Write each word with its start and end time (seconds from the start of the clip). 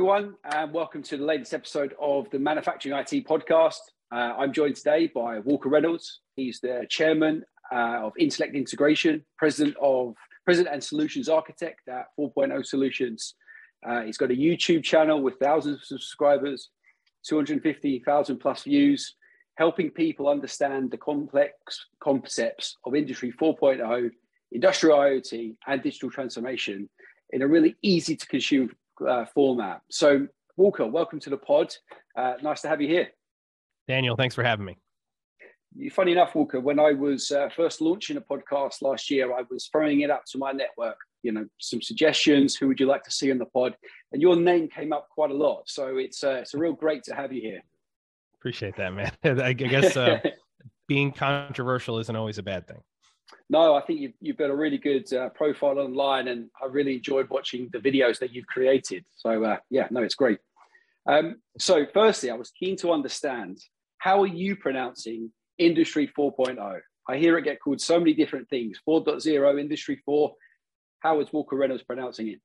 everyone, 0.00 0.34
and 0.50 0.72
welcome 0.72 1.02
to 1.02 1.18
the 1.18 1.22
latest 1.22 1.52
episode 1.52 1.94
of 2.00 2.24
the 2.30 2.38
Manufacturing 2.38 2.96
IT 2.98 3.28
podcast. 3.28 3.80
Uh, 4.10 4.32
I'm 4.38 4.50
joined 4.50 4.76
today 4.76 5.10
by 5.14 5.40
Walker 5.40 5.68
Reynolds. 5.68 6.20
He's 6.36 6.58
the 6.58 6.86
chairman 6.88 7.44
uh, 7.70 8.06
of 8.06 8.14
Intellic 8.18 8.54
Integration, 8.54 9.22
president 9.36 9.76
of 9.78 10.14
president 10.46 10.72
and 10.72 10.82
solutions 10.82 11.28
architect 11.28 11.86
at 11.86 12.06
4.0 12.18 12.64
Solutions. 12.64 13.34
Uh, 13.86 14.00
he's 14.00 14.16
got 14.16 14.30
a 14.30 14.34
YouTube 14.34 14.82
channel 14.82 15.20
with 15.20 15.34
thousands 15.38 15.76
of 15.76 15.84
subscribers, 15.84 16.70
250,000 17.26 18.38
plus 18.38 18.62
views, 18.62 19.16
helping 19.56 19.90
people 19.90 20.30
understand 20.30 20.90
the 20.90 20.96
complex 20.96 21.52
concepts 22.02 22.78
of 22.86 22.94
Industry 22.94 23.34
4.0, 23.38 24.10
industrial 24.52 24.96
IoT, 24.96 25.56
and 25.66 25.82
digital 25.82 26.10
transformation 26.10 26.88
in 27.32 27.42
a 27.42 27.46
really 27.46 27.76
easy 27.82 28.16
to 28.16 28.26
consume 28.26 28.70
uh, 29.06 29.24
format. 29.26 29.82
So, 29.90 30.26
Walker, 30.56 30.86
welcome 30.86 31.20
to 31.20 31.30
the 31.30 31.36
pod. 31.36 31.74
Uh, 32.16 32.34
nice 32.42 32.60
to 32.62 32.68
have 32.68 32.80
you 32.80 32.88
here. 32.88 33.08
Daniel, 33.88 34.16
thanks 34.16 34.34
for 34.34 34.42
having 34.44 34.66
me. 34.66 34.76
Funny 35.92 36.12
enough, 36.12 36.34
Walker, 36.34 36.60
when 36.60 36.80
I 36.80 36.92
was 36.92 37.30
uh, 37.30 37.48
first 37.48 37.80
launching 37.80 38.16
a 38.16 38.20
podcast 38.20 38.82
last 38.82 39.08
year, 39.08 39.32
I 39.32 39.44
was 39.50 39.68
throwing 39.70 40.00
it 40.00 40.10
out 40.10 40.26
to 40.32 40.38
my 40.38 40.50
network, 40.50 40.96
you 41.22 41.30
know, 41.30 41.46
some 41.58 41.80
suggestions. 41.80 42.56
Who 42.56 42.66
would 42.68 42.80
you 42.80 42.86
like 42.86 43.04
to 43.04 43.10
see 43.10 43.30
on 43.30 43.38
the 43.38 43.46
pod? 43.46 43.76
And 44.12 44.20
your 44.20 44.34
name 44.34 44.68
came 44.68 44.92
up 44.92 45.08
quite 45.10 45.30
a 45.30 45.34
lot. 45.34 45.62
So 45.66 45.96
it's 45.98 46.24
uh, 46.24 46.40
it's 46.42 46.54
a 46.54 46.58
real 46.58 46.72
great 46.72 47.04
to 47.04 47.14
have 47.14 47.32
you 47.32 47.40
here. 47.40 47.60
Appreciate 48.34 48.76
that, 48.76 48.92
man. 48.92 49.12
I 49.40 49.52
guess 49.52 49.96
uh, 49.96 50.18
being 50.88 51.12
controversial 51.12 51.98
isn't 51.98 52.16
always 52.16 52.38
a 52.38 52.42
bad 52.42 52.66
thing. 52.66 52.80
No, 53.48 53.74
I 53.74 53.82
think 53.82 54.00
you've, 54.00 54.12
you've 54.20 54.36
built 54.36 54.50
a 54.50 54.56
really 54.56 54.78
good 54.78 55.12
uh, 55.12 55.28
profile 55.30 55.78
online, 55.78 56.28
and 56.28 56.48
I 56.62 56.66
really 56.66 56.96
enjoyed 56.96 57.28
watching 57.30 57.68
the 57.72 57.78
videos 57.78 58.18
that 58.20 58.32
you've 58.32 58.46
created. 58.46 59.04
So, 59.16 59.44
uh, 59.44 59.56
yeah, 59.70 59.88
no, 59.90 60.02
it's 60.02 60.14
great. 60.14 60.38
Um, 61.06 61.36
so, 61.58 61.84
firstly, 61.92 62.30
I 62.30 62.34
was 62.34 62.50
keen 62.50 62.76
to 62.78 62.92
understand 62.92 63.58
how 63.98 64.22
are 64.22 64.26
you 64.26 64.56
pronouncing 64.56 65.32
Industry 65.58 66.10
4.0? 66.16 66.80
I 67.08 67.16
hear 67.16 67.36
it 67.38 67.42
get 67.42 67.60
called 67.60 67.80
so 67.80 67.98
many 67.98 68.14
different 68.14 68.48
things 68.48 68.78
4.0, 68.88 69.60
Industry 69.60 70.00
4. 70.04 70.32
How 71.00 71.20
is 71.20 71.32
Walker 71.32 71.56
Reynolds 71.56 71.82
pronouncing 71.82 72.28
it? 72.28 72.40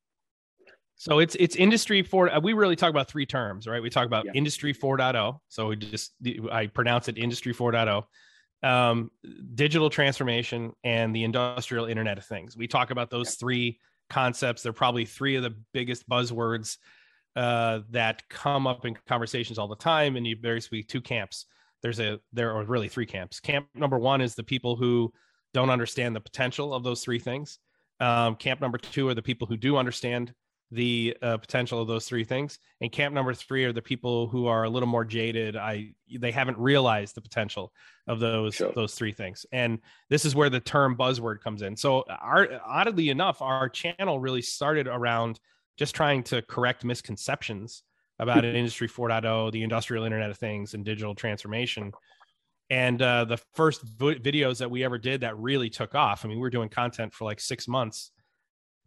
So 0.97 1.19
it's 1.19 1.35
it's 1.35 1.57
industry 1.57 2.01
4 2.03 2.29
uh, 2.29 2.39
we 2.39 2.53
really 2.53 2.77
talk 2.77 2.89
about 2.89 3.09
three 3.09 3.25
terms, 3.25 3.67
right? 3.67 3.81
We 3.81 3.89
talk 3.89 4.05
about 4.05 4.25
yeah. 4.25 4.31
industry 4.33 4.73
4.0. 4.73 5.39
So 5.49 5.67
we 5.67 5.75
just 5.75 6.13
I 6.49 6.67
pronounce 6.67 7.09
it 7.09 7.17
industry 7.17 7.53
4.0 7.53 8.03
um, 8.65 9.11
digital 9.53 9.91
transformation 9.91 10.73
and 10.83 11.15
the 11.15 11.23
industrial 11.23 11.85
internet 11.85 12.17
of 12.17 12.25
things. 12.25 12.57
We 12.57 12.67
talk 12.67 12.89
about 12.89 13.11
those 13.11 13.35
three 13.35 13.79
concepts. 14.09 14.63
They're 14.63 14.73
probably 14.73 15.05
three 15.05 15.35
of 15.35 15.43
the 15.43 15.55
biggest 15.71 16.09
buzzwords 16.09 16.77
uh, 17.35 17.81
that 17.91 18.27
come 18.27 18.65
up 18.65 18.83
in 18.85 18.97
conversations 19.07 19.59
all 19.59 19.67
the 19.67 19.75
time. 19.75 20.15
And 20.15 20.25
you 20.25 20.35
basically 20.35 20.81
two 20.81 20.99
camps. 20.99 21.45
There's 21.83 21.99
a 21.99 22.19
there 22.33 22.55
are 22.55 22.63
really 22.63 22.89
three 22.89 23.05
camps. 23.05 23.39
Camp 23.39 23.67
number 23.75 23.99
one 23.99 24.19
is 24.19 24.33
the 24.33 24.43
people 24.43 24.75
who 24.75 25.13
don't 25.53 25.69
understand 25.69 26.15
the 26.15 26.21
potential 26.21 26.73
of 26.73 26.83
those 26.83 27.03
three 27.03 27.19
things. 27.19 27.59
Um, 27.99 28.35
camp 28.35 28.61
number 28.61 28.79
two 28.79 29.07
are 29.09 29.13
the 29.13 29.21
people 29.21 29.45
who 29.45 29.57
do 29.57 29.77
understand 29.77 30.33
the 30.71 31.15
uh, 31.21 31.37
potential 31.37 31.81
of 31.81 31.87
those 31.87 32.07
three 32.07 32.23
things. 32.23 32.59
And 32.81 32.91
camp 32.91 33.13
number 33.13 33.33
three 33.33 33.65
are 33.65 33.73
the 33.73 33.81
people 33.81 34.27
who 34.27 34.47
are 34.47 34.63
a 34.63 34.69
little 34.69 34.87
more 34.87 35.05
jaded. 35.05 35.55
I 35.55 35.93
they 36.19 36.31
haven't 36.31 36.57
realized 36.57 37.15
the 37.15 37.21
potential 37.21 37.71
of 38.07 38.19
those 38.19 38.55
sure. 38.55 38.71
those 38.73 38.95
three 38.95 39.11
things. 39.11 39.45
And 39.51 39.79
this 40.09 40.25
is 40.25 40.35
where 40.35 40.49
the 40.49 40.59
term 40.59 40.97
buzzword 40.97 41.41
comes 41.41 41.61
in. 41.61 41.77
So 41.77 42.03
our 42.09 42.59
oddly 42.65 43.09
enough 43.09 43.41
our 43.41 43.69
channel 43.69 44.19
really 44.19 44.41
started 44.41 44.87
around 44.87 45.39
just 45.77 45.93
trying 45.93 46.23
to 46.23 46.41
correct 46.41 46.83
misconceptions 46.83 47.83
about 48.17 48.45
an 48.45 48.55
industry 48.55 48.87
4.0 48.87 49.51
the 49.51 49.63
industrial 49.63 50.05
internet 50.05 50.29
of 50.29 50.37
things 50.37 50.73
and 50.73 50.83
digital 50.83 51.13
transformation. 51.13 51.91
And 52.71 52.99
uh, 52.99 53.25
the 53.25 53.37
first 53.53 53.83
v- 53.83 54.15
videos 54.15 54.57
that 54.57 54.71
we 54.71 54.83
ever 54.83 54.97
did 54.97 55.21
that 55.21 55.37
really 55.37 55.69
took 55.69 55.93
off 55.93 56.25
i 56.25 56.27
mean 56.27 56.37
we 56.37 56.41
were 56.41 56.49
doing 56.49 56.69
content 56.69 57.13
for 57.13 57.25
like 57.25 57.39
six 57.39 57.67
months 57.67 58.11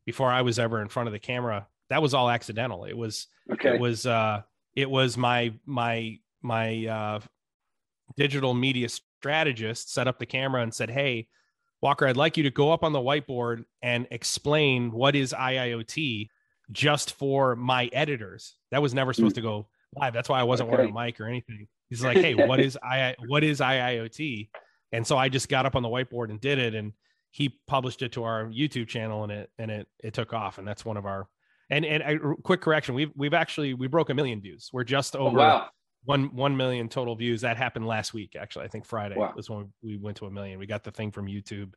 before 0.09 0.31
I 0.31 0.41
was 0.41 0.59
ever 0.59 0.81
in 0.81 0.89
front 0.89 1.07
of 1.07 1.13
the 1.13 1.19
camera. 1.19 1.67
That 1.91 2.01
was 2.01 2.15
all 2.15 2.31
accidental. 2.31 2.87
It 2.87 2.97
was 2.97 3.27
okay. 3.53 3.75
It 3.75 3.79
was 3.79 4.07
uh 4.07 4.41
it 4.75 4.89
was 4.89 5.19
my 5.19 5.53
my 5.67 6.17
my 6.41 6.87
uh 6.87 7.21
digital 8.17 8.55
media 8.55 8.89
strategist 8.89 9.93
set 9.93 10.09
up 10.09 10.19
the 10.19 10.25
camera 10.25 10.63
and 10.63 10.73
said, 10.73 10.89
"Hey, 10.89 11.29
Walker, 11.83 12.07
I'd 12.07 12.17
like 12.17 12.39
you 12.39 12.45
to 12.45 12.51
go 12.51 12.73
up 12.73 12.85
on 12.85 12.95
the 12.95 12.99
whiteboard 12.99 13.67
and 13.83 14.07
explain 14.11 14.93
what 14.93 15.15
is 15.15 15.35
IIoT 15.35 16.31
just 16.73 17.13
for 17.13 17.55
my 17.55 17.91
editors." 17.93 18.55
That 18.71 18.81
was 18.81 18.95
never 18.95 19.13
supposed 19.13 19.35
mm. 19.35 19.43
to 19.43 19.43
go 19.43 19.69
live. 19.95 20.15
That's 20.15 20.31
why 20.31 20.41
I 20.41 20.45
wasn't 20.45 20.71
okay. 20.71 20.77
wearing 20.79 20.97
a 20.97 20.99
mic 20.99 21.21
or 21.21 21.27
anything. 21.27 21.69
He's 21.91 22.03
like, 22.09 22.17
"Hey, 22.17 22.35
what 22.35 22.61
is 22.61 22.79
I 22.83 23.15
what 23.27 23.45
is 23.45 23.61
IIoT?" 23.61 24.49
And 24.93 25.07
so 25.07 25.19
I 25.19 25.29
just 25.29 25.51
got 25.51 25.67
up 25.67 25.77
on 25.77 25.83
the 25.83 25.91
whiteboard 25.91 26.31
and 26.31 26.41
did 26.41 26.59
it 26.59 26.75
and 26.75 26.95
he 27.39 27.57
published 27.69 28.03
it 28.03 28.11
to 28.11 28.25
our 28.25 28.47
YouTube 28.47 28.89
channel 28.89 29.23
and 29.23 29.31
it 29.31 29.51
and 29.61 29.71
it 29.71 29.87
it 30.03 30.13
took 30.13 30.33
off. 30.33 30.59
And 30.59 30.67
that's 30.67 30.85
one 30.85 30.97
of 30.97 31.07
our 31.07 31.29
and 31.71 31.85
and 31.85 32.03
I, 32.03 32.17
quick 32.43 32.61
correction 32.61 32.97
we've 32.97 33.13
we've 33.15 33.33
actually 33.33 33.75
we 33.75 33.87
broke 33.87 34.11
a 34.11 34.15
million 34.15 34.41
views. 34.41 34.71
We're 34.73 34.83
just 34.83 35.15
oh, 35.15 35.21
over 35.21 35.39
oh, 35.39 35.43
wow. 35.43 35.67
one 36.05 36.35
one 36.35 36.57
million 36.57 36.89
total 36.89 37.15
views. 37.15 37.43
That 37.43 37.57
happened 37.57 37.87
last 37.87 38.13
week 38.13 38.35
actually. 38.37 38.65
I 38.65 38.69
think 38.69 38.87
Friday 38.87 39.15
wow. 39.17 39.33
was 39.37 39.49
when 39.49 39.73
we 39.83 39.97
went 39.97 40.17
to 40.17 40.27
a 40.27 40.31
million. 40.33 40.59
We 40.59 40.67
got 40.67 40.83
the 40.83 40.91
thing 40.91 41.13
from 41.13 41.27
YouTube 41.27 41.75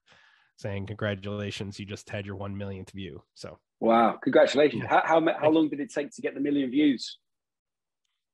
saying 0.58 0.88
congratulations 0.88 1.80
you 1.80 1.86
just 1.86 2.10
had 2.10 2.26
your 2.26 2.38
one 2.38 2.58
millionth 2.58 2.90
view. 2.90 3.22
So 3.36 3.60
wow. 3.80 4.18
Congratulations. 4.24 4.82
yeah. 4.82 4.90
how, 4.90 5.22
how 5.22 5.34
how 5.40 5.50
long 5.52 5.70
did 5.70 5.80
it 5.80 5.94
take 5.94 6.10
to 6.16 6.24
get 6.24 6.34
the 6.34 6.42
million 6.42 6.72
views? 6.72 7.20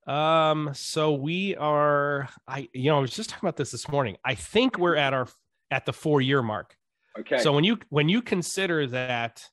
Um 0.07 0.69
so 0.73 1.11
we 1.11 1.57
are 1.57 2.29
I 2.47 2.69
you 2.71 2.89
know 2.89 2.99
I 2.99 3.01
was 3.01 3.11
just 3.11 3.31
talking 3.31 3.45
about 3.45 3.57
this 3.57 3.71
this 3.71 3.89
morning. 3.89 4.15
I 4.23 4.35
think 4.35 4.79
we're 4.79 4.95
at 4.95 5.13
our 5.13 5.27
at 5.71 5.85
the 5.85 5.91
four 5.91 6.21
year 6.21 6.41
mark 6.41 6.77
Okay. 7.19 7.39
So 7.39 7.51
when 7.51 7.63
you 7.63 7.79
when 7.89 8.09
you 8.09 8.21
consider 8.21 8.87
that 8.87 9.43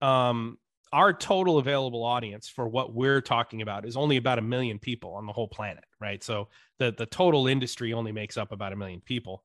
um 0.00 0.58
our 0.92 1.12
total 1.12 1.58
available 1.58 2.02
audience 2.02 2.48
for 2.48 2.66
what 2.66 2.94
we're 2.94 3.20
talking 3.20 3.60
about 3.62 3.84
is 3.84 3.96
only 3.96 4.16
about 4.16 4.38
a 4.38 4.42
million 4.42 4.78
people 4.78 5.14
on 5.14 5.26
the 5.26 5.32
whole 5.32 5.48
planet, 5.48 5.84
right? 6.00 6.22
So 6.22 6.48
the 6.78 6.92
the 6.96 7.06
total 7.06 7.46
industry 7.46 7.92
only 7.92 8.12
makes 8.12 8.36
up 8.36 8.52
about 8.52 8.72
a 8.72 8.76
million 8.76 9.00
people. 9.00 9.44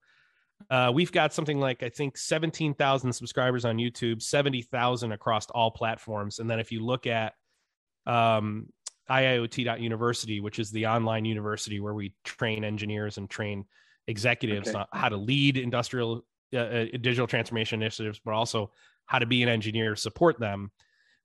Uh, 0.69 0.91
we've 0.94 1.12
got 1.12 1.34
something 1.34 1.59
like 1.59 1.84
I 1.84 1.90
think 1.90 2.18
seventeen 2.18 2.73
thousand 2.73 3.12
subscribers 3.13 3.66
on 3.66 3.78
YouTube, 3.78 4.22
seventy 4.22 4.62
thousand 4.62 5.12
across 5.12 5.50
all 5.50 5.72
platforms, 5.72 6.40
and 6.40 6.50
then 6.50 6.59
if 6.59 6.72
you 6.72 6.85
look 6.85 7.07
at 7.07 7.34
um, 8.06 8.68
IIoT.university, 9.09 10.40
which 10.40 10.59
is 10.59 10.72
the 10.72 10.88
online 10.88 11.25
university 11.25 11.79
where 11.79 11.94
we 11.94 12.13
train 12.23 12.63
engineers 12.63 13.18
and 13.18 13.29
train 13.29 13.66
executives 14.07 14.69
okay. 14.69 14.79
on 14.79 14.85
how 14.94 15.09
to 15.09 15.18
lead 15.18 15.57
industrial 15.57 16.25
uh, 16.53 16.58
uh, 16.58 16.86
digital 16.94 17.28
transformation 17.28 17.81
initiatives, 17.81 18.19
but 18.24 18.34
also 18.34 18.72
how 19.06 19.19
to 19.19 19.25
be 19.25 19.44
an 19.44 19.50
engineer, 19.50 19.96
support 19.96 20.40
them. 20.40 20.72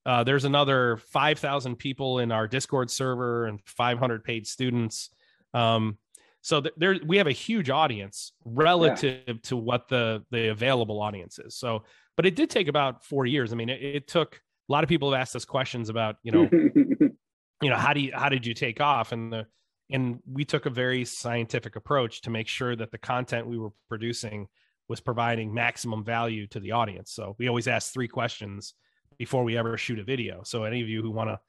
Uh, 0.07 0.25
there's 0.25 0.45
another 0.45 0.97
5,000 0.97 1.77
people 1.77 2.19
in 2.19 2.33
our 2.33 2.49
Discord 2.49 2.91
server 2.91 3.47
and 3.47 3.61
500 3.67 4.25
paid 4.25 4.47
students. 4.47 5.11
Um, 5.55 5.99
so 6.41 6.61
th- 6.61 6.75
there, 6.77 6.97
we 7.07 7.19
have 7.19 7.27
a 7.27 7.33
huge 7.33 7.69
audience 7.69 8.33
relative 8.45 9.23
yeah. 9.27 9.35
to 9.45 9.57
what 9.57 9.89
the 9.89 10.25
the 10.31 10.49
available 10.49 11.01
audience 11.01 11.39
is. 11.39 11.57
So, 11.57 11.85
but 12.17 12.27
it 12.27 12.37
did 12.37 12.49
take 12.49 12.69
about 12.69 13.05
four 13.05 13.27
years. 13.27 13.53
I 13.53 13.57
mean, 13.57 13.69
it, 13.69 13.83
it 13.83 14.09
took 14.09 14.41
a 14.69 14.73
lot 14.73 14.85
of 14.85 14.89
people 14.89 15.13
have 15.13 15.21
asked 15.21 15.35
us 15.37 15.45
questions 15.45 15.89
about, 15.89 16.17
you 16.23 16.33
know, 16.33 16.49
you 17.63 17.71
know, 17.71 17.77
how 17.77 17.93
do 17.93 18.01
you 18.01 18.13
how 18.15 18.29
did 18.29 18.47
you 18.47 18.55
take 18.55 18.81
off? 18.81 19.13
And 19.13 19.33
the 19.33 19.47
and 19.91 20.21
we 20.31 20.45
took 20.45 20.67
a 20.67 20.71
very 20.71 21.05
scientific 21.05 21.77
approach 21.77 22.23
to 22.23 22.31
make 22.31 22.49
sure 22.49 22.77
that 22.77 22.91
the 22.91 22.99
content 22.99 23.47
we 23.47 23.59
were 23.59 23.73
producing 23.89 24.49
was 24.89 25.01
providing 25.01 25.53
maximum 25.53 26.05
value 26.05 26.47
to 26.49 26.61
the 26.61 26.73
audience. 26.73 27.13
So 27.13 27.37
we 27.39 27.49
always 27.49 27.69
ask 27.69 27.93
three 27.93 28.09
questions 28.09 28.75
before 29.19 29.45
we 29.45 29.57
ever 29.57 29.77
shoot 29.77 29.99
a 29.99 30.05
video. 30.05 30.43
So 30.45 30.65
any 30.65 30.81
of 30.81 30.89
you 30.89 31.03
who 31.03 31.11
want 31.11 31.31
to 31.31 31.41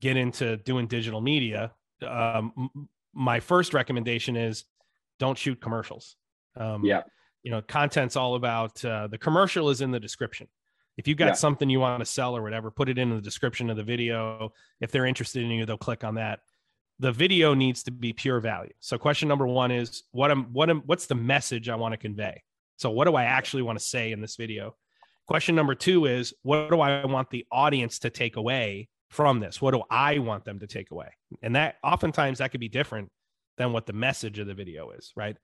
get 0.00 0.16
into 0.16 0.56
doing 0.58 0.86
digital 0.86 1.20
media, 1.20 1.72
um, 2.06 2.88
my 3.14 3.40
first 3.40 3.74
recommendation 3.74 4.36
is 4.36 4.64
don't 5.18 5.38
shoot 5.38 5.60
commercials. 5.60 6.16
Um, 6.56 6.84
yeah. 6.84 7.02
You 7.42 7.50
know, 7.50 7.62
content's 7.62 8.16
all 8.16 8.34
about 8.34 8.84
uh, 8.84 9.06
the 9.06 9.18
commercial 9.18 9.70
is 9.70 9.80
in 9.80 9.90
the 9.90 10.00
description. 10.00 10.48
If 10.96 11.08
you've 11.08 11.18
got 11.18 11.26
yeah. 11.26 11.32
something 11.34 11.68
you 11.68 11.80
want 11.80 12.00
to 12.00 12.06
sell 12.06 12.36
or 12.36 12.42
whatever, 12.42 12.70
put 12.70 12.88
it 12.88 12.98
in 12.98 13.10
the 13.10 13.20
description 13.20 13.68
of 13.68 13.76
the 13.76 13.82
video. 13.82 14.52
If 14.80 14.90
they're 14.90 15.06
interested 15.06 15.42
in 15.42 15.50
you, 15.50 15.66
they'll 15.66 15.76
click 15.76 16.04
on 16.04 16.14
that. 16.14 16.40
The 17.00 17.12
video 17.12 17.54
needs 17.54 17.82
to 17.84 17.90
be 17.90 18.12
pure 18.12 18.40
value. 18.40 18.72
So 18.80 18.96
question 18.96 19.28
number 19.28 19.46
one 19.46 19.72
is 19.72 20.04
what 20.12 20.30
am 20.30 20.52
what 20.52 20.70
am 20.70 20.82
what's 20.86 21.06
the 21.06 21.16
message 21.16 21.68
I 21.68 21.74
want 21.74 21.92
to 21.92 21.98
convey? 21.98 22.42
So, 22.76 22.90
what 22.90 23.06
do 23.06 23.14
I 23.14 23.24
actually 23.24 23.62
want 23.62 23.78
to 23.78 23.84
say 23.84 24.12
in 24.12 24.20
this 24.20 24.36
video? 24.36 24.76
Question 25.26 25.54
number 25.54 25.74
two 25.74 26.06
is 26.06 26.34
what 26.42 26.70
do 26.70 26.80
I 26.80 27.04
want 27.06 27.30
the 27.30 27.46
audience 27.50 28.00
to 28.00 28.10
take 28.10 28.36
away 28.36 28.88
from 29.08 29.40
this? 29.40 29.60
What 29.62 29.72
do 29.72 29.82
I 29.90 30.18
want 30.18 30.44
them 30.44 30.58
to 30.58 30.66
take 30.66 30.90
away? 30.90 31.08
And 31.42 31.56
that 31.56 31.76
oftentimes 31.82 32.38
that 32.38 32.50
could 32.50 32.60
be 32.60 32.68
different 32.68 33.10
than 33.56 33.72
what 33.72 33.86
the 33.86 33.92
message 33.92 34.38
of 34.38 34.46
the 34.46 34.54
video 34.54 34.90
is, 34.90 35.12
right? 35.16 35.36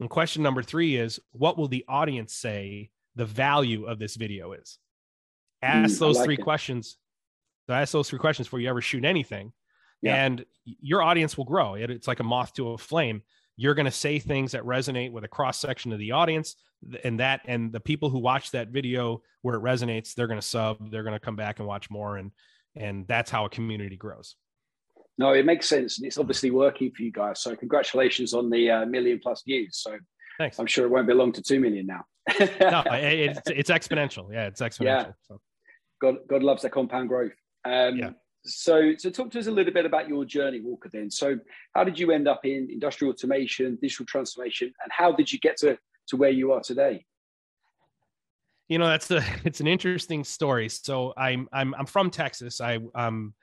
And 0.00 0.10
question 0.10 0.42
number 0.42 0.62
three 0.62 0.96
is 0.96 1.18
what 1.32 1.56
will 1.56 1.68
the 1.68 1.84
audience 1.88 2.34
say 2.34 2.90
the 3.16 3.24
value 3.24 3.86
of 3.86 3.98
this 3.98 4.16
video 4.16 4.52
is? 4.52 4.78
Ask 5.62 5.96
mm, 5.96 5.98
those 5.98 6.16
like 6.16 6.24
three 6.26 6.34
it. 6.34 6.42
questions. 6.42 6.98
So 7.66 7.74
ask 7.74 7.92
those 7.92 8.08
three 8.08 8.18
questions 8.18 8.46
before 8.46 8.60
you 8.60 8.68
ever 8.68 8.82
shoot 8.82 9.04
anything. 9.04 9.52
yeah. 10.02 10.24
and 10.24 10.44
your 10.64 11.02
audience 11.02 11.36
will 11.36 11.44
grow. 11.44 11.74
It, 11.74 11.90
it's 11.90 12.06
like 12.06 12.20
a 12.20 12.24
moth 12.24 12.52
to 12.54 12.70
a 12.70 12.78
flame. 12.78 13.22
You're 13.56 13.74
going 13.74 13.86
to 13.86 13.92
say 13.92 14.18
things 14.18 14.52
that 14.52 14.62
resonate 14.62 15.12
with 15.12 15.24
a 15.24 15.28
cross 15.28 15.60
section 15.60 15.92
of 15.92 15.98
the 15.98 16.12
audience, 16.12 16.56
and 17.04 17.20
that 17.20 17.42
and 17.46 17.72
the 17.72 17.80
people 17.80 18.10
who 18.10 18.18
watch 18.18 18.50
that 18.50 18.68
video 18.68 19.22
where 19.42 19.54
it 19.56 19.62
resonates, 19.62 20.14
they're 20.14 20.26
going 20.26 20.40
to 20.40 20.46
sub. 20.46 20.90
They're 20.90 21.04
going 21.04 21.14
to 21.14 21.24
come 21.24 21.36
back 21.36 21.58
and 21.58 21.68
watch 21.68 21.90
more, 21.90 22.16
and 22.16 22.32
and 22.76 23.06
that's 23.06 23.30
how 23.30 23.44
a 23.44 23.50
community 23.50 23.96
grows. 23.96 24.36
No, 25.16 25.32
it 25.32 25.46
makes 25.46 25.68
sense. 25.68 25.98
And 25.98 26.06
it's 26.06 26.18
obviously 26.18 26.50
working 26.50 26.90
for 26.90 27.02
you 27.02 27.12
guys. 27.12 27.40
So 27.40 27.54
congratulations 27.54 28.34
on 28.34 28.50
the 28.50 28.70
uh, 28.70 28.86
million 28.86 29.20
plus 29.22 29.42
views. 29.46 29.78
So 29.78 29.96
Thanks. 30.38 30.58
I'm 30.58 30.66
sure 30.66 30.86
it 30.86 30.90
won't 30.90 31.06
be 31.06 31.14
long 31.14 31.32
to 31.32 31.42
two 31.42 31.60
million 31.60 31.86
now. 31.86 32.04
no, 32.38 32.82
it's, 32.92 33.40
it's 33.46 33.70
exponential. 33.70 34.32
Yeah, 34.32 34.46
it's 34.46 34.60
exponential. 34.60 34.84
Yeah. 34.84 35.12
So. 35.28 35.40
God, 36.00 36.16
God 36.28 36.42
loves 36.42 36.62
that 36.62 36.72
compound 36.72 37.08
growth. 37.08 37.32
Um, 37.64 37.96
yeah. 37.96 38.10
So, 38.46 38.92
so 38.98 39.10
talk 39.10 39.30
to 39.32 39.38
us 39.38 39.46
a 39.46 39.50
little 39.50 39.72
bit 39.72 39.86
about 39.86 40.08
your 40.08 40.24
journey, 40.24 40.60
Walker. 40.60 40.90
Then, 40.92 41.10
so 41.10 41.38
how 41.74 41.84
did 41.84 41.98
you 41.98 42.12
end 42.12 42.28
up 42.28 42.44
in 42.44 42.68
industrial 42.70 43.12
automation, 43.12 43.78
digital 43.80 44.04
transformation, 44.06 44.72
and 44.82 44.92
how 44.92 45.12
did 45.12 45.32
you 45.32 45.38
get 45.38 45.56
to 45.58 45.78
to 46.08 46.16
where 46.16 46.30
you 46.30 46.52
are 46.52 46.60
today? 46.60 47.06
You 48.68 48.78
know, 48.78 48.86
that's 48.86 49.08
the 49.08 49.24
it's 49.44 49.60
an 49.60 49.66
interesting 49.66 50.24
story. 50.24 50.68
So 50.68 51.14
I'm 51.16 51.48
I'm 51.52 51.74
I'm 51.74 51.86
from 51.86 52.10
Texas. 52.10 52.60
I 52.60 52.80
um 52.94 53.34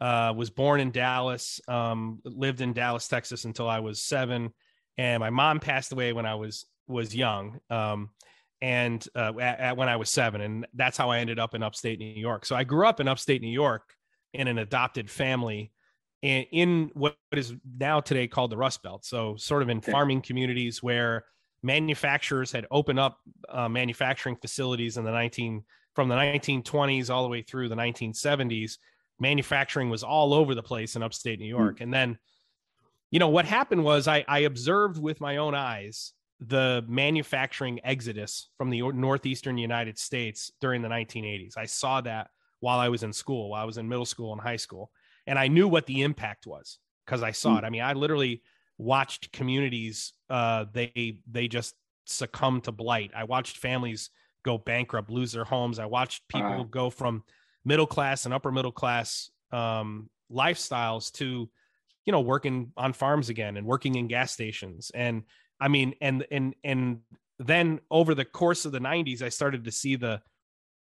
uh, 0.00 0.32
was 0.34 0.48
born 0.48 0.80
in 0.80 0.90
Dallas, 0.90 1.60
um, 1.68 2.20
lived 2.24 2.62
in 2.62 2.72
Dallas, 2.72 3.06
Texas 3.06 3.44
until 3.44 3.68
I 3.68 3.80
was 3.80 4.02
seven, 4.02 4.54
and 4.96 5.20
my 5.20 5.28
mom 5.28 5.60
passed 5.60 5.92
away 5.92 6.12
when 6.12 6.26
I 6.26 6.34
was 6.34 6.66
was 6.86 7.14
young, 7.14 7.60
um, 7.70 8.10
and 8.60 9.06
uh, 9.14 9.32
at, 9.40 9.60
at, 9.60 9.76
when 9.76 9.88
I 9.88 9.96
was 9.96 10.10
seven, 10.10 10.40
and 10.40 10.66
that's 10.74 10.96
how 10.96 11.10
I 11.10 11.18
ended 11.18 11.38
up 11.38 11.54
in 11.54 11.62
upstate 11.62 11.98
New 11.98 12.06
York. 12.06 12.46
So 12.46 12.56
I 12.56 12.64
grew 12.64 12.86
up 12.86 13.00
in 13.00 13.08
upstate 13.08 13.42
New 13.42 13.48
York 13.48 13.94
in 14.32 14.48
an 14.48 14.58
adopted 14.58 15.10
family 15.10 15.72
in, 16.22 16.44
in 16.52 16.90
what 16.94 17.16
is 17.32 17.54
now 17.78 18.00
today 18.00 18.28
called 18.28 18.50
the 18.50 18.56
Rust 18.56 18.82
Belt. 18.82 19.04
So 19.04 19.36
sort 19.36 19.62
of 19.62 19.68
in 19.68 19.78
okay. 19.78 19.92
farming 19.92 20.22
communities 20.22 20.82
where 20.82 21.24
manufacturers 21.62 22.52
had 22.52 22.66
opened 22.70 22.98
up 22.98 23.18
uh, 23.48 23.68
manufacturing 23.68 24.36
facilities 24.36 24.96
in 24.96 25.04
the 25.04 25.10
19 25.10 25.64
from 25.94 26.08
the 26.08 26.14
1920s 26.14 27.10
all 27.10 27.22
the 27.22 27.28
way 27.28 27.42
through 27.42 27.68
the 27.68 27.74
1970s 27.74 28.78
manufacturing 29.20 29.90
was 29.90 30.02
all 30.02 30.32
over 30.32 30.54
the 30.54 30.62
place 30.62 30.96
in 30.96 31.02
upstate 31.02 31.38
New 31.38 31.46
York. 31.46 31.78
Mm. 31.78 31.82
And 31.82 31.94
then, 31.94 32.18
you 33.10 33.18
know, 33.18 33.28
what 33.28 33.44
happened 33.44 33.84
was 33.84 34.08
I, 34.08 34.24
I 34.26 34.40
observed 34.40 35.00
with 35.00 35.20
my 35.20 35.36
own 35.36 35.54
eyes 35.54 36.12
the 36.40 36.82
manufacturing 36.88 37.80
exodus 37.84 38.48
from 38.56 38.70
the 38.70 38.80
northeastern 38.80 39.58
United 39.58 39.98
States 39.98 40.50
during 40.60 40.80
the 40.80 40.88
1980s. 40.88 41.58
I 41.58 41.66
saw 41.66 42.00
that 42.00 42.30
while 42.60 42.78
I 42.78 42.88
was 42.88 43.02
in 43.02 43.12
school, 43.12 43.50
while 43.50 43.62
I 43.62 43.66
was 43.66 43.78
in 43.78 43.88
middle 43.88 44.06
school 44.06 44.32
and 44.32 44.40
high 44.40 44.56
school, 44.56 44.90
and 45.26 45.38
I 45.38 45.48
knew 45.48 45.68
what 45.68 45.86
the 45.86 46.02
impact 46.02 46.46
was 46.46 46.78
because 47.04 47.22
I 47.22 47.32
saw 47.32 47.54
mm. 47.54 47.58
it. 47.58 47.64
I 47.64 47.70
mean, 47.70 47.82
I 47.82 47.92
literally 47.94 48.42
watched 48.78 49.32
communities 49.32 50.12
uh, 50.30 50.64
they 50.72 51.18
they 51.30 51.48
just 51.48 51.74
succumb 52.06 52.60
to 52.62 52.72
blight. 52.72 53.10
I 53.14 53.24
watched 53.24 53.58
families 53.58 54.10
go 54.42 54.56
bankrupt, 54.56 55.10
lose 55.10 55.32
their 55.32 55.44
homes. 55.44 55.78
I 55.78 55.86
watched 55.86 56.26
people 56.28 56.62
uh. 56.62 56.64
go 56.64 56.90
from 56.90 57.24
middle 57.64 57.86
class 57.86 58.24
and 58.24 58.34
upper 58.34 58.50
middle 58.50 58.72
class 58.72 59.30
um, 59.52 60.08
lifestyles 60.32 61.12
to 61.12 61.48
you 62.04 62.12
know 62.12 62.20
working 62.20 62.72
on 62.76 62.92
farms 62.92 63.28
again 63.28 63.56
and 63.56 63.66
working 63.66 63.94
in 63.96 64.06
gas 64.06 64.32
stations 64.32 64.90
and 64.94 65.22
i 65.60 65.68
mean 65.68 65.94
and 66.00 66.26
and 66.30 66.54
and 66.64 67.00
then 67.38 67.80
over 67.90 68.14
the 68.14 68.24
course 68.24 68.64
of 68.64 68.72
the 68.72 68.78
90s 68.78 69.22
i 69.22 69.28
started 69.28 69.64
to 69.64 69.72
see 69.72 69.96
the 69.96 70.20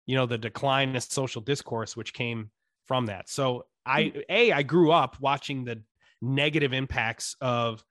you 0.08 0.16
know 0.16 0.26
the 0.26 0.36
decline 0.36 0.96
of 0.96 1.02
social 1.04 1.40
discourse 1.40 1.96
which 1.96 2.12
came 2.12 2.50
from 2.86 3.06
that 3.06 3.28
so 3.28 3.66
i 3.86 4.04
hmm. 4.04 4.20
a 4.28 4.52
i 4.52 4.62
grew 4.62 4.90
up 4.90 5.16
watching 5.20 5.64
the 5.64 5.80
negative 6.20 6.72
impacts 6.72 7.36
of 7.40 7.84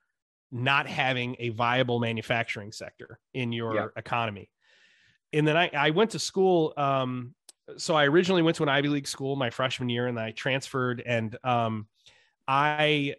not 0.52 0.88
having 0.88 1.38
a 1.40 1.50
viable 1.50 2.00
manufacturing 2.00 2.74
sector 2.74 3.20
in 3.34 3.54
your 3.54 3.76
yeah. 3.76 3.88
economy 3.96 4.50
and 5.34 5.48
then 5.48 5.58
I, 5.58 5.70
I 5.74 5.90
went 5.90 6.12
to 6.12 6.20
school 6.20 6.74
um, 6.78 7.36
so 7.76 7.96
I 7.96 8.06
originally 8.06 8.42
went 8.42 8.56
to 8.58 8.64
an 8.64 8.70
Ivy 8.70 8.88
League 8.88 9.08
school 9.08 9.36
my 9.36 9.50
freshman 9.50 9.90
year, 9.90 10.08
and 10.08 10.18
I 10.18 10.32
transferred, 10.32 11.04
and 11.06 11.38
um, 11.44 11.88
I 12.48 13.16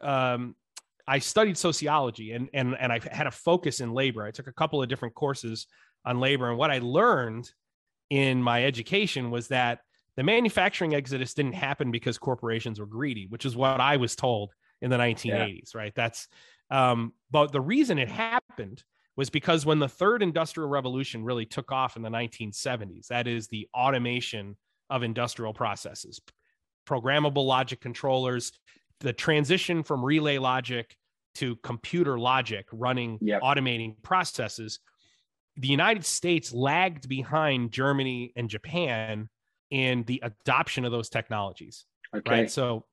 um, 0.00 0.56
I 1.06 1.18
studied 1.18 1.58
sociology, 1.58 2.32
and 2.32 2.48
and 2.54 2.74
and 2.78 2.90
I 2.90 3.00
had 3.12 3.26
a 3.26 3.30
focus 3.30 3.80
in 3.80 3.92
labor. 3.92 4.24
I 4.24 4.30
took 4.30 4.46
a 4.46 4.52
couple 4.52 4.82
of 4.82 4.88
different 4.88 5.14
courses 5.14 5.66
on 6.04 6.18
labor, 6.18 6.48
and 6.48 6.56
what 6.56 6.70
I 6.70 6.78
learned 6.78 7.50
in 8.10 8.42
my 8.42 8.64
education 8.64 9.30
was 9.30 9.48
that 9.48 9.80
the 10.16 10.22
manufacturing 10.22 10.94
exodus 10.94 11.32
didn't 11.32 11.54
happen 11.54 11.90
because 11.90 12.18
corporations 12.18 12.80
were 12.80 12.86
greedy, 12.86 13.26
which 13.28 13.46
is 13.46 13.56
what 13.56 13.80
I 13.80 13.96
was 13.96 14.16
told 14.16 14.52
in 14.82 14.90
the 14.90 14.98
1980s. 14.98 15.74
Yeah. 15.74 15.80
Right? 15.80 15.94
That's 15.94 16.28
um, 16.70 17.12
but 17.30 17.52
the 17.52 17.60
reason 17.60 17.98
it 17.98 18.08
happened 18.08 18.82
was 19.16 19.30
because 19.30 19.66
when 19.66 19.78
the 19.78 19.88
third 19.88 20.22
industrial 20.22 20.68
revolution 20.68 21.24
really 21.24 21.44
took 21.44 21.72
off 21.72 21.96
in 21.96 22.02
the 22.02 22.08
1970s, 22.08 23.08
that 23.08 23.26
is 23.26 23.48
the 23.48 23.68
automation 23.74 24.56
of 24.88 25.02
industrial 25.02 25.52
processes, 25.52 26.20
programmable 26.88 27.44
logic 27.44 27.80
controllers, 27.80 28.52
the 29.00 29.12
transition 29.12 29.82
from 29.82 30.04
relay 30.04 30.38
logic 30.38 30.96
to 31.34 31.56
computer 31.56 32.18
logic 32.18 32.66
running 32.72 33.18
yep. 33.20 33.42
automating 33.42 33.94
processes, 34.02 34.80
the 35.60 35.68
United 35.68 36.04
States 36.04 36.54
lagged 36.54 37.08
behind 37.08 37.70
Germany 37.70 38.32
and 38.34 38.48
Japan 38.48 39.28
in 39.70 40.04
the 40.04 40.22
adoption 40.24 40.84
of 40.86 40.90
those 40.90 41.10
technologies. 41.10 41.84
Okay. 42.16 42.30
Right. 42.30 42.50
So, 42.50 42.86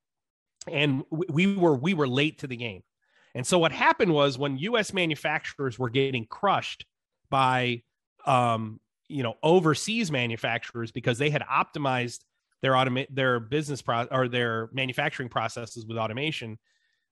and 0.70 1.04
we 1.10 1.56
were 1.56 1.76
we 1.76 1.94
were 1.94 2.08
late 2.08 2.40
to 2.40 2.48
the 2.48 2.58
game. 2.58 2.84
And 3.34 3.48
so 3.48 3.58
what 3.58 3.72
happened 3.72 4.14
was 4.14 4.38
when 4.38 4.58
U.S. 4.58 4.94
manufacturers 4.94 5.80
were 5.80 5.90
getting 5.90 6.26
crushed 6.26 6.86
by, 7.30 7.84
um, 8.26 8.80
you 9.08 9.24
know, 9.24 9.36
overseas 9.44 10.12
manufacturers 10.12 10.92
because 10.92 11.18
they 11.18 11.30
had 11.30 11.44
optimized 11.44 12.20
their 12.62 12.74
automate 12.74 13.08
their 13.10 13.40
business 13.40 13.82
pro- 13.82 14.08
or 14.12 14.28
their 14.28 14.70
manufacturing 14.74 15.30
processes 15.30 15.86
with 15.86 15.98
automation. 15.98 16.58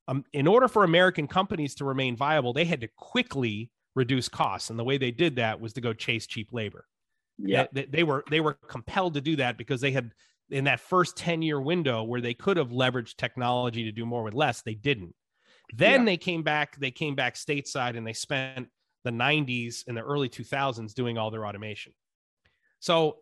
Um, 0.07 0.25
in 0.33 0.47
order 0.47 0.67
for 0.67 0.83
American 0.83 1.27
companies 1.27 1.75
to 1.75 1.85
remain 1.85 2.17
viable, 2.17 2.51
they 2.51 2.65
had 2.65 2.81
to 2.81 2.89
quickly 2.97 3.71
reduce 3.95 4.29
costs, 4.29 4.69
and 4.69 4.77
the 4.77 4.83
way 4.83 4.97
they 4.97 5.11
did 5.11 5.37
that 5.37 5.59
was 5.59 5.73
to 5.73 5.81
go 5.81 5.93
chase 5.93 6.27
cheap 6.27 6.49
labor. 6.51 6.85
Yeah, 7.37 7.67
they, 7.71 7.85
they 7.85 8.03
were 8.03 8.23
they 8.29 8.39
were 8.39 8.53
compelled 8.53 9.15
to 9.15 9.21
do 9.21 9.35
that 9.37 9.57
because 9.57 9.81
they 9.81 9.91
had 9.91 10.11
in 10.49 10.65
that 10.65 10.79
first 10.79 11.17
10 11.17 11.41
year 11.41 11.59
window 11.59 12.03
where 12.03 12.21
they 12.21 12.33
could 12.33 12.57
have 12.57 12.69
leveraged 12.69 13.15
technology 13.15 13.83
to 13.85 13.91
do 13.91 14.05
more 14.05 14.23
with 14.23 14.33
less, 14.33 14.61
they 14.61 14.75
didn't. 14.75 15.15
Then 15.73 16.01
yeah. 16.01 16.05
they 16.05 16.17
came 16.17 16.43
back, 16.43 16.77
they 16.79 16.91
came 16.91 17.15
back 17.15 17.35
stateside 17.35 17.97
and 17.97 18.05
they 18.05 18.13
spent 18.13 18.67
the 19.03 19.11
90s 19.11 19.83
and 19.87 19.97
the 19.97 20.01
early 20.01 20.29
2000s 20.29 20.93
doing 20.93 21.17
all 21.17 21.31
their 21.31 21.45
automation. 21.45 21.93
So 22.79 23.17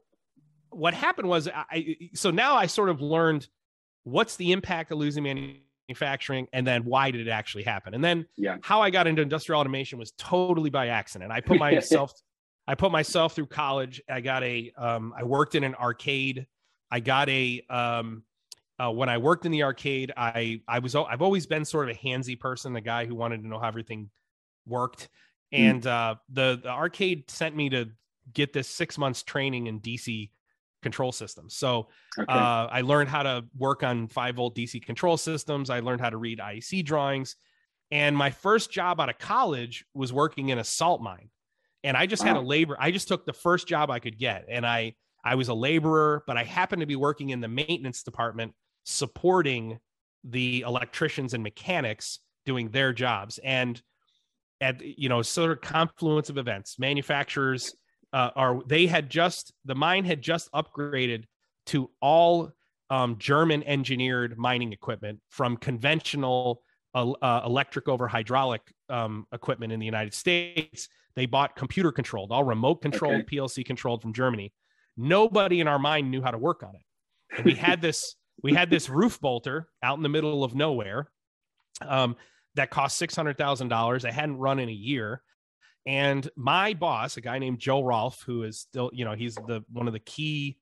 what 0.69 0.93
happened 0.93 1.29
was 1.29 1.47
I 1.47 1.95
so 2.13 2.31
now 2.31 2.55
I 2.55 2.65
sort 2.65 2.89
of 2.89 3.01
learned 3.01 3.47
what's 4.03 4.35
the 4.35 4.51
impact 4.51 4.91
of 4.91 4.97
losing 4.97 5.23
manufacturing 5.23 5.61
and 5.89 6.65
then 6.65 6.83
why 6.83 7.11
did 7.11 7.27
it 7.27 7.29
actually 7.29 7.63
happen? 7.63 7.93
And 7.93 8.03
then 8.03 8.25
yeah. 8.37 8.57
how 8.61 8.81
I 8.81 8.89
got 8.89 9.07
into 9.07 9.21
industrial 9.21 9.59
automation 9.59 9.99
was 9.99 10.11
totally 10.17 10.69
by 10.69 10.87
accident. 10.87 11.31
I 11.31 11.41
put 11.41 11.59
myself 11.59 12.13
I 12.67 12.75
put 12.75 12.91
myself 12.91 13.35
through 13.35 13.47
college. 13.47 14.01
I 14.09 14.21
got 14.21 14.43
a 14.43 14.71
um, 14.77 15.13
I 15.17 15.23
worked 15.23 15.55
in 15.55 15.63
an 15.63 15.75
arcade. 15.75 16.47
I 16.89 16.99
got 16.99 17.27
a 17.29 17.61
um, 17.69 18.23
uh, 18.79 18.91
when 18.91 19.09
I 19.09 19.17
worked 19.17 19.45
in 19.45 19.51
the 19.51 19.63
arcade, 19.63 20.11
I 20.15 20.61
I 20.67 20.79
was 20.79 20.95
I've 20.95 21.21
always 21.21 21.45
been 21.45 21.65
sort 21.65 21.89
of 21.89 21.95
a 21.95 21.99
handsy 21.99 22.39
person, 22.39 22.73
the 22.73 22.81
guy 22.81 23.05
who 23.05 23.15
wanted 23.15 23.41
to 23.41 23.47
know 23.47 23.59
how 23.59 23.67
everything 23.67 24.09
worked. 24.65 25.09
Hmm. 25.51 25.61
And 25.61 25.87
uh, 25.87 26.15
the 26.29 26.59
the 26.63 26.69
arcade 26.69 27.29
sent 27.29 27.55
me 27.55 27.69
to 27.69 27.89
get 28.33 28.53
this 28.53 28.67
six 28.67 28.97
months 28.97 29.23
training 29.23 29.67
in 29.67 29.81
DC 29.81 30.29
control 30.83 31.11
systems. 31.11 31.55
So 31.55 31.87
okay. 32.17 32.31
uh, 32.31 32.67
I 32.67 32.81
learned 32.81 33.09
how 33.09 33.23
to 33.23 33.45
work 33.57 33.83
on 33.83 34.07
five 34.07 34.35
volt 34.35 34.55
DC 34.55 34.83
control 34.85 35.17
systems. 35.17 35.69
I 35.69 35.79
learned 35.79 36.01
how 36.01 36.09
to 36.09 36.17
read 36.17 36.39
IEC 36.39 36.85
drawings. 36.85 37.35
And 37.91 38.15
my 38.15 38.29
first 38.29 38.71
job 38.71 38.99
out 38.99 39.09
of 39.09 39.17
college 39.17 39.85
was 39.93 40.13
working 40.13 40.49
in 40.49 40.59
a 40.59 40.63
salt 40.63 41.01
mine. 41.01 41.29
And 41.83 41.97
I 41.97 42.05
just 42.05 42.23
wow. 42.23 42.29
had 42.29 42.37
a 42.37 42.41
labor. 42.41 42.77
I 42.79 42.91
just 42.91 43.07
took 43.07 43.25
the 43.25 43.33
first 43.33 43.67
job 43.67 43.89
I 43.89 43.99
could 43.99 44.17
get, 44.17 44.45
and 44.49 44.65
I 44.65 44.95
I 45.25 45.35
was 45.35 45.47
a 45.47 45.53
laborer, 45.53 46.23
but 46.27 46.37
I 46.37 46.43
happened 46.43 46.81
to 46.81 46.85
be 46.85 46.95
working 46.95 47.29
in 47.29 47.41
the 47.41 47.47
maintenance 47.47 48.03
department 48.03 48.53
supporting 48.83 49.79
the 50.23 50.61
electricians 50.61 51.33
and 51.33 51.43
mechanics 51.43 52.19
doing 52.45 52.69
their 52.69 52.93
jobs 52.93 53.39
and 53.43 53.81
at 54.61 54.81
you 54.81 55.09
know 55.09 55.21
sort 55.21 55.51
of 55.51 55.61
confluence 55.61 56.29
of 56.29 56.37
events 56.37 56.79
manufacturers 56.79 57.75
uh, 58.13 58.29
are 58.35 58.61
they 58.67 58.85
had 58.85 59.09
just 59.09 59.53
the 59.65 59.75
mine 59.75 60.05
had 60.05 60.21
just 60.21 60.51
upgraded 60.53 61.25
to 61.65 61.89
all 62.01 62.51
um, 62.89 63.17
german 63.17 63.63
engineered 63.63 64.37
mining 64.37 64.71
equipment 64.71 65.19
from 65.29 65.57
conventional 65.57 66.61
uh, 66.95 67.11
uh, 67.11 67.41
electric 67.45 67.87
over 67.87 68.07
hydraulic 68.07 68.61
um, 68.89 69.25
equipment 69.33 69.73
in 69.73 69.79
the 69.79 69.85
united 69.85 70.13
states 70.13 70.87
they 71.15 71.25
bought 71.25 71.55
computer 71.55 71.91
controlled 71.91 72.31
all 72.31 72.43
remote 72.43 72.81
controlled 72.81 73.21
okay. 73.21 73.37
plc 73.37 73.65
controlled 73.65 74.01
from 74.01 74.13
germany 74.13 74.53
nobody 74.95 75.59
in 75.59 75.67
our 75.67 75.79
mine 75.79 76.09
knew 76.09 76.21
how 76.21 76.31
to 76.31 76.37
work 76.37 76.63
on 76.63 76.75
it 76.75 77.37
and 77.37 77.45
we 77.45 77.53
had 77.53 77.81
this 77.81 78.15
we 78.43 78.53
had 78.53 78.69
this 78.69 78.89
roof 78.89 79.19
bolter 79.19 79.67
out 79.81 79.97
in 79.97 80.03
the 80.03 80.09
middle 80.09 80.43
of 80.43 80.53
nowhere 80.53 81.09
um, 81.81 82.15
that 82.55 82.69
cost 82.69 83.01
$600,000. 83.01 84.05
It 84.05 84.13
hadn't 84.13 84.37
run 84.37 84.59
in 84.59 84.69
a 84.69 84.73
year. 84.73 85.21
And 85.85 86.29
my 86.35 86.73
boss, 86.73 87.17
a 87.17 87.21
guy 87.21 87.39
named 87.39 87.59
Joe 87.59 87.83
Rolfe, 87.83 88.21
who 88.25 88.43
is 88.43 88.59
still, 88.59 88.89
you 88.93 89.03
know, 89.03 89.13
he's 89.13 89.35
the 89.35 89.63
one 89.71 89.87
of 89.87 89.93
the 89.93 89.99
key 89.99 90.57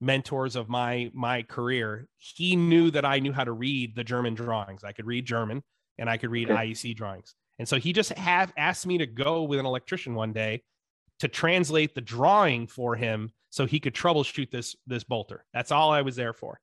mentors 0.00 0.56
of 0.56 0.68
my 0.68 1.10
my 1.12 1.42
career. 1.42 2.08
He 2.16 2.56
knew 2.56 2.90
that 2.92 3.04
I 3.04 3.18
knew 3.18 3.32
how 3.32 3.44
to 3.44 3.52
read 3.52 3.96
the 3.96 4.04
German 4.04 4.34
drawings. 4.34 4.84
I 4.84 4.92
could 4.92 5.06
read 5.06 5.26
German 5.26 5.62
and 5.98 6.08
I 6.08 6.16
could 6.16 6.30
read 6.30 6.50
okay. 6.50 6.68
IEC 6.68 6.96
drawings. 6.96 7.34
And 7.58 7.68
so 7.68 7.78
he 7.78 7.92
just 7.92 8.12
have 8.14 8.52
asked 8.56 8.86
me 8.86 8.98
to 8.98 9.06
go 9.06 9.42
with 9.42 9.58
an 9.58 9.66
electrician 9.66 10.14
one 10.14 10.32
day 10.32 10.62
to 11.18 11.28
translate 11.28 11.94
the 11.94 12.00
drawing 12.00 12.66
for 12.66 12.96
him 12.96 13.30
so 13.50 13.66
he 13.66 13.80
could 13.80 13.94
troubleshoot 13.94 14.50
this 14.50 14.76
this 14.86 15.04
bolter. 15.04 15.44
That's 15.52 15.72
all 15.72 15.90
I 15.90 16.02
was 16.02 16.16
there 16.16 16.32
for. 16.32 16.60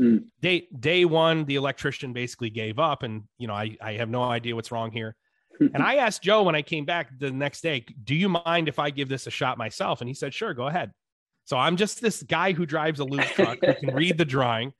Mm. 0.00 0.26
Day 0.40 0.68
day 0.78 1.04
one, 1.04 1.46
the 1.46 1.56
electrician 1.56 2.12
basically 2.12 2.50
gave 2.50 2.78
up, 2.78 3.02
and 3.02 3.24
you 3.38 3.48
know 3.48 3.54
I 3.54 3.76
I 3.80 3.94
have 3.94 4.10
no 4.10 4.22
idea 4.22 4.54
what's 4.54 4.70
wrong 4.70 4.92
here. 4.92 5.16
And 5.60 5.82
I 5.82 5.96
asked 5.96 6.22
Joe 6.22 6.42
when 6.42 6.54
I 6.54 6.62
came 6.62 6.84
back 6.84 7.18
the 7.18 7.30
next 7.30 7.60
day, 7.60 7.84
"Do 8.04 8.14
you 8.14 8.28
mind 8.28 8.68
if 8.68 8.78
I 8.78 8.90
give 8.90 9.08
this 9.08 9.26
a 9.26 9.30
shot 9.30 9.58
myself?" 9.58 10.00
And 10.00 10.08
he 10.08 10.14
said, 10.14 10.34
"Sure, 10.34 10.54
go 10.54 10.66
ahead." 10.66 10.92
So 11.44 11.56
I'm 11.56 11.76
just 11.76 12.00
this 12.00 12.22
guy 12.22 12.52
who 12.52 12.66
drives 12.66 12.98
a 12.98 13.04
loop 13.04 13.22
truck 13.22 13.58
who 13.64 13.74
can 13.74 13.94
read 13.94 14.18
the 14.18 14.24
drawing, 14.24 14.72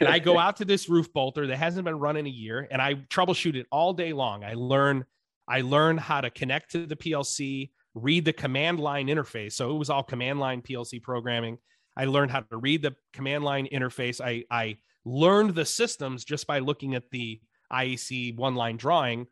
and 0.00 0.08
I 0.08 0.18
go 0.18 0.38
out 0.38 0.56
to 0.58 0.64
this 0.64 0.88
roof 0.88 1.12
bolter 1.12 1.46
that 1.46 1.56
hasn't 1.56 1.84
been 1.84 1.98
run 1.98 2.16
in 2.16 2.26
a 2.26 2.30
year, 2.30 2.68
and 2.70 2.82
I 2.82 2.94
troubleshoot 2.94 3.54
it 3.54 3.66
all 3.72 3.92
day 3.94 4.12
long. 4.12 4.44
I 4.44 4.54
learn 4.54 5.04
I 5.48 5.62
learn 5.62 5.98
how 5.98 6.20
to 6.20 6.30
connect 6.30 6.70
to 6.72 6.86
the 6.86 6.94
PLC, 6.94 7.70
read 7.94 8.24
the 8.24 8.32
command 8.32 8.78
line 8.78 9.08
interface. 9.08 9.52
So 9.52 9.74
it 9.74 9.78
was 9.78 9.90
all 9.90 10.04
command 10.04 10.38
line 10.38 10.62
PLC 10.62 11.02
programming. 11.02 11.58
I 11.96 12.04
learned 12.04 12.30
how 12.30 12.40
to 12.40 12.56
read 12.56 12.82
the 12.82 12.94
command 13.12 13.42
line 13.42 13.66
interface. 13.72 14.20
I, 14.20 14.44
I 14.48 14.78
learned 15.04 15.56
the 15.56 15.64
systems 15.64 16.24
just 16.24 16.46
by 16.46 16.60
looking 16.60 16.94
at 16.94 17.10
the 17.10 17.40
IEC 17.72 18.36
one 18.36 18.54
line 18.54 18.76
drawing. 18.76 19.26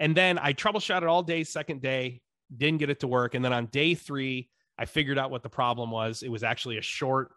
And 0.00 0.16
then 0.16 0.38
I 0.38 0.52
troubleshot 0.52 1.02
it 1.02 1.04
all 1.04 1.22
day, 1.22 1.44
second 1.44 1.82
day, 1.82 2.22
didn't 2.56 2.78
get 2.78 2.90
it 2.90 3.00
to 3.00 3.06
work. 3.06 3.34
And 3.34 3.44
then 3.44 3.52
on 3.52 3.66
day 3.66 3.94
three, 3.94 4.48
I 4.76 4.86
figured 4.86 5.18
out 5.18 5.30
what 5.30 5.42
the 5.42 5.48
problem 5.48 5.90
was. 5.90 6.22
It 6.22 6.30
was 6.30 6.42
actually 6.42 6.78
a 6.78 6.82
short 6.82 7.30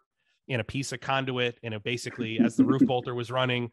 in 0.48 0.60
a 0.60 0.64
piece 0.64 0.90
of 0.92 1.00
conduit. 1.00 1.58
And 1.62 1.74
it 1.74 1.84
basically, 1.84 2.40
as 2.40 2.56
the 2.56 2.64
roof 2.64 2.82
bolter 2.86 3.14
was 3.14 3.30
running, 3.30 3.70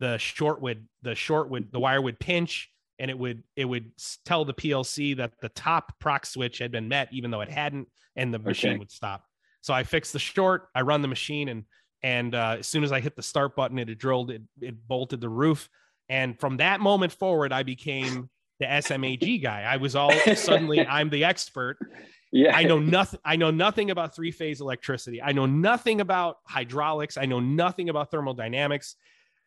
the 0.00 0.18
short 0.18 0.60
would, 0.62 0.88
the 1.02 1.14
short 1.14 1.50
would, 1.50 1.70
the 1.70 1.78
wire 1.78 2.00
would 2.00 2.18
pinch 2.18 2.70
and 3.00 3.10
it 3.10 3.18
would 3.18 3.42
it 3.56 3.64
would 3.64 3.90
tell 4.24 4.44
the 4.44 4.54
PLC 4.54 5.16
that 5.16 5.32
the 5.40 5.48
top 5.48 5.98
prox 5.98 6.28
switch 6.30 6.58
had 6.58 6.70
been 6.70 6.86
met 6.86 7.08
even 7.10 7.30
though 7.30 7.40
it 7.40 7.48
hadn't 7.48 7.88
and 8.14 8.32
the 8.32 8.38
machine 8.38 8.72
okay. 8.72 8.78
would 8.78 8.90
stop. 8.90 9.24
So 9.62 9.74
I 9.74 9.82
fixed 9.82 10.12
the 10.12 10.18
short, 10.18 10.68
I 10.74 10.82
run 10.82 11.02
the 11.02 11.08
machine 11.08 11.48
and 11.48 11.64
and 12.02 12.34
uh, 12.34 12.56
as 12.60 12.66
soon 12.66 12.84
as 12.84 12.92
I 12.92 13.00
hit 13.00 13.16
the 13.16 13.22
start 13.22 13.56
button 13.56 13.78
it 13.78 13.88
had 13.88 13.98
drilled 13.98 14.30
it 14.30 14.42
it 14.60 14.76
bolted 14.86 15.20
the 15.20 15.28
roof 15.28 15.68
and 16.10 16.38
from 16.38 16.58
that 16.58 16.80
moment 16.80 17.12
forward 17.12 17.52
I 17.52 17.62
became 17.62 18.28
the 18.58 18.66
SMAG 18.66 19.42
guy. 19.42 19.62
I 19.62 19.78
was 19.78 19.96
all 19.96 20.12
suddenly 20.34 20.86
I'm 20.86 21.08
the 21.08 21.24
expert. 21.24 21.78
Yeah. 22.30 22.54
I 22.54 22.64
know 22.64 22.78
nothing 22.78 23.20
I 23.24 23.36
know 23.36 23.50
nothing 23.50 23.90
about 23.90 24.14
three-phase 24.14 24.60
electricity. 24.60 25.22
I 25.22 25.32
know 25.32 25.46
nothing 25.46 26.02
about 26.02 26.36
hydraulics. 26.44 27.16
I 27.16 27.24
know 27.24 27.40
nothing 27.40 27.88
about 27.88 28.10
thermodynamics. 28.10 28.96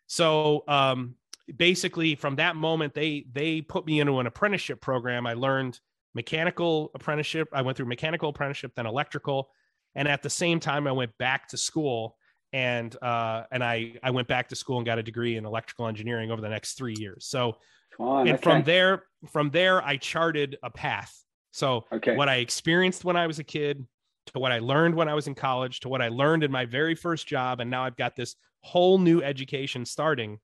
So 0.07 0.63
um 0.67 1.15
basically 1.55 2.15
from 2.15 2.37
that 2.37 2.55
moment 2.55 2.93
they 2.93 3.25
they 3.31 3.61
put 3.61 3.85
me 3.85 3.99
into 3.99 4.19
an 4.19 4.27
apprenticeship 4.27 4.79
program 4.79 5.27
i 5.27 5.33
learned 5.33 5.79
mechanical 6.13 6.89
apprenticeship 6.95 7.49
i 7.51 7.61
went 7.61 7.75
through 7.75 7.85
mechanical 7.85 8.29
apprenticeship 8.29 8.71
then 8.75 8.85
electrical 8.85 9.49
and 9.95 10.07
at 10.07 10.23
the 10.23 10.29
same 10.29 10.59
time 10.59 10.87
i 10.87 10.91
went 10.91 11.15
back 11.17 11.47
to 11.47 11.57
school 11.57 12.15
and 12.53 12.95
uh, 13.01 13.43
and 13.51 13.63
i 13.63 13.93
i 14.03 14.11
went 14.11 14.27
back 14.27 14.47
to 14.47 14.55
school 14.55 14.77
and 14.77 14.85
got 14.85 14.99
a 14.99 15.03
degree 15.03 15.35
in 15.35 15.45
electrical 15.45 15.87
engineering 15.87 16.31
over 16.31 16.41
the 16.41 16.49
next 16.49 16.77
three 16.77 16.95
years 16.97 17.25
so 17.25 17.57
and 17.99 18.29
okay. 18.29 18.37
from 18.37 18.63
there 18.63 19.03
from 19.31 19.49
there 19.49 19.83
i 19.83 19.97
charted 19.97 20.57
a 20.63 20.69
path 20.69 21.13
so 21.51 21.85
okay. 21.91 22.15
what 22.15 22.29
i 22.29 22.35
experienced 22.35 23.03
when 23.03 23.17
i 23.17 23.27
was 23.27 23.39
a 23.39 23.43
kid 23.43 23.85
to 24.27 24.39
what 24.39 24.51
i 24.51 24.59
learned 24.59 24.95
when 24.95 25.09
i 25.09 25.13
was 25.13 25.27
in 25.27 25.35
college 25.35 25.81
to 25.81 25.89
what 25.89 26.01
i 26.01 26.07
learned 26.07 26.43
in 26.43 26.51
my 26.51 26.65
very 26.65 26.95
first 26.95 27.27
job 27.27 27.59
and 27.59 27.69
now 27.69 27.83
i've 27.83 27.97
got 27.97 28.15
this 28.15 28.35
whole 28.61 28.97
new 28.97 29.21
education 29.21 29.85
starting 29.85 30.39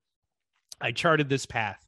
I 0.81 0.91
charted 0.91 1.29
this 1.29 1.45
path. 1.45 1.85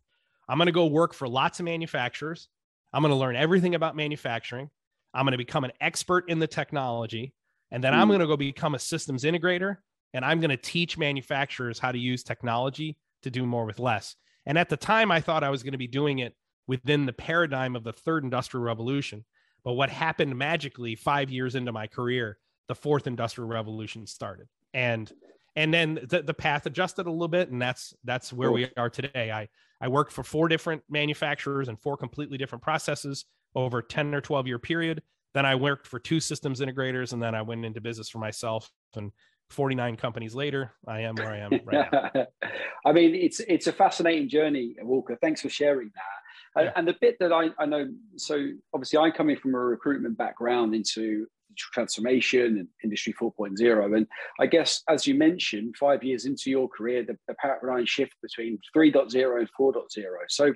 I'm 0.48 0.58
going 0.58 0.68
to 0.68 0.72
go 0.72 0.88
work 0.88 1.14
for 1.14 1.28
lots 1.28 1.60
of 1.60 1.66
manufacturers. 1.66 2.50
I'm 2.94 3.02
going 3.02 3.12
to 3.12 3.18
learn 3.18 3.36
everything 3.36 3.76
about 3.76 3.96
manufacturing. 3.96 4.70
I'm 5.14 5.26
going 5.26 5.32
to 5.32 5.38
become 5.38 5.64
an 5.64 5.72
expert 5.80 6.30
in 6.30 6.40
the 6.40 6.48
technology. 6.48 7.34
And 7.72 7.84
then 7.84 7.94
mm. 7.94 7.98
I'm 7.98 8.08
going 8.08 8.20
to 8.20 8.28
go 8.28 8.36
become 8.36 8.76
a 8.76 8.80
systems 8.80 9.24
integrator. 9.24 9.78
And 10.14 10.26
I'm 10.26 10.40
going 10.40 10.50
to 10.50 10.58
teach 10.58 10.98
manufacturers 10.98 11.80
how 11.80 11.92
to 11.92 11.98
use 11.98 12.24
technology 12.24 12.98
to 13.24 13.30
do 13.30 13.46
more 13.46 13.66
with 13.66 13.80
less. 13.80 14.16
And 14.46 14.58
at 14.58 14.70
the 14.70 14.78
time, 14.78 15.12
I 15.12 15.22
thought 15.22 15.44
I 15.44 15.50
was 15.50 15.64
going 15.64 15.74
to 15.74 15.78
be 15.78 15.88
doing 15.88 16.20
it 16.20 16.36
within 16.68 17.06
the 17.06 17.14
paradigm 17.14 17.76
of 17.76 17.84
the 17.84 17.94
third 17.94 18.24
industrial 18.24 18.64
revolution. 18.64 19.26
But 19.64 19.74
what 19.74 19.90
happened 19.90 20.36
magically 20.38 20.96
five 20.96 21.30
years 21.30 21.56
into 21.56 21.72
my 21.72 21.88
career, 21.88 22.38
the 22.68 22.76
fourth 22.76 23.08
industrial 23.08 23.50
revolution 23.50 24.08
started. 24.08 24.48
And 24.74 25.12
and 25.56 25.74
then 25.74 26.00
the, 26.08 26.22
the 26.22 26.34
path 26.34 26.66
adjusted 26.66 27.08
a 27.08 27.12
little 27.12 27.28
bit 27.28 27.50
and 27.50 27.62
that's 27.62 27.94
that's 28.04 28.32
where 28.32 28.52
we 28.52 28.70
are 28.78 28.90
today 28.90 29.32
i 29.32 29.48
i 29.82 29.88
worked 29.88 30.12
for 30.12 30.24
four 30.24 30.48
different 30.48 30.82
manufacturers 30.90 31.68
and 31.68 31.80
four 31.80 31.98
completely 31.98 32.38
different 32.38 32.64
processes 32.64 33.26
over 33.56 33.82
10 33.82 34.16
or 34.16 34.22
12 34.22 34.48
year 34.48 34.60
period 34.60 35.02
then 35.34 35.46
i 35.46 35.56
worked 35.56 35.88
for 35.88 36.00
two 36.00 36.20
systems 36.20 36.62
integrators 36.62 37.14
and 37.14 37.22
then 37.22 37.36
i 37.36 37.42
went 37.42 37.66
into 37.66 37.82
business 37.82 38.10
for 38.10 38.20
myself 38.20 38.72
and 38.96 39.12
49 39.52 39.96
companies 39.98 40.36
later 40.36 40.72
i 40.88 41.02
am 41.02 41.16
where 41.16 41.32
i 41.32 41.38
am 41.38 41.52
right 41.66 41.92
now. 41.92 42.26
I 42.86 42.92
mean 42.92 43.14
it's 43.16 43.40
it's 43.42 43.68
a 43.68 43.74
fascinating 43.74 44.30
journey 44.30 44.76
walker. 44.82 45.18
Thanks 45.22 45.42
for 45.42 45.50
sharing 45.50 45.92
that. 45.96 46.64
Yeah. 46.64 46.72
and 46.76 46.88
the 46.88 46.96
bit 47.00 47.18
that 47.20 47.32
I, 47.32 47.50
I 47.60 47.66
know 47.66 47.88
so 48.18 48.48
obviously 48.74 49.00
i'm 49.00 49.12
coming 49.14 49.38
from 49.38 49.56
a 49.56 49.60
recruitment 49.60 50.18
background 50.18 50.76
into 50.76 51.28
transformation 51.58 52.58
and 52.58 52.68
industry 52.84 53.14
4.0 53.14 53.96
and 53.96 54.08
i 54.40 54.46
guess 54.46 54.84
as 54.90 55.06
you 55.08 55.16
mentioned 55.16 55.76
five 55.78 56.04
years 56.04 56.26
into 56.26 56.50
your 56.50 56.68
career 56.68 57.04
the, 57.04 57.18
the 57.28 57.36
paradigm 57.36 57.86
shift 57.86 58.16
between 58.22 58.60
3.0 58.76 59.40
and 59.40 59.50
4.0 59.60 59.86
so 60.28 60.54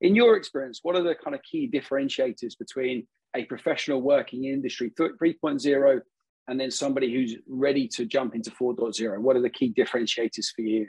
in 0.00 0.14
your 0.14 0.36
experience 0.36 0.80
what 0.82 0.96
are 0.96 1.02
the 1.02 1.14
kind 1.14 1.34
of 1.34 1.42
key 1.42 1.70
differentiators 1.72 2.58
between 2.58 3.06
a 3.34 3.44
professional 3.44 4.02
working 4.02 4.44
in 4.44 4.54
industry 4.54 4.90
3.0 4.98 6.00
and 6.48 6.58
then 6.60 6.70
somebody 6.70 7.12
who's 7.12 7.36
ready 7.48 7.88
to 7.88 8.04
jump 8.04 8.34
into 8.34 8.50
4.0 8.50 9.18
what 9.18 9.36
are 9.36 9.42
the 9.42 9.50
key 9.50 9.72
differentiators 9.72 10.46
for 10.54 10.62
you 10.62 10.86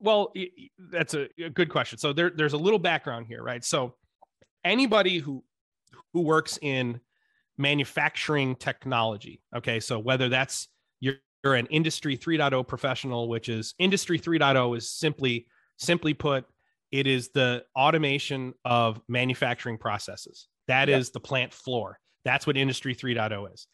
well 0.00 0.32
that's 0.90 1.14
a, 1.14 1.28
good 1.54 1.70
question 1.70 1.98
so 1.98 2.12
there, 2.12 2.30
there's 2.34 2.52
a 2.52 2.58
little 2.58 2.78
background 2.78 3.26
here 3.26 3.42
right 3.42 3.64
so 3.64 3.94
anybody 4.64 5.18
who 5.18 5.42
who 6.12 6.22
works 6.22 6.58
in 6.62 7.00
manufacturing 7.58 8.56
technology. 8.56 9.42
Okay. 9.54 9.80
So 9.80 9.98
whether 9.98 10.28
that's 10.28 10.68
you're, 11.00 11.16
you're 11.44 11.54
an 11.54 11.66
industry 11.66 12.16
3.0 12.16 12.66
professional, 12.66 13.28
which 13.28 13.48
is 13.48 13.74
industry 13.78 14.18
3.0 14.18 14.76
is 14.76 14.90
simply, 14.90 15.46
simply 15.76 16.14
put, 16.14 16.44
it 16.92 17.06
is 17.06 17.30
the 17.30 17.64
automation 17.76 18.54
of 18.64 19.00
manufacturing 19.08 19.78
processes. 19.78 20.48
That 20.68 20.88
is 20.88 21.10
the 21.10 21.20
plant 21.20 21.52
floor. 21.52 21.98
That's 22.24 22.46
what 22.46 22.56
industry 22.56 22.94
3.0 22.94 23.52
is. 23.52 23.66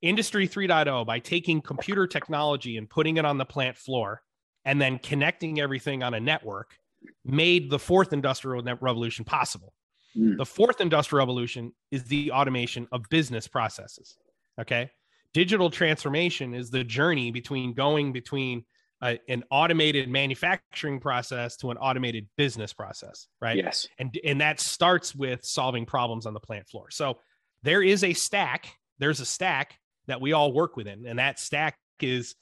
Industry 0.00 0.48
3.0, 0.48 1.06
by 1.06 1.18
taking 1.18 1.60
computer 1.60 2.06
technology 2.06 2.76
and 2.76 2.88
putting 2.88 3.16
it 3.16 3.24
on 3.24 3.38
the 3.38 3.44
plant 3.44 3.76
floor 3.76 4.22
and 4.64 4.80
then 4.80 4.98
connecting 4.98 5.60
everything 5.60 6.02
on 6.02 6.14
a 6.14 6.20
network, 6.20 6.76
made 7.24 7.70
the 7.70 7.78
fourth 7.78 8.12
industrial 8.12 8.62
revolution 8.80 9.24
possible. 9.24 9.72
Mm. 10.16 10.36
The 10.36 10.46
fourth 10.46 10.80
industrial 10.80 11.20
revolution 11.20 11.72
is 11.90 12.04
the 12.04 12.32
automation 12.32 12.86
of 12.92 13.08
business 13.08 13.48
processes. 13.48 14.16
Okay. 14.60 14.90
Digital 15.32 15.70
transformation 15.70 16.54
is 16.54 16.70
the 16.70 16.84
journey 16.84 17.30
between 17.30 17.74
going 17.74 18.12
between 18.12 18.64
a, 19.02 19.18
an 19.28 19.44
automated 19.50 20.08
manufacturing 20.08 20.98
process 21.00 21.56
to 21.58 21.70
an 21.70 21.76
automated 21.76 22.26
business 22.36 22.72
process, 22.72 23.28
right? 23.40 23.56
Yes. 23.56 23.86
And 23.98 24.18
and 24.24 24.40
that 24.40 24.60
starts 24.60 25.14
with 25.14 25.44
solving 25.44 25.86
problems 25.86 26.26
on 26.26 26.34
the 26.34 26.40
plant 26.40 26.68
floor. 26.68 26.90
So 26.90 27.18
there 27.62 27.82
is 27.82 28.02
a 28.04 28.12
stack, 28.12 28.72
there's 28.98 29.20
a 29.20 29.26
stack 29.26 29.78
that 30.08 30.20
we 30.20 30.32
all 30.32 30.52
work 30.52 30.76
within, 30.76 31.06
and 31.06 31.18
that 31.18 31.38
stack 31.38 31.78
is 32.00 32.34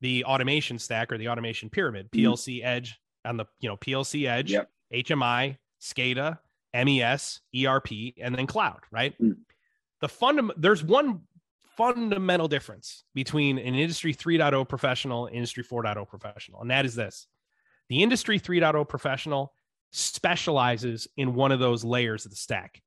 the 0.00 0.24
automation 0.24 0.78
stack 0.78 1.12
or 1.12 1.18
the 1.18 1.28
automation 1.28 1.68
pyramid, 1.68 2.10
PLC 2.10 2.60
mm. 2.60 2.64
Edge 2.64 3.00
on 3.24 3.36
the 3.36 3.46
you 3.60 3.68
know 3.68 3.76
PLC 3.76 4.28
Edge, 4.28 4.52
yep. 4.52 4.70
HMI, 4.92 5.56
SCADA, 5.80 6.38
MES, 6.74 7.40
ERP, 7.56 8.14
and 8.20 8.34
then 8.34 8.46
cloud, 8.46 8.80
right? 8.90 9.14
Mm. 9.20 9.36
The 10.00 10.08
fundam- 10.08 10.52
there's 10.56 10.84
one 10.84 11.22
fundamental 11.76 12.48
difference 12.48 13.04
between 13.14 13.58
an 13.58 13.74
industry 13.74 14.14
3.0 14.14 14.68
professional 14.68 15.26
and 15.26 15.34
industry 15.34 15.64
4.0 15.64 16.08
professional, 16.08 16.60
and 16.60 16.70
that 16.70 16.84
is 16.84 16.94
this. 16.94 17.26
The 17.88 18.02
industry 18.02 18.38
3.0 18.38 18.88
professional 18.88 19.52
specializes 19.90 21.06
in 21.16 21.34
one 21.34 21.52
of 21.52 21.60
those 21.60 21.84
layers 21.84 22.24
of 22.24 22.30
the 22.30 22.36
stack. 22.36 22.82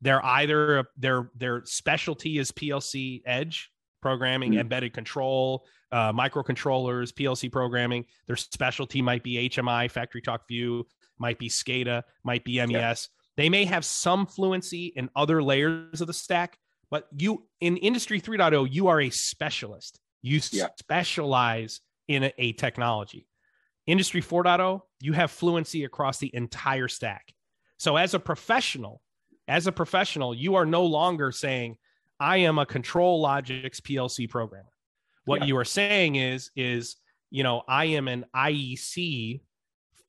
They're 0.00 0.24
either 0.24 0.86
their 0.96 1.30
their 1.36 1.62
specialty 1.64 2.38
is 2.38 2.50
PLC 2.52 3.22
Edge, 3.26 3.70
programming, 4.00 4.52
mm. 4.52 4.60
embedded 4.60 4.92
control, 4.92 5.66
uh, 5.92 6.12
microcontrollers, 6.12 7.12
PLC 7.12 7.50
programming. 7.50 8.06
Their 8.26 8.36
specialty 8.36 9.02
might 9.02 9.22
be 9.22 9.48
HMI, 9.48 9.92
FactoryTalk 9.92 10.40
View, 10.48 10.86
might 11.18 11.38
be 11.38 11.48
SCADA, 11.48 12.02
might 12.24 12.44
be 12.44 12.64
MES. 12.64 12.72
Yeah. 12.72 12.94
They 13.36 13.48
may 13.48 13.64
have 13.64 13.84
some 13.84 14.26
fluency 14.26 14.86
in 14.96 15.08
other 15.14 15.42
layers 15.42 16.00
of 16.00 16.06
the 16.06 16.12
stack, 16.12 16.58
but 16.90 17.06
you 17.16 17.46
in 17.60 17.76
Industry 17.76 18.20
3.0, 18.20 18.68
you 18.70 18.88
are 18.88 19.00
a 19.00 19.10
specialist. 19.10 20.00
You 20.22 20.40
yeah. 20.50 20.66
specialize 20.78 21.80
in 22.08 22.24
a, 22.24 22.32
a 22.38 22.52
technology. 22.52 23.26
Industry 23.86 24.22
4.0, 24.22 24.80
you 25.00 25.12
have 25.14 25.30
fluency 25.30 25.84
across 25.84 26.18
the 26.18 26.30
entire 26.34 26.88
stack. 26.88 27.32
So 27.78 27.96
as 27.96 28.14
a 28.14 28.18
professional, 28.18 29.00
as 29.50 29.66
a 29.66 29.72
professional, 29.72 30.32
you 30.32 30.54
are 30.54 30.64
no 30.64 30.84
longer 30.84 31.32
saying, 31.32 31.76
I 32.20 32.36
am 32.38 32.58
a 32.58 32.64
control 32.64 33.24
ControlLogix 33.24 33.80
PLC 33.80 34.30
programmer. 34.30 34.70
What 35.24 35.40
yeah. 35.40 35.46
you 35.48 35.56
are 35.56 35.64
saying 35.64 36.14
is, 36.14 36.52
is, 36.54 36.96
you 37.30 37.42
know, 37.42 37.62
I 37.66 37.86
am 37.86 38.06
an 38.06 38.26
IEC 38.34 39.40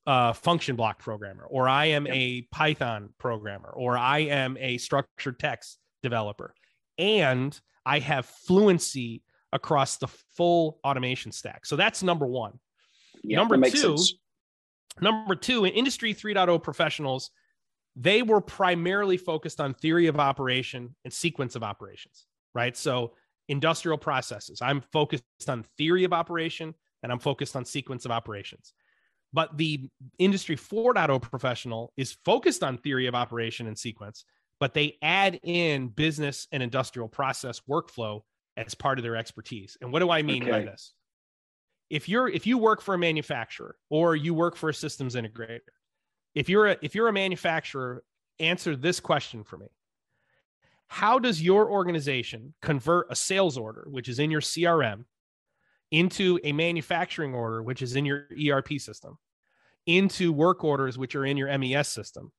uh, 0.06 0.34
function 0.34 0.76
block 0.76 1.00
programmer, 1.00 1.44
or 1.50 1.68
I 1.68 1.86
am 1.86 2.06
yeah. 2.06 2.14
a 2.14 2.42
Python 2.52 3.10
programmer, 3.18 3.70
or 3.70 3.98
I 3.98 4.20
am 4.20 4.58
a 4.60 4.78
structured 4.78 5.40
text 5.40 5.80
developer. 6.04 6.54
And 7.00 7.60
I 7.84 7.98
have 7.98 8.28
fluency 8.28 9.24
across 9.52 9.98
the 9.98 10.08
full 10.38 10.78
automation 10.84 11.32
stack. 11.32 11.66
So 11.66 11.76
that's 11.76 12.04
number 12.04 12.28
one. 12.28 12.60
Yeah, 13.24 13.38
number 13.38 13.58
two, 13.58 13.98
sense. 13.98 14.14
number 15.02 15.34
two, 15.34 15.66
in 15.66 15.74
industry 15.74 16.14
3.0 16.14 16.62
professionals, 16.62 17.32
they 17.96 18.22
were 18.22 18.42
primarily 18.42 19.18
focused 19.18 19.60
on 19.60 19.74
theory 19.74 20.08
of 20.08 20.20
operation 20.20 20.96
and 21.04 21.14
sequence 21.14 21.56
of 21.56 21.64
operations, 21.64 22.26
right? 22.54 22.76
So 22.78 23.14
industrial 23.48 23.98
processes. 23.98 24.60
I'm 24.62 24.82
focused 24.94 25.24
on 25.48 25.66
theory 25.78 26.04
of 26.04 26.14
operation 26.14 26.74
and 27.04 27.12
I'm 27.12 27.20
focused 27.20 27.56
on 27.56 27.66
sequence 27.66 28.06
of 28.06 28.12
operations. 28.12 28.74
But 29.34 29.58
the 29.58 29.90
industry 30.20 30.58
4.0 30.58 31.22
professional 31.22 31.94
is 31.98 32.18
focused 32.26 32.64
on 32.64 32.78
theory 32.78 33.08
of 33.08 33.16
operation 33.16 33.68
and 33.68 33.78
sequence, 33.78 34.26
but 34.60 34.74
they 34.74 34.98
add 35.02 35.40
in 35.44 35.88
business 35.88 36.48
and 36.52 36.62
industrial 36.62 37.08
process 37.08 37.62
workflow 37.70 38.22
as 38.58 38.76
part 38.76 39.00
of 39.00 39.04
their 39.04 39.16
expertise. 39.16 39.78
And 39.82 39.92
what 39.92 40.00
do 40.00 40.10
I 40.10 40.22
mean 40.22 40.44
okay. 40.44 40.52
by 40.52 40.62
this? 40.62 40.94
If 41.90 42.08
you're 42.08 42.28
if 42.28 42.48
you 42.48 42.58
work 42.58 42.82
for 42.82 42.94
a 42.94 42.98
manufacturer 42.98 43.76
or 43.90 44.16
you 44.16 44.34
work 44.34 44.56
for 44.56 44.70
a 44.70 44.74
systems 44.74 45.16
integrator, 45.16 45.60
if 46.36 46.50
you're 46.50 46.68
a, 46.68 46.78
if 46.82 46.96
you're 46.96 47.08
a 47.08 47.14
manufacturer, 47.14 48.04
answer 48.40 48.76
this 48.76 49.00
question 49.00 49.44
for 49.44 49.58
me. 49.58 49.68
How 50.88 51.20
does 51.20 51.42
your 51.42 51.70
organization 51.70 52.54
convert 52.62 53.08
a 53.10 53.16
sales 53.16 53.58
order, 53.58 53.88
which 53.90 54.10
is 54.10 54.20
in 54.20 54.30
your 54.30 54.42
CRM, 54.42 55.06
into 55.92 56.40
a 56.44 56.52
manufacturing 56.52 57.34
order, 57.34 57.64
which 57.64 57.82
is 57.82 57.96
in 57.96 58.06
your 58.06 58.28
ERP 58.50 58.80
system, 58.80 59.18
into 59.86 60.34
work 60.34 60.64
orders, 60.64 60.98
which 60.98 61.16
are 61.16 61.26
in 61.26 61.38
your 61.38 61.58
MES 61.58 61.88
system, 61.88 62.32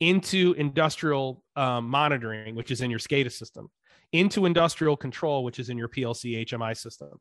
into 0.00 0.54
industrial 0.58 1.42
um, 1.54 1.88
monitoring, 1.88 2.54
which 2.54 2.70
is 2.70 2.80
in 2.80 2.90
your 2.90 3.00
SCADA 3.00 3.32
system, 3.32 3.68
into 4.12 4.46
industrial 4.46 4.96
control, 4.96 5.44
which 5.44 5.58
is 5.58 5.68
in 5.68 5.78
your 5.78 5.88
PLC 5.88 6.46
HMI 6.46 6.76
system, 6.76 7.18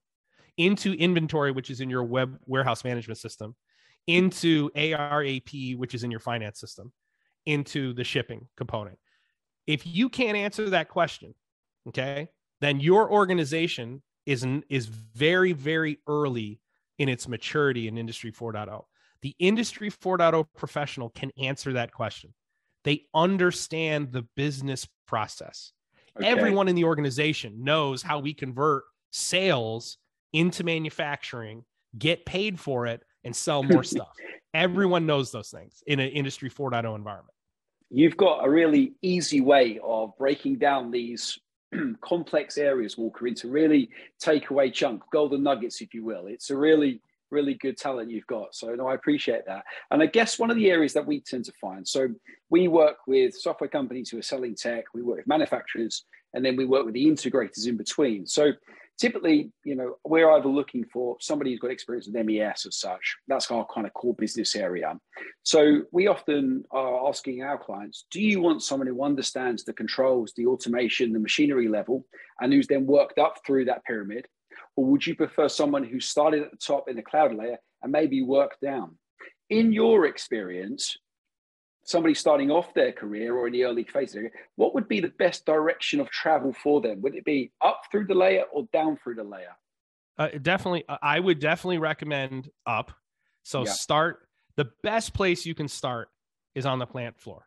into 0.57 0.93
inventory, 0.93 1.51
which 1.51 1.69
is 1.69 1.81
in 1.81 1.89
your 1.89 2.03
web 2.03 2.37
warehouse 2.45 2.83
management 2.83 3.17
system, 3.17 3.55
into 4.07 4.69
ARAP, 4.75 5.77
which 5.77 5.93
is 5.93 6.03
in 6.03 6.11
your 6.11 6.19
finance 6.19 6.59
system, 6.59 6.91
into 7.45 7.93
the 7.93 8.03
shipping 8.03 8.47
component. 8.57 8.97
If 9.67 9.85
you 9.85 10.09
can't 10.09 10.37
answer 10.37 10.69
that 10.71 10.89
question, 10.89 11.33
okay, 11.87 12.29
then 12.61 12.79
your 12.79 13.11
organization 13.11 14.01
is 14.25 14.45
is 14.69 14.87
very 14.87 15.53
very 15.53 15.99
early 16.07 16.59
in 16.97 17.09
its 17.09 17.27
maturity 17.27 17.87
in 17.87 17.97
industry 17.97 18.31
4.0. 18.31 18.85
The 19.21 19.35
industry 19.39 19.89
4.0 19.89 20.47
professional 20.55 21.09
can 21.09 21.31
answer 21.37 21.73
that 21.73 21.91
question. 21.91 22.33
They 22.83 23.05
understand 23.13 24.11
the 24.11 24.23
business 24.35 24.87
process. 25.07 25.71
Okay. 26.17 26.27
Everyone 26.27 26.67
in 26.67 26.75
the 26.75 26.85
organization 26.85 27.63
knows 27.63 28.01
how 28.01 28.19
we 28.19 28.33
convert 28.33 28.83
sales 29.11 29.97
into 30.31 30.63
manufacturing, 30.63 31.65
get 31.97 32.25
paid 32.25 32.59
for 32.59 32.85
it, 32.85 33.01
and 33.25 33.35
sell 33.35 33.63
more 33.63 33.83
stuff. 33.95 34.13
Everyone 34.53 35.05
knows 35.05 35.31
those 35.31 35.49
things 35.49 35.83
in 35.87 35.99
an 35.99 36.09
industry 36.09 36.49
4.0 36.49 36.95
environment. 36.95 37.33
You've 37.89 38.17
got 38.17 38.45
a 38.45 38.49
really 38.49 38.93
easy 39.01 39.41
way 39.41 39.79
of 39.83 40.17
breaking 40.17 40.57
down 40.59 40.91
these 40.91 41.37
complex 42.01 42.57
areas, 42.57 42.97
Walker, 42.97 43.27
into 43.27 43.49
really 43.49 43.89
takeaway 44.23 44.73
chunk, 44.73 45.03
golden 45.11 45.43
nuggets, 45.43 45.81
if 45.81 45.93
you 45.93 46.03
will. 46.03 46.27
It's 46.27 46.49
a 46.49 46.57
really 46.57 47.01
really 47.31 47.55
good 47.55 47.77
talent 47.77 48.09
you've 48.09 48.27
got. 48.27 48.55
So 48.55 48.75
no, 48.75 48.87
I 48.87 48.95
appreciate 48.95 49.45
that. 49.47 49.65
And 49.91 50.01
I 50.01 50.05
guess 50.05 50.39
one 50.39 50.51
of 50.51 50.55
the 50.55 50.69
areas 50.69 50.93
that 50.93 51.05
we 51.05 51.21
tend 51.21 51.45
to 51.45 51.51
find, 51.53 51.85
so 51.85 52.07
we 52.49 52.67
work 52.67 52.97
with 53.07 53.35
software 53.35 53.69
companies 53.69 54.09
who 54.09 54.19
are 54.19 54.23
selling 54.23 54.55
tech, 54.55 54.85
we 54.93 55.01
work 55.01 55.17
with 55.17 55.27
manufacturers, 55.27 56.05
and 56.33 56.45
then 56.45 56.55
we 56.55 56.65
work 56.65 56.85
with 56.85 56.93
the 56.93 57.05
integrators 57.05 57.67
in 57.67 57.77
between. 57.77 58.25
So 58.27 58.51
typically, 58.99 59.51
you 59.63 59.75
know, 59.75 59.95
we're 60.05 60.31
either 60.31 60.47
looking 60.47 60.85
for 60.85 61.17
somebody 61.19 61.51
who's 61.51 61.59
got 61.59 61.71
experience 61.71 62.07
with 62.07 62.25
MES 62.25 62.65
as 62.65 62.77
such. 62.77 63.17
That's 63.27 63.49
our 63.51 63.65
kind 63.73 63.85
of 63.85 63.93
core 63.93 64.15
business 64.15 64.55
area. 64.55 64.97
So 65.43 65.81
we 65.91 66.07
often 66.07 66.63
are 66.71 67.07
asking 67.07 67.43
our 67.43 67.57
clients, 67.57 68.05
do 68.11 68.21
you 68.21 68.41
want 68.41 68.63
someone 68.63 68.87
who 68.87 69.03
understands 69.03 69.63
the 69.63 69.73
controls, 69.73 70.33
the 70.35 70.47
automation, 70.47 71.13
the 71.13 71.19
machinery 71.19 71.67
level, 71.67 72.05
and 72.39 72.53
who's 72.53 72.67
then 72.67 72.85
worked 72.85 73.19
up 73.19 73.39
through 73.45 73.65
that 73.65 73.83
pyramid? 73.85 74.27
Or 74.75 74.85
would 74.85 75.05
you 75.05 75.15
prefer 75.15 75.47
someone 75.47 75.83
who 75.83 75.99
started 75.99 76.43
at 76.43 76.51
the 76.51 76.57
top 76.57 76.89
in 76.89 76.95
the 76.95 77.01
cloud 77.01 77.33
layer 77.35 77.57
and 77.81 77.91
maybe 77.91 78.21
worked 78.21 78.61
down? 78.61 78.97
In 79.49 79.71
your 79.71 80.05
experience, 80.05 80.97
somebody 81.85 82.15
starting 82.15 82.51
off 82.51 82.73
their 82.73 82.91
career 82.91 83.35
or 83.35 83.47
in 83.47 83.53
the 83.53 83.63
early 83.63 83.83
phases, 83.83 84.25
what 84.55 84.73
would 84.73 84.87
be 84.87 84.99
the 84.99 85.13
best 85.19 85.45
direction 85.45 85.99
of 85.99 86.09
travel 86.09 86.51
for 86.51 86.81
them? 86.81 87.01
Would 87.03 87.15
it 87.15 87.23
be 87.23 87.51
up 87.63 87.83
through 87.91 88.07
the 88.07 88.15
layer 88.15 88.43
or 88.51 88.67
down 88.73 88.97
through 88.97 89.15
the 89.15 89.23
layer? 89.23 89.55
Uh, 90.17 90.29
definitely, 90.41 90.83
uh, 90.89 90.97
I 91.01 91.19
would 91.19 91.39
definitely 91.39 91.77
recommend 91.77 92.49
up. 92.65 92.91
So 93.43 93.65
yeah. 93.65 93.71
start. 93.71 94.27
The 94.57 94.69
best 94.83 95.13
place 95.13 95.45
you 95.45 95.53
can 95.53 95.67
start 95.67 96.09
is 96.55 96.65
on 96.65 96.79
the 96.79 96.87
plant 96.87 97.19
floor. 97.19 97.45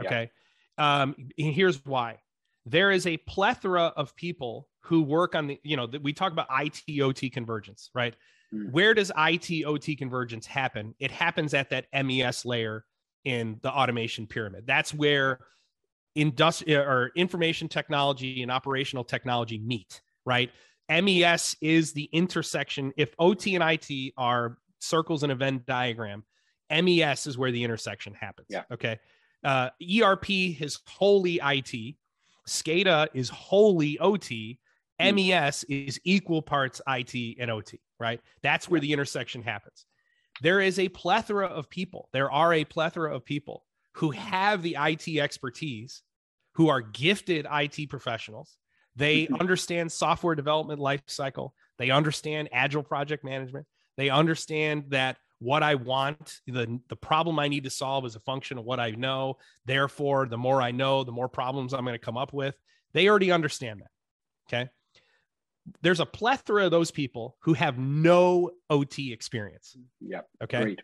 Okay. 0.00 0.30
Yeah. 0.78 1.02
Um, 1.02 1.16
here's 1.36 1.84
why. 1.84 2.20
There 2.64 2.90
is 2.90 3.06
a 3.06 3.16
plethora 3.16 3.92
of 3.96 4.14
people 4.14 4.68
who 4.80 5.02
work 5.02 5.34
on 5.34 5.48
the, 5.48 5.60
you 5.64 5.76
know, 5.76 5.88
we 6.02 6.12
talk 6.12 6.32
about 6.32 6.46
IT 6.50 7.00
OT 7.00 7.30
convergence, 7.30 7.90
right? 7.94 8.14
Mm. 8.54 8.70
Where 8.70 8.94
does 8.94 9.10
IT 9.16 9.64
OT 9.64 9.96
convergence 9.96 10.46
happen? 10.46 10.94
It 10.98 11.10
happens 11.10 11.54
at 11.54 11.70
that 11.70 11.86
MES 12.04 12.44
layer 12.44 12.84
in 13.24 13.58
the 13.62 13.70
automation 13.70 14.26
pyramid. 14.26 14.64
That's 14.66 14.92
where 14.92 15.40
industrial 16.14 16.82
or 16.82 17.10
information 17.16 17.68
technology 17.68 18.42
and 18.42 18.50
operational 18.50 19.04
technology 19.04 19.58
meet, 19.58 20.02
right? 20.24 20.50
MES 20.90 21.56
is 21.60 21.92
the 21.92 22.08
intersection. 22.12 22.92
If 22.96 23.14
OT 23.18 23.54
and 23.54 23.64
IT 23.64 24.12
are 24.16 24.58
circles 24.80 25.22
in 25.22 25.30
a 25.30 25.34
Venn 25.34 25.62
diagram, 25.66 26.24
MES 26.70 27.26
is 27.26 27.38
where 27.38 27.50
the 27.50 27.64
intersection 27.64 28.14
happens. 28.14 28.48
Yeah. 28.50 28.64
Okay. 28.70 28.98
Uh, 29.44 29.70
ERP 29.82 30.30
is 30.30 30.78
wholly 30.86 31.40
IT. 31.42 31.96
SCADA 32.46 33.08
is 33.14 33.28
wholly 33.28 33.98
OT. 33.98 34.58
MES 35.00 35.64
hmm. 35.66 35.72
is 35.72 36.00
equal 36.04 36.42
parts 36.42 36.80
IT 36.86 37.36
and 37.40 37.50
OT, 37.50 37.80
right? 37.98 38.20
That's 38.42 38.68
where 38.68 38.80
the 38.80 38.92
intersection 38.92 39.42
happens. 39.42 39.86
There 40.42 40.60
is 40.60 40.80
a 40.80 40.88
plethora 40.88 41.46
of 41.46 41.70
people. 41.70 42.08
There 42.12 42.30
are 42.30 42.52
a 42.52 42.64
plethora 42.64 43.14
of 43.14 43.24
people 43.24 43.64
who 43.94 44.10
have 44.10 44.60
the 44.60 44.76
IT 44.76 45.06
expertise, 45.20 46.02
who 46.54 46.68
are 46.68 46.80
gifted 46.80 47.46
IT 47.48 47.88
professionals. 47.88 48.56
They 48.96 49.22
mm-hmm. 49.22 49.36
understand 49.36 49.92
software 49.92 50.34
development 50.34 50.80
lifecycle. 50.80 51.50
They 51.78 51.90
understand 51.90 52.48
agile 52.52 52.82
project 52.82 53.22
management. 53.22 53.66
They 53.96 54.10
understand 54.10 54.86
that 54.88 55.18
what 55.38 55.62
I 55.62 55.76
want, 55.76 56.40
the, 56.48 56.80
the 56.88 56.96
problem 56.96 57.38
I 57.38 57.46
need 57.46 57.62
to 57.64 57.70
solve 57.70 58.04
is 58.04 58.16
a 58.16 58.20
function 58.20 58.58
of 58.58 58.64
what 58.64 58.80
I 58.80 58.90
know. 58.90 59.36
Therefore, 59.64 60.26
the 60.26 60.38
more 60.38 60.60
I 60.60 60.72
know, 60.72 61.04
the 61.04 61.12
more 61.12 61.28
problems 61.28 61.72
I'm 61.72 61.84
going 61.84 61.94
to 61.94 62.04
come 62.04 62.16
up 62.16 62.32
with. 62.32 62.56
They 62.94 63.08
already 63.08 63.30
understand 63.30 63.80
that. 63.80 63.90
Okay 64.48 64.70
there's 65.82 66.00
a 66.00 66.06
plethora 66.06 66.66
of 66.66 66.70
those 66.70 66.90
people 66.90 67.36
who 67.40 67.54
have 67.54 67.78
no 67.78 68.50
OT 68.70 69.12
experience. 69.12 69.76
Yep. 70.00 70.28
Okay. 70.42 70.62
Great. 70.62 70.82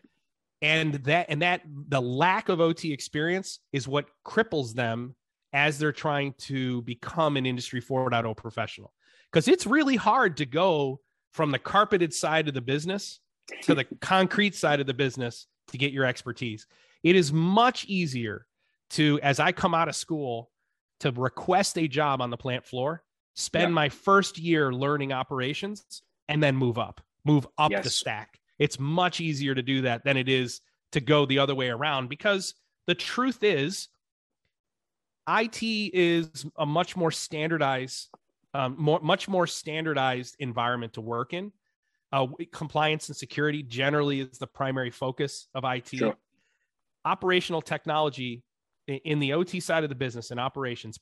And 0.61 0.95
that 1.05 1.27
and 1.29 1.41
that 1.41 1.61
the 1.65 2.01
lack 2.01 2.49
of 2.49 2.59
OT 2.59 2.91
experience 2.91 3.59
is 3.71 3.87
what 3.87 4.07
cripples 4.25 4.73
them 4.73 5.15
as 5.53 5.79
they're 5.79 5.91
trying 5.91 6.33
to 6.37 6.81
become 6.83 7.37
an 7.37 7.45
industry 7.45 7.81
4.0 7.81 8.35
professional. 8.35 8.93
Because 9.31 9.47
it's 9.47 9.65
really 9.65 9.95
hard 9.95 10.37
to 10.37 10.45
go 10.45 10.99
from 11.31 11.51
the 11.51 11.59
carpeted 11.59 12.13
side 12.13 12.47
of 12.47 12.53
the 12.53 12.61
business 12.61 13.19
to 13.63 13.75
the 13.75 13.85
concrete 14.01 14.55
side 14.55 14.79
of 14.79 14.87
the 14.87 14.93
business 14.93 15.47
to 15.69 15.77
get 15.77 15.91
your 15.91 16.05
expertise. 16.05 16.67
It 17.03 17.15
is 17.15 17.31
much 17.31 17.85
easier 17.85 18.45
to, 18.91 19.19
as 19.21 19.39
I 19.39 19.51
come 19.51 19.73
out 19.73 19.87
of 19.87 19.95
school, 19.95 20.51
to 21.01 21.11
request 21.11 21.77
a 21.77 21.87
job 21.87 22.21
on 22.21 22.29
the 22.29 22.37
plant 22.37 22.65
floor 22.65 23.03
spend 23.35 23.69
yeah. 23.69 23.75
my 23.75 23.89
first 23.89 24.37
year 24.37 24.73
learning 24.73 25.13
operations, 25.13 26.01
and 26.27 26.41
then 26.41 26.55
move 26.55 26.77
up, 26.77 27.01
move 27.25 27.47
up 27.57 27.71
yes. 27.71 27.83
the 27.83 27.89
stack. 27.89 28.39
It's 28.59 28.79
much 28.79 29.21
easier 29.21 29.55
to 29.55 29.61
do 29.61 29.81
that 29.81 30.03
than 30.03 30.17
it 30.17 30.29
is 30.29 30.61
to 30.91 31.01
go 31.01 31.25
the 31.25 31.39
other 31.39 31.55
way 31.55 31.69
around 31.69 32.09
because 32.09 32.53
the 32.87 32.95
truth 32.95 33.43
is, 33.43 33.87
IT 35.27 35.61
is 35.61 36.45
a 36.57 36.65
much 36.65 36.95
more 36.95 37.11
standardized, 37.11 38.09
um, 38.53 38.75
more, 38.77 38.99
much 39.01 39.27
more 39.27 39.45
standardized 39.45 40.35
environment 40.39 40.93
to 40.93 41.01
work 41.01 41.33
in. 41.33 41.51
Uh, 42.11 42.25
compliance 42.51 43.07
and 43.07 43.15
security 43.15 43.61
generally 43.61 44.21
is 44.21 44.39
the 44.39 44.47
primary 44.47 44.89
focus 44.89 45.47
of 45.53 45.63
IT. 45.63 45.89
Sure. 45.89 46.15
Operational 47.05 47.61
technology 47.61 48.43
in 48.87 49.19
the 49.19 49.33
OT 49.33 49.59
side 49.59 49.83
of 49.83 49.89
the 49.89 49.95
business 49.95 50.31
and 50.31 50.39
operations, 50.39 50.99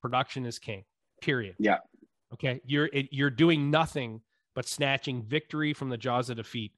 production 0.00 0.46
is 0.46 0.58
king. 0.58 0.84
Period. 1.26 1.56
Yeah. 1.58 1.78
Okay. 2.32 2.60
You're 2.64 2.88
you're 2.92 3.30
doing 3.30 3.68
nothing 3.68 4.20
but 4.54 4.68
snatching 4.68 5.24
victory 5.24 5.74
from 5.74 5.88
the 5.88 5.96
jaws 5.96 6.30
of 6.30 6.36
defeat. 6.36 6.72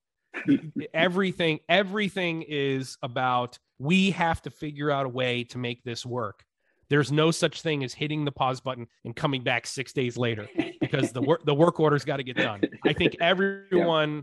everything 0.94 1.60
everything 1.68 2.44
is 2.48 2.96
about 3.02 3.58
we 3.78 4.10
have 4.10 4.40
to 4.42 4.50
figure 4.50 4.90
out 4.90 5.04
a 5.04 5.08
way 5.08 5.44
to 5.44 5.58
make 5.58 5.84
this 5.84 6.06
work. 6.06 6.44
There's 6.88 7.12
no 7.12 7.30
such 7.30 7.60
thing 7.60 7.84
as 7.84 7.92
hitting 7.92 8.24
the 8.24 8.32
pause 8.32 8.60
button 8.60 8.86
and 9.04 9.14
coming 9.14 9.42
back 9.42 9.66
six 9.66 9.92
days 9.92 10.16
later 10.16 10.48
because 10.80 11.12
the 11.12 11.20
work 11.20 11.44
the 11.44 11.54
work 11.54 11.78
order's 11.78 12.06
got 12.06 12.16
to 12.16 12.22
get 12.22 12.38
done. 12.38 12.62
I 12.86 12.94
think 12.94 13.16
everyone 13.20 14.16
yeah. 14.16 14.22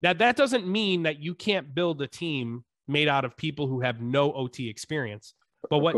that 0.00 0.18
that 0.20 0.36
doesn't 0.36 0.66
mean 0.66 1.02
that 1.02 1.18
you 1.18 1.34
can't 1.34 1.74
build 1.74 2.00
a 2.00 2.06
team 2.06 2.64
made 2.88 3.08
out 3.08 3.26
of 3.26 3.36
people 3.36 3.66
who 3.66 3.80
have 3.80 4.00
no 4.00 4.32
OT 4.32 4.70
experience. 4.70 5.34
But 5.70 5.78
what 5.78 5.94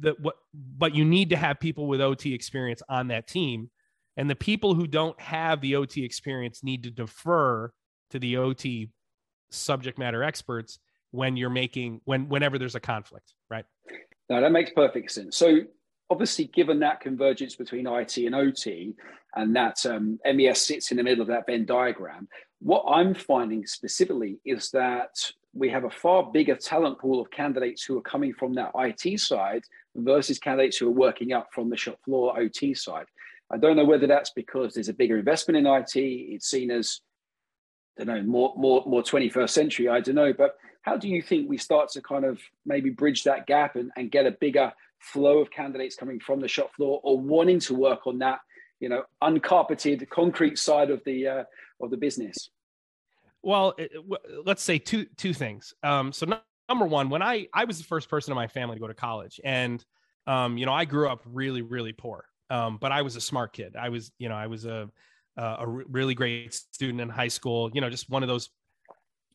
the 0.00 0.16
what 0.20 0.36
but 0.52 0.94
you 0.94 1.04
need 1.04 1.30
to 1.30 1.36
have 1.36 1.60
people 1.60 1.86
with 1.86 2.00
OT 2.00 2.34
experience 2.34 2.82
on 2.88 3.08
that 3.08 3.26
team. 3.26 3.70
And 4.16 4.30
the 4.30 4.36
people 4.36 4.74
who 4.74 4.86
don't 4.86 5.18
have 5.20 5.60
the 5.60 5.76
OT 5.76 6.04
experience 6.04 6.62
need 6.62 6.84
to 6.84 6.90
defer 6.90 7.72
to 8.10 8.18
the 8.18 8.36
OT 8.36 8.90
subject 9.50 9.98
matter 9.98 10.22
experts 10.22 10.78
when 11.10 11.36
you're 11.36 11.50
making 11.50 12.00
when 12.04 12.28
whenever 12.28 12.58
there's 12.58 12.74
a 12.74 12.80
conflict, 12.80 13.34
right? 13.50 13.64
No, 14.28 14.40
that 14.40 14.52
makes 14.52 14.70
perfect 14.70 15.10
sense. 15.12 15.36
So 15.36 15.60
obviously, 16.10 16.46
given 16.46 16.80
that 16.80 17.00
convergence 17.00 17.56
between 17.56 17.86
IT 17.86 18.16
and 18.18 18.34
OT, 18.34 18.94
and 19.36 19.54
that 19.56 19.84
um, 19.86 20.18
MES 20.24 20.60
sits 20.60 20.90
in 20.90 20.96
the 20.96 21.02
middle 21.02 21.22
of 21.22 21.28
that 21.28 21.46
Venn 21.46 21.66
diagram, 21.66 22.28
what 22.60 22.84
I'm 22.88 23.14
finding 23.14 23.66
specifically 23.66 24.38
is 24.44 24.70
that 24.70 25.10
we 25.54 25.68
have 25.70 25.84
a 25.84 25.90
far 25.90 26.30
bigger 26.32 26.56
talent 26.56 26.98
pool 26.98 27.20
of 27.20 27.30
candidates 27.30 27.84
who 27.84 27.96
are 27.96 28.02
coming 28.02 28.34
from 28.34 28.54
that 28.54 28.72
IT 28.74 29.20
side 29.20 29.62
versus 29.94 30.38
candidates 30.38 30.76
who 30.76 30.88
are 30.88 30.92
working 30.92 31.32
up 31.32 31.48
from 31.52 31.70
the 31.70 31.76
shop 31.76 31.98
floor 32.04 32.38
OT 32.38 32.74
side. 32.74 33.06
I 33.50 33.56
don't 33.56 33.76
know 33.76 33.84
whether 33.84 34.06
that's 34.06 34.30
because 34.30 34.74
there's 34.74 34.88
a 34.88 34.94
bigger 34.94 35.16
investment 35.16 35.58
in 35.58 35.66
IT. 35.66 35.96
It's 35.96 36.50
seen 36.50 36.70
as, 36.70 37.00
I 37.98 38.04
don't 38.04 38.16
know, 38.16 38.22
more 38.22 38.54
more 38.56 38.82
more 38.86 39.02
21st 39.02 39.50
century. 39.50 39.88
I 39.88 40.00
don't 40.00 40.16
know, 40.16 40.32
but 40.32 40.56
how 40.82 40.96
do 40.96 41.08
you 41.08 41.22
think 41.22 41.48
we 41.48 41.56
start 41.56 41.90
to 41.90 42.02
kind 42.02 42.24
of 42.24 42.40
maybe 42.66 42.90
bridge 42.90 43.24
that 43.24 43.46
gap 43.46 43.76
and, 43.76 43.90
and 43.96 44.10
get 44.10 44.26
a 44.26 44.32
bigger 44.32 44.72
flow 44.98 45.38
of 45.38 45.50
candidates 45.50 45.94
coming 45.94 46.18
from 46.18 46.40
the 46.40 46.48
shop 46.48 46.74
floor 46.74 47.00
or 47.04 47.18
wanting 47.18 47.60
to 47.60 47.74
work 47.74 48.06
on 48.06 48.18
that, 48.18 48.40
you 48.80 48.88
know, 48.88 49.04
uncarpeted 49.22 50.08
concrete 50.10 50.58
side 50.58 50.90
of 50.90 51.02
the 51.04 51.28
uh, 51.28 51.44
of 51.80 51.90
the 51.90 51.96
business? 51.96 52.50
Well, 53.44 53.74
let's 54.44 54.62
say 54.62 54.78
two 54.78 55.06
two 55.16 55.34
things. 55.34 55.74
Um, 55.82 56.12
so 56.12 56.26
number 56.68 56.86
one, 56.86 57.10
when 57.10 57.22
I 57.22 57.48
I 57.52 57.64
was 57.64 57.78
the 57.78 57.84
first 57.84 58.08
person 58.08 58.32
in 58.32 58.36
my 58.36 58.48
family 58.48 58.76
to 58.76 58.80
go 58.80 58.86
to 58.86 58.94
college, 58.94 59.40
and 59.44 59.84
um, 60.26 60.56
you 60.56 60.66
know, 60.66 60.72
I 60.72 60.84
grew 60.84 61.08
up 61.08 61.22
really 61.26 61.62
really 61.62 61.92
poor, 61.92 62.24
um, 62.50 62.78
but 62.80 62.92
I 62.92 63.02
was 63.02 63.16
a 63.16 63.20
smart 63.20 63.52
kid. 63.52 63.76
I 63.76 63.90
was 63.90 64.12
you 64.18 64.28
know 64.28 64.34
I 64.34 64.46
was 64.46 64.64
a 64.64 64.88
a 65.36 65.66
really 65.66 66.14
great 66.14 66.54
student 66.54 67.00
in 67.00 67.08
high 67.08 67.28
school. 67.28 67.70
You 67.74 67.80
know, 67.80 67.90
just 67.90 68.08
one 68.08 68.22
of 68.22 68.28
those 68.28 68.50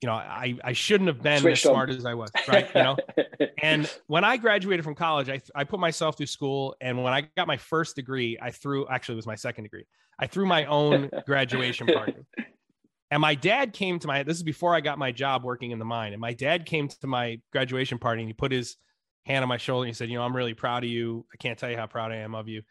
you 0.01 0.07
know, 0.07 0.13
I, 0.13 0.57
I 0.63 0.73
shouldn't 0.73 1.07
have 1.07 1.21
been 1.21 1.41
Switched 1.41 1.65
as 1.65 1.71
smart 1.71 1.89
as 1.89 2.05
I 2.05 2.13
was, 2.13 2.31
right? 2.47 2.69
You 2.73 2.83
know, 2.83 2.97
and 3.61 3.91
when 4.07 4.23
I 4.23 4.37
graduated 4.37 4.85
from 4.85 4.95
college, 4.95 5.29
I, 5.29 5.41
I 5.53 5.65
put 5.65 5.79
myself 5.79 6.15
through 6.15 6.27
school. 6.27 6.75
And 6.79 7.03
when 7.03 7.11
I 7.11 7.27
got 7.35 7.47
my 7.47 7.57
first 7.57 7.97
degree, 7.97 8.37
I 8.41 8.51
threw, 8.51 8.87
actually, 8.87 9.15
it 9.15 9.17
was 9.17 9.27
my 9.27 9.35
second 9.35 9.65
degree. 9.65 9.85
I 10.17 10.27
threw 10.27 10.45
my 10.45 10.65
own 10.65 11.09
graduation 11.25 11.87
party. 11.87 12.15
And 13.11 13.21
my 13.21 13.35
dad 13.35 13.73
came 13.73 13.99
to 13.99 14.07
my, 14.07 14.23
this 14.23 14.37
is 14.37 14.43
before 14.43 14.75
I 14.75 14.81
got 14.81 14.99
my 14.99 15.11
job 15.11 15.43
working 15.43 15.71
in 15.71 15.79
the 15.79 15.85
mine. 15.85 16.13
And 16.13 16.21
my 16.21 16.33
dad 16.33 16.65
came 16.65 16.87
to 16.87 17.07
my 17.07 17.41
graduation 17.51 17.97
party 17.97 18.21
and 18.21 18.29
he 18.29 18.33
put 18.33 18.51
his 18.51 18.75
hand 19.25 19.43
on 19.43 19.49
my 19.49 19.57
shoulder 19.57 19.85
and 19.85 19.89
he 19.89 19.93
said, 19.97 20.09
You 20.09 20.17
know, 20.17 20.23
I'm 20.23 20.35
really 20.35 20.53
proud 20.53 20.83
of 20.83 20.89
you. 20.89 21.25
I 21.33 21.37
can't 21.37 21.57
tell 21.57 21.71
you 21.71 21.77
how 21.77 21.87
proud 21.87 22.11
I 22.11 22.17
am 22.17 22.35
of 22.35 22.47
you. 22.47 22.61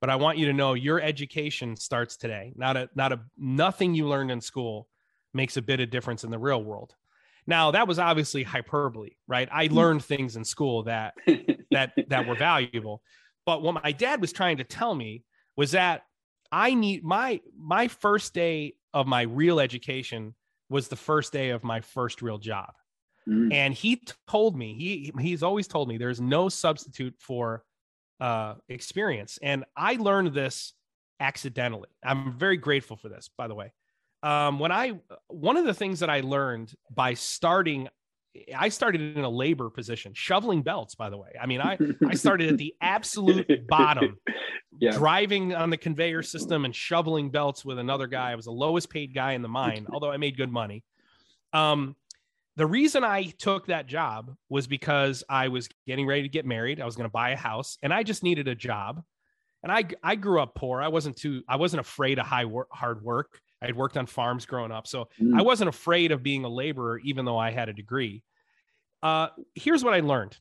But 0.00 0.10
I 0.10 0.16
want 0.16 0.38
you 0.38 0.46
to 0.46 0.52
know 0.52 0.74
your 0.74 1.00
education 1.00 1.74
starts 1.76 2.16
today. 2.16 2.52
Not 2.54 2.76
a, 2.76 2.88
not 2.94 3.12
a, 3.12 3.20
nothing 3.36 3.94
you 3.94 4.06
learned 4.06 4.30
in 4.30 4.40
school 4.40 4.86
makes 5.34 5.56
a 5.56 5.62
bit 5.62 5.80
of 5.80 5.90
difference 5.90 6.22
in 6.22 6.30
the 6.30 6.38
real 6.38 6.62
world. 6.62 6.94
Now 7.48 7.70
that 7.72 7.88
was 7.88 7.98
obviously 7.98 8.44
hyperbole, 8.44 9.12
right? 9.26 9.48
I 9.50 9.68
mm. 9.68 9.72
learned 9.72 10.04
things 10.04 10.36
in 10.36 10.44
school 10.44 10.84
that 10.84 11.14
that 11.70 11.92
that 12.08 12.28
were 12.28 12.34
valuable. 12.38 13.02
But 13.46 13.62
what 13.62 13.82
my 13.82 13.92
dad 13.92 14.20
was 14.20 14.32
trying 14.32 14.58
to 14.58 14.64
tell 14.64 14.94
me 14.94 15.24
was 15.56 15.72
that 15.72 16.02
I 16.50 16.74
need 16.74 17.04
my 17.04 17.40
my 17.56 17.88
first 17.88 18.34
day 18.34 18.74
of 18.94 19.06
my 19.06 19.22
real 19.22 19.60
education 19.60 20.34
was 20.70 20.88
the 20.88 20.96
first 20.96 21.32
day 21.32 21.50
of 21.50 21.64
my 21.64 21.80
first 21.80 22.22
real 22.22 22.38
job. 22.38 22.72
Mm. 23.28 23.52
And 23.52 23.74
he 23.74 24.02
told 24.26 24.56
me, 24.56 24.74
he 24.74 25.12
he's 25.20 25.42
always 25.42 25.68
told 25.68 25.88
me 25.88 25.98
there's 25.98 26.20
no 26.20 26.48
substitute 26.48 27.14
for 27.18 27.64
uh 28.20 28.54
experience. 28.68 29.38
And 29.42 29.64
I 29.76 29.94
learned 29.94 30.34
this 30.34 30.74
accidentally. 31.20 31.88
I'm 32.02 32.38
very 32.38 32.56
grateful 32.56 32.96
for 32.96 33.08
this, 33.08 33.28
by 33.36 33.48
the 33.48 33.54
way 33.54 33.72
um, 34.22 34.58
when 34.58 34.72
I 34.72 34.98
one 35.28 35.56
of 35.56 35.64
the 35.64 35.74
things 35.74 36.00
that 36.00 36.10
I 36.10 36.20
learned 36.20 36.74
by 36.90 37.14
starting, 37.14 37.88
I 38.56 38.68
started 38.68 39.16
in 39.16 39.24
a 39.24 39.28
labor 39.28 39.70
position, 39.70 40.12
shoveling 40.14 40.62
belts. 40.62 40.94
By 40.94 41.10
the 41.10 41.16
way, 41.16 41.30
I 41.40 41.46
mean 41.46 41.60
I 41.60 41.78
I 42.06 42.14
started 42.14 42.50
at 42.50 42.58
the 42.58 42.74
absolute 42.80 43.66
bottom, 43.68 44.18
yeah. 44.78 44.92
driving 44.92 45.54
on 45.54 45.70
the 45.70 45.76
conveyor 45.76 46.22
system 46.22 46.64
and 46.64 46.74
shoveling 46.74 47.30
belts 47.30 47.64
with 47.64 47.78
another 47.78 48.06
guy. 48.06 48.32
I 48.32 48.34
was 48.34 48.44
the 48.44 48.52
lowest 48.52 48.90
paid 48.90 49.14
guy 49.14 49.32
in 49.32 49.42
the 49.42 49.48
mine, 49.48 49.86
although 49.92 50.10
I 50.10 50.16
made 50.16 50.36
good 50.36 50.52
money. 50.52 50.84
Um, 51.52 51.96
the 52.56 52.66
reason 52.66 53.04
I 53.04 53.24
took 53.24 53.66
that 53.66 53.86
job 53.86 54.34
was 54.48 54.66
because 54.66 55.22
I 55.28 55.48
was 55.48 55.68
getting 55.86 56.06
ready 56.06 56.22
to 56.22 56.28
get 56.28 56.44
married. 56.44 56.80
I 56.80 56.84
was 56.84 56.96
going 56.96 57.08
to 57.08 57.12
buy 57.12 57.30
a 57.30 57.36
house, 57.36 57.78
and 57.82 57.94
I 57.94 58.02
just 58.02 58.22
needed 58.22 58.48
a 58.48 58.54
job. 58.54 59.02
And 59.62 59.72
I 59.72 59.84
I 60.02 60.14
grew 60.14 60.40
up 60.40 60.54
poor. 60.54 60.80
I 60.82 60.88
wasn't 60.88 61.16
too 61.16 61.42
I 61.48 61.56
wasn't 61.56 61.80
afraid 61.80 62.18
of 62.18 62.26
high 62.26 62.44
work, 62.44 62.68
hard 62.70 63.02
work. 63.02 63.40
I 63.62 63.66
had 63.66 63.76
worked 63.76 63.96
on 63.96 64.06
farms 64.06 64.46
growing 64.46 64.70
up. 64.70 64.86
So 64.86 65.08
mm. 65.20 65.38
I 65.38 65.42
wasn't 65.42 65.68
afraid 65.68 66.12
of 66.12 66.22
being 66.22 66.44
a 66.44 66.48
laborer, 66.48 66.98
even 66.98 67.24
though 67.24 67.38
I 67.38 67.50
had 67.50 67.68
a 67.68 67.72
degree. 67.72 68.22
Uh, 69.02 69.28
here's 69.54 69.84
what 69.84 69.94
I 69.94 70.00
learned 70.00 70.36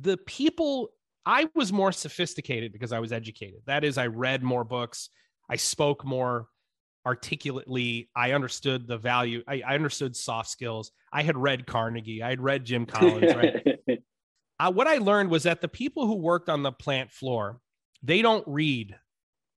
the 0.00 0.16
people, 0.16 0.90
I 1.24 1.48
was 1.54 1.72
more 1.72 1.92
sophisticated 1.92 2.72
because 2.72 2.92
I 2.92 2.98
was 2.98 3.12
educated. 3.12 3.60
That 3.66 3.84
is, 3.84 3.98
I 3.98 4.06
read 4.06 4.42
more 4.42 4.64
books, 4.64 5.10
I 5.48 5.56
spoke 5.56 6.04
more 6.04 6.48
articulately. 7.04 8.10
I 8.16 8.32
understood 8.32 8.88
the 8.88 8.98
value, 8.98 9.42
I, 9.46 9.62
I 9.66 9.74
understood 9.74 10.16
soft 10.16 10.50
skills. 10.50 10.92
I 11.12 11.22
had 11.22 11.36
read 11.36 11.66
Carnegie, 11.66 12.22
I 12.22 12.30
had 12.30 12.40
read 12.40 12.64
Jim 12.64 12.86
Collins, 12.86 13.34
right? 13.34 13.78
uh, 14.60 14.72
what 14.72 14.86
I 14.86 14.98
learned 14.98 15.30
was 15.30 15.44
that 15.44 15.60
the 15.60 15.68
people 15.68 16.06
who 16.06 16.16
worked 16.16 16.48
on 16.48 16.62
the 16.62 16.72
plant 16.72 17.12
floor, 17.12 17.60
they 18.02 18.22
don't 18.22 18.44
read 18.46 18.96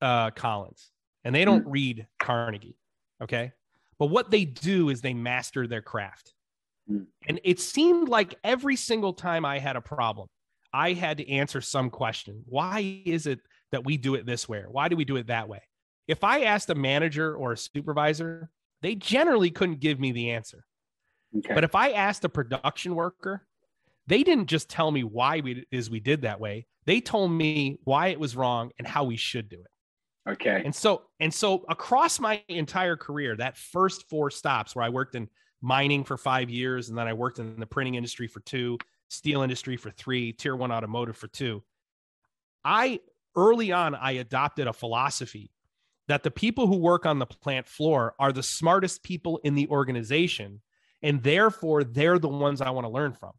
uh, 0.00 0.30
Collins 0.30 0.90
and 1.24 1.34
they 1.34 1.44
don't 1.44 1.66
mm. 1.66 1.72
read 1.72 2.06
Carnegie. 2.18 2.76
Okay. 3.22 3.52
But 3.98 4.06
what 4.06 4.30
they 4.30 4.44
do 4.44 4.88
is 4.88 5.00
they 5.00 5.14
master 5.14 5.66
their 5.66 5.82
craft. 5.82 6.34
Mm. 6.90 7.06
And 7.28 7.40
it 7.44 7.60
seemed 7.60 8.08
like 8.08 8.34
every 8.42 8.76
single 8.76 9.12
time 9.12 9.44
I 9.44 9.58
had 9.58 9.76
a 9.76 9.80
problem, 9.80 10.28
I 10.72 10.92
had 10.92 11.18
to 11.18 11.30
answer 11.30 11.60
some 11.60 11.90
question. 11.90 12.42
Why 12.46 13.02
is 13.04 13.26
it 13.26 13.40
that 13.72 13.84
we 13.84 13.96
do 13.96 14.14
it 14.14 14.26
this 14.26 14.48
way? 14.48 14.64
Why 14.68 14.88
do 14.88 14.96
we 14.96 15.04
do 15.04 15.16
it 15.16 15.26
that 15.26 15.48
way? 15.48 15.62
If 16.08 16.24
I 16.24 16.42
asked 16.42 16.70
a 16.70 16.74
manager 16.74 17.34
or 17.34 17.52
a 17.52 17.56
supervisor, 17.56 18.50
they 18.82 18.94
generally 18.94 19.50
couldn't 19.50 19.80
give 19.80 20.00
me 20.00 20.12
the 20.12 20.30
answer. 20.30 20.64
Okay. 21.36 21.54
But 21.54 21.64
if 21.64 21.74
I 21.74 21.90
asked 21.90 22.24
a 22.24 22.28
production 22.28 22.94
worker, 22.94 23.46
they 24.06 24.22
didn't 24.22 24.46
just 24.46 24.68
tell 24.68 24.90
me 24.90 25.04
why 25.04 25.40
we 25.40 25.64
is 25.70 25.90
we 25.90 26.00
did 26.00 26.22
that 26.22 26.40
way. 26.40 26.66
They 26.86 27.00
told 27.00 27.30
me 27.30 27.78
why 27.84 28.08
it 28.08 28.18
was 28.18 28.34
wrong 28.34 28.72
and 28.78 28.88
how 28.88 29.04
we 29.04 29.16
should 29.16 29.48
do 29.48 29.60
it. 29.60 29.70
Okay. 30.28 30.62
And 30.64 30.74
so 30.74 31.02
and 31.18 31.32
so 31.32 31.64
across 31.68 32.20
my 32.20 32.42
entire 32.48 32.96
career, 32.96 33.36
that 33.36 33.56
first 33.56 34.08
four 34.08 34.30
stops 34.30 34.76
where 34.76 34.84
I 34.84 34.88
worked 34.88 35.14
in 35.14 35.28
mining 35.62 36.04
for 36.04 36.16
5 36.16 36.50
years 36.50 36.88
and 36.88 36.96
then 36.96 37.06
I 37.06 37.12
worked 37.12 37.38
in 37.38 37.58
the 37.58 37.66
printing 37.66 37.94
industry 37.94 38.26
for 38.26 38.40
2, 38.40 38.78
steel 39.08 39.42
industry 39.42 39.76
for 39.76 39.90
3, 39.90 40.32
tier 40.32 40.56
1 40.56 40.70
automotive 40.70 41.16
for 41.16 41.28
2. 41.28 41.62
I 42.64 43.00
early 43.34 43.72
on 43.72 43.94
I 43.94 44.12
adopted 44.12 44.66
a 44.66 44.72
philosophy 44.72 45.50
that 46.08 46.22
the 46.22 46.30
people 46.30 46.66
who 46.66 46.76
work 46.76 47.06
on 47.06 47.18
the 47.18 47.26
plant 47.26 47.68
floor 47.68 48.14
are 48.18 48.32
the 48.32 48.42
smartest 48.42 49.02
people 49.02 49.40
in 49.44 49.54
the 49.54 49.68
organization 49.68 50.60
and 51.02 51.22
therefore 51.22 51.84
they're 51.84 52.18
the 52.18 52.28
ones 52.28 52.60
I 52.60 52.70
want 52.70 52.84
to 52.84 52.90
learn 52.90 53.14
from. 53.14 53.32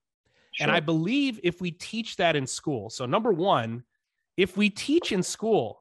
Sure. 0.53 0.65
And 0.65 0.71
I 0.75 0.79
believe 0.79 1.39
if 1.43 1.61
we 1.61 1.71
teach 1.71 2.17
that 2.17 2.35
in 2.35 2.47
school. 2.47 2.89
So 2.89 3.05
number 3.05 3.31
1, 3.31 3.83
if 4.37 4.57
we 4.57 4.69
teach 4.69 5.11
in 5.11 5.21
school 5.21 5.80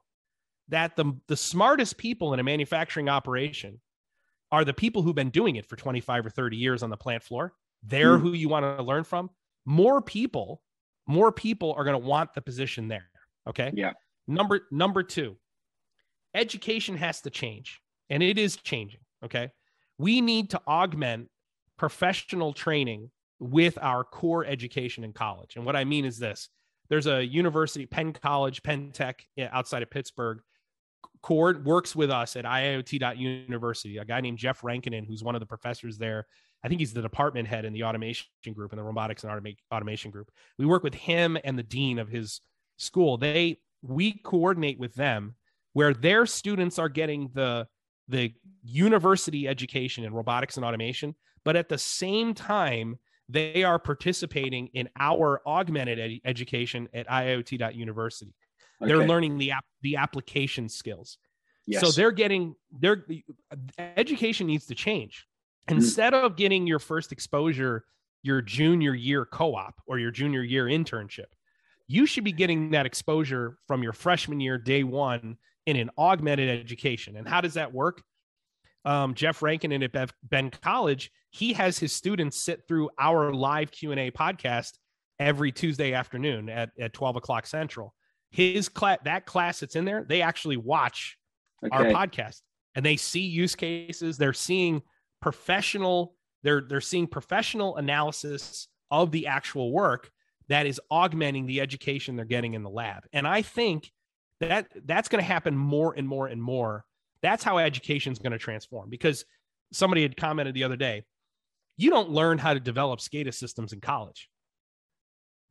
that 0.71 0.95
the, 0.95 1.13
the 1.27 1.37
smartest 1.37 1.97
people 1.97 2.33
in 2.33 2.39
a 2.39 2.43
manufacturing 2.43 3.09
operation 3.09 3.79
are 4.51 4.65
the 4.65 4.73
people 4.73 5.01
who've 5.01 5.15
been 5.15 5.29
doing 5.29 5.57
it 5.57 5.65
for 5.65 5.75
25 5.75 6.25
or 6.25 6.29
30 6.29 6.57
years 6.57 6.81
on 6.81 6.89
the 6.89 6.97
plant 6.97 7.23
floor. 7.23 7.53
They're 7.83 8.17
mm. 8.17 8.21
who 8.21 8.33
you 8.33 8.49
want 8.49 8.77
to 8.77 8.83
learn 8.83 9.03
from. 9.03 9.29
More 9.65 10.01
people, 10.01 10.61
more 11.07 11.31
people 11.31 11.73
are 11.77 11.83
going 11.83 11.99
to 11.99 12.05
want 12.05 12.33
the 12.33 12.41
position 12.41 12.87
there. 12.87 13.09
Okay. 13.47 13.71
Yeah. 13.75 13.93
Number 14.27 14.61
number 14.71 15.03
two, 15.03 15.37
education 16.33 16.95
has 16.97 17.21
to 17.21 17.29
change, 17.29 17.81
and 18.09 18.21
it 18.23 18.37
is 18.37 18.55
changing. 18.55 19.01
Okay. 19.23 19.51
We 19.97 20.21
need 20.21 20.51
to 20.51 20.61
augment 20.67 21.29
professional 21.77 22.53
training 22.53 23.09
with 23.39 23.77
our 23.81 24.03
core 24.03 24.45
education 24.45 25.03
in 25.03 25.13
college. 25.13 25.55
And 25.55 25.65
what 25.65 25.75
I 25.75 25.83
mean 25.83 26.05
is 26.05 26.17
this 26.17 26.49
there's 26.89 27.07
a 27.07 27.25
university, 27.25 27.85
Penn 27.85 28.13
College, 28.13 28.61
Penn 28.63 28.91
Tech 28.91 29.25
outside 29.39 29.81
of 29.81 29.89
Pittsburgh. 29.89 30.41
Cord 31.21 31.65
works 31.65 31.95
with 31.95 32.09
us 32.09 32.35
at 32.35 32.45
IIoT.university, 32.45 33.97
a 33.97 34.05
guy 34.05 34.21
named 34.21 34.37
Jeff 34.37 34.61
Rankinen, 34.61 35.05
who's 35.05 35.23
one 35.23 35.35
of 35.35 35.39
the 35.39 35.45
professors 35.45 35.97
there. 35.97 36.25
I 36.63 36.67
think 36.67 36.79
he's 36.79 36.93
the 36.93 37.01
department 37.01 37.47
head 37.47 37.65
in 37.65 37.73
the 37.73 37.83
automation 37.83 38.27
group 38.53 38.71
and 38.71 38.79
the 38.79 38.83
robotics 38.83 39.23
and 39.23 39.31
automa- 39.31 39.57
automation 39.71 40.11
group. 40.11 40.31
We 40.57 40.65
work 40.65 40.83
with 40.83 40.93
him 40.93 41.37
and 41.43 41.57
the 41.57 41.63
dean 41.63 41.99
of 41.99 42.09
his 42.09 42.41
school. 42.77 43.17
They 43.17 43.59
we 43.81 44.13
coordinate 44.13 44.79
with 44.79 44.93
them 44.93 45.35
where 45.73 45.93
their 45.93 46.25
students 46.25 46.77
are 46.77 46.89
getting 46.89 47.29
the 47.33 47.67
the 48.07 48.33
university 48.63 49.47
education 49.47 50.03
in 50.03 50.13
robotics 50.13 50.57
and 50.57 50.65
automation, 50.65 51.15
but 51.45 51.55
at 51.55 51.69
the 51.69 51.77
same 51.77 52.33
time 52.33 52.97
they 53.29 53.63
are 53.63 53.79
participating 53.79 54.67
in 54.73 54.89
our 54.99 55.41
augmented 55.47 55.99
ed- 55.99 56.19
education 56.25 56.89
at 56.93 57.07
IIoT.university. 57.07 58.33
Okay. 58.81 58.87
They're 58.87 59.07
learning 59.07 59.37
the 59.37 59.51
app 59.51 59.65
the 59.81 59.97
application 59.97 60.69
skills. 60.69 61.17
Yes. 61.67 61.81
So 61.81 61.91
they're 61.91 62.11
getting 62.11 62.55
their 62.71 63.05
education 63.77 64.47
needs 64.47 64.65
to 64.67 64.75
change. 64.75 65.27
Mm-hmm. 65.67 65.77
Instead 65.77 66.13
mm. 66.13 66.23
of 66.23 66.35
getting 66.35 66.67
your 66.67 66.79
first 66.79 67.11
exposure 67.11 67.85
your 68.23 68.41
junior 68.41 68.93
year 68.93 69.25
co-op 69.25 69.81
or 69.87 69.99
your 69.99 70.11
junior 70.11 70.43
year 70.43 70.65
internship, 70.65 71.25
you 71.87 72.05
should 72.05 72.23
be 72.23 72.31
getting 72.31 72.71
that 72.71 72.85
exposure 72.85 73.57
from 73.67 73.83
your 73.83 73.93
freshman 73.93 74.39
year 74.39 74.57
day 74.57 74.83
one 74.83 75.37
in 75.65 75.75
an 75.75 75.89
augmented 75.97 76.49
education. 76.49 77.17
And 77.17 77.27
how 77.27 77.41
does 77.41 77.55
that 77.55 77.73
work? 77.73 78.01
Um, 78.83 79.13
Jeff 79.13 79.41
Rankinen 79.41 79.83
at 79.83 80.11
Penn 80.29 80.49
College, 80.49 81.11
he 81.29 81.53
has 81.53 81.77
his 81.77 81.93
students 81.93 82.37
sit 82.37 82.67
through 82.67 82.89
our 82.99 83.31
live 83.31 83.71
Q&A 83.71 84.09
podcast 84.09 84.73
every 85.19 85.51
Tuesday 85.51 85.93
afternoon 85.93 86.49
at, 86.49 86.71
at 86.79 86.93
12 86.93 87.17
o'clock 87.17 87.45
Central. 87.45 87.93
His 88.31 88.69
class, 88.69 88.99
that 89.03 89.25
class 89.25 89.59
that's 89.59 89.75
in 89.75 89.85
there, 89.85 90.05
they 90.07 90.21
actually 90.21 90.57
watch 90.57 91.17
okay. 91.65 91.75
our 91.75 91.85
podcast 91.85 92.41
and 92.75 92.85
they 92.85 92.95
see 92.95 93.21
use 93.21 93.55
cases. 93.55 94.17
They're 94.17 94.33
seeing 94.33 94.81
professional, 95.21 96.15
they're, 96.43 96.61
they're 96.61 96.81
seeing 96.81 97.07
professional 97.07 97.77
analysis 97.77 98.67
of 98.89 99.11
the 99.11 99.27
actual 99.27 99.71
work 99.71 100.09
that 100.47 100.65
is 100.65 100.81
augmenting 100.89 101.45
the 101.45 101.61
education 101.61 102.15
they're 102.15 102.25
getting 102.25 102.53
in 102.53 102.63
the 102.63 102.69
lab. 102.69 103.03
And 103.13 103.27
I 103.27 103.41
think 103.41 103.91
that 104.39 104.67
that's 104.85 105.07
going 105.07 105.21
to 105.21 105.27
happen 105.27 105.55
more 105.55 105.93
and 105.95 106.07
more 106.07 106.27
and 106.27 106.41
more. 106.41 106.83
That's 107.21 107.43
how 107.43 107.59
education 107.59 108.11
is 108.11 108.19
going 108.19 108.31
to 108.31 108.39
transform 108.39 108.89
because 108.89 109.23
somebody 109.71 110.01
had 110.01 110.17
commented 110.17 110.55
the 110.55 110.63
other 110.63 110.75
day, 110.75 111.03
you 111.77 111.89
don't 111.89 112.09
learn 112.09 112.37
how 112.37 112.53
to 112.53 112.59
develop 112.59 112.99
SCADA 112.99 113.33
systems 113.33 113.73
in 113.73 113.79
college. 113.79 114.29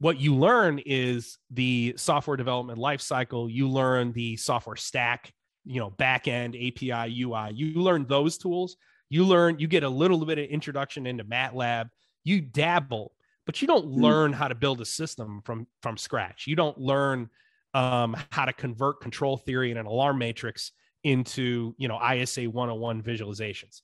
What 0.00 0.20
you 0.20 0.34
learn 0.34 0.80
is 0.84 1.38
the 1.50 1.94
software 1.96 2.36
development 2.36 2.78
lifecycle. 2.78 3.52
You 3.52 3.68
learn 3.68 4.12
the 4.12 4.36
software 4.36 4.76
stack, 4.76 5.32
you 5.64 5.78
know, 5.78 5.90
back 5.90 6.26
end, 6.26 6.56
API, 6.56 7.22
UI. 7.22 7.52
You 7.52 7.80
learn 7.80 8.06
those 8.06 8.38
tools. 8.38 8.76
You 9.08 9.24
learn, 9.24 9.58
you 9.58 9.68
get 9.68 9.82
a 9.82 9.88
little 9.88 10.24
bit 10.24 10.38
of 10.38 10.46
introduction 10.46 11.06
into 11.06 11.24
MATLAB. 11.24 11.90
You 12.24 12.40
dabble 12.40 13.12
but 13.50 13.60
you 13.60 13.66
don't 13.66 13.86
mm. 13.86 14.00
learn 14.00 14.32
how 14.32 14.46
to 14.46 14.54
build 14.54 14.80
a 14.80 14.84
system 14.84 15.42
from 15.44 15.66
from 15.82 15.96
scratch 15.96 16.46
you 16.46 16.54
don't 16.54 16.78
learn 16.78 17.28
um, 17.74 18.16
how 18.30 18.44
to 18.44 18.52
convert 18.52 19.00
control 19.00 19.36
theory 19.36 19.70
and 19.70 19.78
an 19.80 19.86
alarm 19.86 20.18
matrix 20.18 20.70
into 21.02 21.74
you 21.76 21.88
know 21.88 21.98
ISA 22.00 22.44
101 22.44 23.02
visualizations 23.02 23.82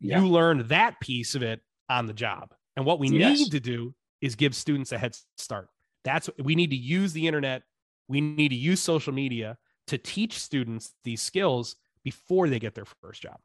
yeah. 0.00 0.20
you 0.20 0.28
learn 0.28 0.68
that 0.68 1.00
piece 1.00 1.34
of 1.34 1.42
it 1.42 1.60
on 1.88 2.06
the 2.06 2.12
job 2.12 2.54
and 2.76 2.86
what 2.86 3.00
we 3.00 3.08
yes. 3.08 3.38
need 3.38 3.50
to 3.50 3.58
do 3.58 3.92
is 4.22 4.36
give 4.36 4.54
students 4.54 4.92
a 4.92 4.98
head 4.98 5.16
start. 5.36 5.68
That's 6.04 6.30
we 6.38 6.54
need 6.54 6.70
to 6.70 6.76
use 6.76 7.12
the 7.12 7.26
internet. 7.26 7.64
We 8.08 8.20
need 8.20 8.48
to 8.48 8.56
use 8.56 8.80
social 8.80 9.12
media 9.12 9.58
to 9.88 9.98
teach 9.98 10.38
students 10.38 10.94
these 11.04 11.20
skills 11.20 11.76
before 12.04 12.48
they 12.48 12.58
get 12.58 12.74
their 12.74 12.86
first 13.02 13.22
job. 13.22 13.38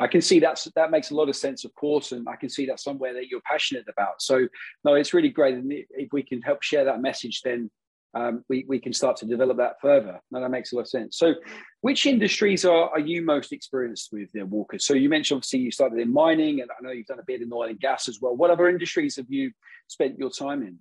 I 0.00 0.06
can 0.06 0.22
see 0.22 0.40
that's 0.40 0.64
that 0.74 0.90
makes 0.90 1.10
a 1.10 1.14
lot 1.14 1.28
of 1.28 1.36
sense, 1.36 1.64
of 1.64 1.74
course, 1.74 2.12
and 2.12 2.28
I 2.28 2.36
can 2.36 2.48
see 2.48 2.66
that's 2.66 2.82
somewhere 2.82 3.12
that 3.14 3.28
you're 3.28 3.42
passionate 3.42 3.84
about. 3.88 4.22
So, 4.22 4.48
no, 4.84 4.94
it's 4.94 5.12
really 5.12 5.28
great, 5.28 5.54
and 5.54 5.70
if 5.70 6.12
we 6.12 6.22
can 6.22 6.40
help 6.40 6.62
share 6.62 6.84
that 6.84 7.02
message, 7.02 7.42
then 7.42 7.70
um, 8.14 8.44
we 8.48 8.64
we 8.68 8.78
can 8.78 8.92
start 8.92 9.16
to 9.18 9.26
develop 9.26 9.58
that 9.58 9.74
further. 9.80 10.20
No, 10.30 10.40
that 10.40 10.50
makes 10.50 10.72
a 10.72 10.76
lot 10.76 10.82
of 10.82 10.88
sense. 10.88 11.18
So, 11.18 11.34
which 11.82 12.06
industries 12.06 12.64
are 12.64 12.90
are 12.90 13.00
you 13.00 13.22
most 13.22 13.52
experienced 13.52 14.08
with, 14.12 14.30
there, 14.32 14.46
Walker? 14.46 14.78
So, 14.78 14.94
you 14.94 15.08
mentioned 15.08 15.38
obviously 15.38 15.60
you 15.60 15.70
started 15.70 15.98
in 15.98 16.12
mining, 16.12 16.60
and 16.60 16.70
I 16.70 16.82
know 16.82 16.90
you've 16.90 17.06
done 17.06 17.18
a 17.18 17.24
bit 17.26 17.42
in 17.42 17.52
oil 17.52 17.68
and 17.68 17.78
gas 17.78 18.08
as 18.08 18.18
well. 18.20 18.34
What 18.34 18.50
other 18.50 18.68
industries 18.68 19.16
have 19.16 19.26
you 19.28 19.52
spent 19.88 20.18
your 20.18 20.30
time 20.30 20.62
in? 20.62 20.78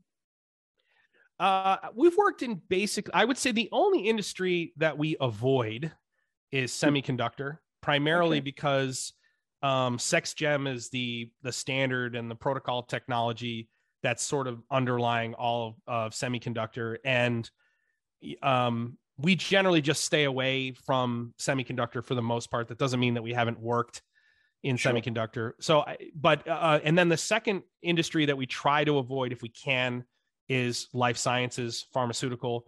Uh, 1.39 1.77
we've 1.93 2.17
worked 2.17 2.41
in 2.41 2.61
basic. 2.69 3.09
I 3.13 3.25
would 3.25 3.37
say 3.37 3.51
the 3.51 3.69
only 3.71 4.01
industry 4.01 4.73
that 4.77 4.97
we 4.97 5.17
avoid 5.19 5.91
is 6.51 6.71
semiconductor 6.71 7.57
primarily 7.81 8.37
okay. 8.37 8.43
because 8.43 9.13
um, 9.61 9.99
SECS/GEM 9.99 10.67
is 10.67 10.89
the 10.89 11.29
the 11.41 11.51
standard 11.51 12.15
and 12.15 12.31
the 12.31 12.35
protocol 12.35 12.83
technology 12.83 13.69
that's 14.03 14.23
sort 14.23 14.47
of 14.47 14.61
underlying 14.69 15.33
all 15.33 15.77
of 15.87 16.11
semiconductor, 16.11 16.97
and 17.03 17.49
um, 18.41 18.97
we 19.17 19.35
generally 19.35 19.81
just 19.81 20.03
stay 20.03 20.25
away 20.25 20.71
from 20.71 21.33
semiconductor 21.39 22.03
for 22.03 22.15
the 22.15 22.21
most 22.21 22.51
part. 22.51 22.67
That 22.67 22.77
doesn't 22.77 22.99
mean 22.99 23.15
that 23.15 23.23
we 23.23 23.33
haven't 23.33 23.59
worked 23.59 24.01
in 24.63 24.77
sure. 24.77 24.91
semiconductor. 24.91 25.53
So, 25.59 25.85
but 26.15 26.47
uh, 26.47 26.79
and 26.83 26.97
then 26.97 27.09
the 27.09 27.17
second 27.17 27.63
industry 27.81 28.25
that 28.25 28.37
we 28.37 28.45
try 28.45 28.83
to 28.83 28.97
avoid 28.97 29.31
if 29.31 29.41
we 29.41 29.49
can 29.49 30.03
is 30.49 30.87
life 30.93 31.17
sciences, 31.17 31.85
pharmaceutical. 31.93 32.67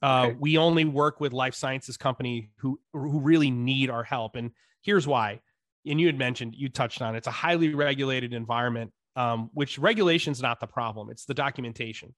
Uh, 0.00 0.26
okay. 0.28 0.36
We 0.38 0.58
only 0.58 0.84
work 0.84 1.20
with 1.20 1.32
life 1.32 1.54
sciences 1.54 1.96
company 1.96 2.50
who 2.58 2.80
who 2.92 3.20
really 3.20 3.50
need 3.50 3.90
our 3.90 4.04
help, 4.04 4.36
and 4.36 4.52
here's 4.82 5.06
why. 5.06 5.40
And 5.86 6.00
you 6.00 6.06
had 6.06 6.18
mentioned 6.18 6.54
you 6.56 6.68
touched 6.68 7.02
on 7.02 7.14
it. 7.14 7.18
it's 7.18 7.26
a 7.26 7.32
highly 7.32 7.74
regulated 7.74 8.32
environment, 8.32 8.92
um, 9.18 9.50
which 9.52 9.78
regulation 9.78 10.30
is 10.30 10.40
not 10.40 10.60
the 10.60 10.66
problem; 10.66 11.10
it's 11.10 11.24
the 11.24 11.34
documentation. 11.34 12.14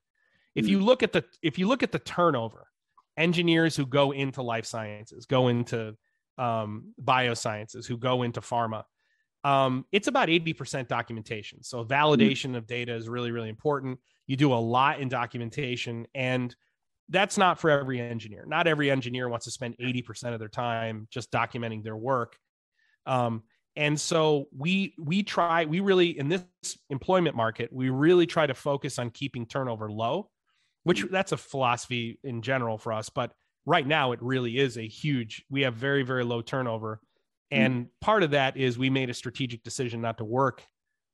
If 0.55 0.69
you 0.69 0.79
mm. 0.79 0.85
look 0.85 1.03
at 1.03 1.13
the 1.13 1.25
if 1.43 1.59
you 1.59 1.67
look 1.67 1.83
at 1.83 1.93
the 1.93 1.99
turnover, 1.99 2.67
engineers 3.17 3.77
who 3.77 3.87
go 3.87 4.11
into 4.13 4.43
life 4.43 4.67
sciences, 4.67 5.27
go 5.27 5.49
into 5.49 5.97
um, 6.39 6.95
biosciences, 7.03 7.87
who 7.87 7.97
go 7.97 8.23
into 8.23 8.41
pharma, 8.41 8.85
um, 9.45 9.87
it's 9.93 10.09
about 10.09 10.29
80% 10.29 10.89
documentation. 10.89 11.63
So 11.63 11.85
validation 11.85 12.53
mm. 12.53 12.57
of 12.57 12.67
data 12.67 12.95
is 12.95 13.09
really, 13.09 13.31
really 13.31 13.49
important. 13.49 13.99
You 14.27 14.37
do 14.37 14.53
a 14.53 14.55
lot 14.55 15.01
in 15.01 15.09
documentation 15.09 16.07
and 16.15 16.55
that's 17.09 17.37
not 17.37 17.59
for 17.59 17.71
every 17.71 18.01
engineer. 18.01 18.45
Not 18.47 18.67
every 18.67 18.91
engineer 18.91 19.29
wants 19.29 19.45
to 19.47 19.51
spend 19.51 19.77
80% 19.79 20.33
of 20.33 20.39
their 20.39 20.49
time 20.49 21.09
just 21.11 21.33
documenting 21.33 21.83
their 21.83 21.97
work. 21.97 22.37
Um, 23.05 23.43
and 23.81 23.99
so 23.99 24.47
we 24.57 24.95
we 24.99 25.23
try 25.23 25.65
we 25.65 25.81
really 25.81 26.17
in 26.19 26.29
this 26.29 26.45
employment 26.91 27.35
market 27.35 27.73
we 27.73 27.89
really 27.89 28.27
try 28.27 28.47
to 28.47 28.55
focus 28.55 28.99
on 28.99 29.11
keeping 29.11 29.47
turnover 29.47 29.91
low 29.91 30.29
which 30.85 31.03
mm-hmm. 31.03 31.13
that's 31.13 31.33
a 31.33 31.37
philosophy 31.37 32.19
in 32.23 32.43
general 32.43 32.77
for 32.79 32.93
us 32.93 33.09
but 33.09 33.33
right 33.65 33.87
now 33.87 34.13
it 34.13 34.23
really 34.23 34.59
is 34.59 34.77
a 34.77 34.87
huge 34.87 35.45
we 35.51 35.63
have 35.63 35.75
very 35.75 36.03
very 36.03 36.23
low 36.23 36.43
turnover 36.43 37.01
mm-hmm. 37.53 37.63
and 37.63 37.87
part 38.01 38.23
of 38.23 38.33
that 38.33 38.57
is 38.57 38.79
we 38.79 38.91
made 38.91 39.09
a 39.09 39.15
strategic 39.15 39.63
decision 39.63 40.01
not 40.01 40.19
to 40.19 40.25
work 40.25 40.63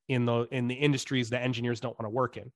in 0.09 0.27
the 0.27 0.43
in 0.51 0.67
the 0.67 0.75
industries 0.75 1.31
that 1.31 1.43
engineers 1.43 1.81
don't 1.81 1.99
want 1.99 2.07
to 2.07 2.15
work 2.15 2.37
in 2.37 2.53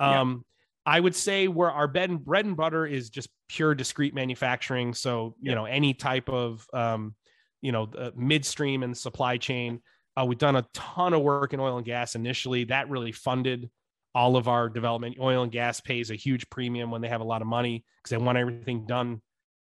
um, 0.00 0.46
I 0.86 0.98
would 0.98 1.14
say 1.14 1.46
where 1.46 1.70
our 1.70 1.86
bread 1.86 2.08
and 2.08 2.24
bread 2.24 2.46
and 2.46 2.56
butter 2.56 2.86
is 2.86 3.10
just 3.10 3.28
pure 3.50 3.74
discrete 3.74 4.14
manufacturing. 4.14 4.94
So 4.94 5.36
you 5.38 5.54
know 5.54 5.66
any 5.66 5.92
type 5.92 6.30
of 6.30 6.66
um, 6.72 7.14
you 7.62 7.72
know 7.72 7.86
the 7.86 8.12
midstream 8.16 8.82
and 8.82 8.96
supply 8.96 9.36
chain. 9.36 9.80
Uh, 10.16 10.24
we've 10.24 10.38
done 10.38 10.56
a 10.56 10.66
ton 10.74 11.14
of 11.14 11.22
work 11.22 11.52
in 11.52 11.60
oil 11.60 11.76
and 11.76 11.86
gas 11.86 12.14
initially. 12.14 12.64
That 12.64 12.90
really 12.90 13.12
funded 13.12 13.70
all 14.14 14.36
of 14.36 14.48
our 14.48 14.68
development. 14.68 15.16
Oil 15.20 15.42
and 15.42 15.52
gas 15.52 15.80
pays 15.80 16.10
a 16.10 16.16
huge 16.16 16.48
premium 16.50 16.90
when 16.90 17.00
they 17.00 17.08
have 17.08 17.20
a 17.20 17.24
lot 17.24 17.42
of 17.42 17.48
money 17.48 17.84
because 17.98 18.10
they 18.10 18.16
want 18.16 18.38
everything 18.38 18.86
done, 18.86 19.20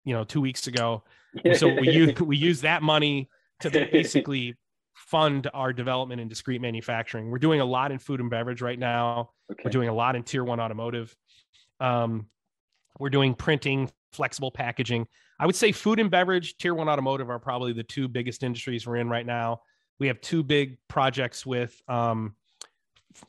you 0.04 0.14
know, 0.14 0.24
two 0.24 0.40
weeks 0.40 0.66
ago. 0.66 1.02
so 1.54 1.68
we 1.68 1.90
use 1.90 2.20
we 2.20 2.36
use 2.36 2.60
that 2.60 2.82
money 2.82 3.28
to 3.60 3.70
basically 3.92 4.54
fund 4.94 5.48
our 5.52 5.72
development 5.72 6.20
in 6.20 6.28
discrete 6.28 6.60
manufacturing. 6.60 7.30
We're 7.30 7.38
doing 7.38 7.60
a 7.60 7.64
lot 7.64 7.90
in 7.92 7.98
food 7.98 8.20
and 8.20 8.30
beverage 8.30 8.62
right 8.62 8.78
now. 8.78 9.30
Okay. 9.50 9.62
We're 9.64 9.70
doing 9.70 9.88
a 9.88 9.94
lot 9.94 10.16
in 10.16 10.22
tier 10.22 10.44
one 10.44 10.60
automotive. 10.60 11.14
Um, 11.80 12.26
we're 12.98 13.10
doing 13.10 13.34
printing, 13.34 13.90
flexible 14.12 14.50
packaging. 14.50 15.06
I 15.38 15.46
would 15.46 15.56
say 15.56 15.72
food 15.72 15.98
and 15.98 16.10
beverage, 16.10 16.56
tier 16.56 16.74
one 16.74 16.88
automotive 16.88 17.30
are 17.30 17.38
probably 17.38 17.72
the 17.72 17.82
two 17.82 18.08
biggest 18.08 18.42
industries 18.42 18.86
we're 18.86 18.96
in 18.96 19.08
right 19.08 19.26
now. 19.26 19.60
We 19.98 20.08
have 20.08 20.20
two 20.20 20.42
big 20.42 20.78
projects 20.88 21.44
with 21.44 21.80
um, 21.88 22.34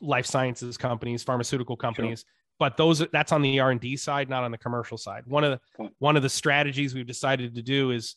life 0.00 0.26
sciences 0.26 0.76
companies, 0.76 1.22
pharmaceutical 1.22 1.76
companies. 1.76 2.20
Sure. 2.20 2.32
But 2.58 2.76
those 2.76 3.04
that's 3.12 3.32
on 3.32 3.42
the 3.42 3.60
R 3.60 3.70
and 3.70 3.80
D 3.80 3.96
side, 3.96 4.30
not 4.30 4.44
on 4.44 4.50
the 4.50 4.58
commercial 4.58 4.96
side. 4.96 5.24
One 5.26 5.44
of 5.44 5.60
the 5.78 5.90
one 5.98 6.16
of 6.16 6.22
the 6.22 6.28
strategies 6.28 6.94
we've 6.94 7.06
decided 7.06 7.54
to 7.54 7.62
do 7.62 7.90
is 7.90 8.16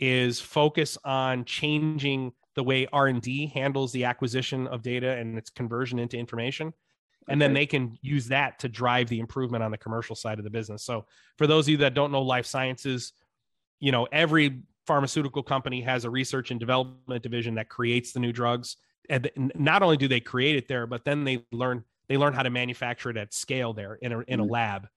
is 0.00 0.40
focus 0.40 0.96
on 1.04 1.44
changing 1.44 2.32
the 2.56 2.62
way 2.62 2.86
r&d 2.92 3.46
handles 3.48 3.92
the 3.92 4.04
acquisition 4.04 4.66
of 4.66 4.82
data 4.82 5.12
and 5.16 5.38
its 5.38 5.50
conversion 5.50 5.98
into 5.98 6.16
information 6.18 6.72
and 7.28 7.40
then 7.40 7.52
they 7.52 7.66
can 7.66 7.96
use 8.02 8.26
that 8.26 8.58
to 8.58 8.68
drive 8.68 9.08
the 9.08 9.20
improvement 9.20 9.62
on 9.62 9.70
the 9.70 9.78
commercial 9.78 10.16
side 10.16 10.38
of 10.38 10.44
the 10.44 10.50
business 10.50 10.82
so 10.82 11.04
for 11.36 11.46
those 11.46 11.66
of 11.66 11.70
you 11.70 11.76
that 11.76 11.94
don't 11.94 12.10
know 12.10 12.22
life 12.22 12.46
sciences 12.46 13.12
you 13.80 13.92
know 13.92 14.06
every 14.12 14.62
pharmaceutical 14.86 15.42
company 15.42 15.80
has 15.80 16.04
a 16.04 16.10
research 16.10 16.50
and 16.50 16.60
development 16.60 17.22
division 17.22 17.54
that 17.54 17.68
creates 17.68 18.12
the 18.12 18.20
new 18.20 18.32
drugs 18.32 18.76
and 19.08 19.30
not 19.54 19.82
only 19.82 19.96
do 19.96 20.08
they 20.08 20.20
create 20.20 20.56
it 20.56 20.68
there 20.68 20.86
but 20.86 21.04
then 21.04 21.24
they 21.24 21.44
learn 21.52 21.84
they 22.08 22.16
learn 22.16 22.32
how 22.32 22.42
to 22.42 22.50
manufacture 22.50 23.10
it 23.10 23.16
at 23.16 23.32
scale 23.32 23.72
there 23.72 23.94
in 23.94 24.12
a, 24.12 24.20
in 24.20 24.40
a 24.40 24.42
mm-hmm. 24.42 24.52
lab 24.52 24.88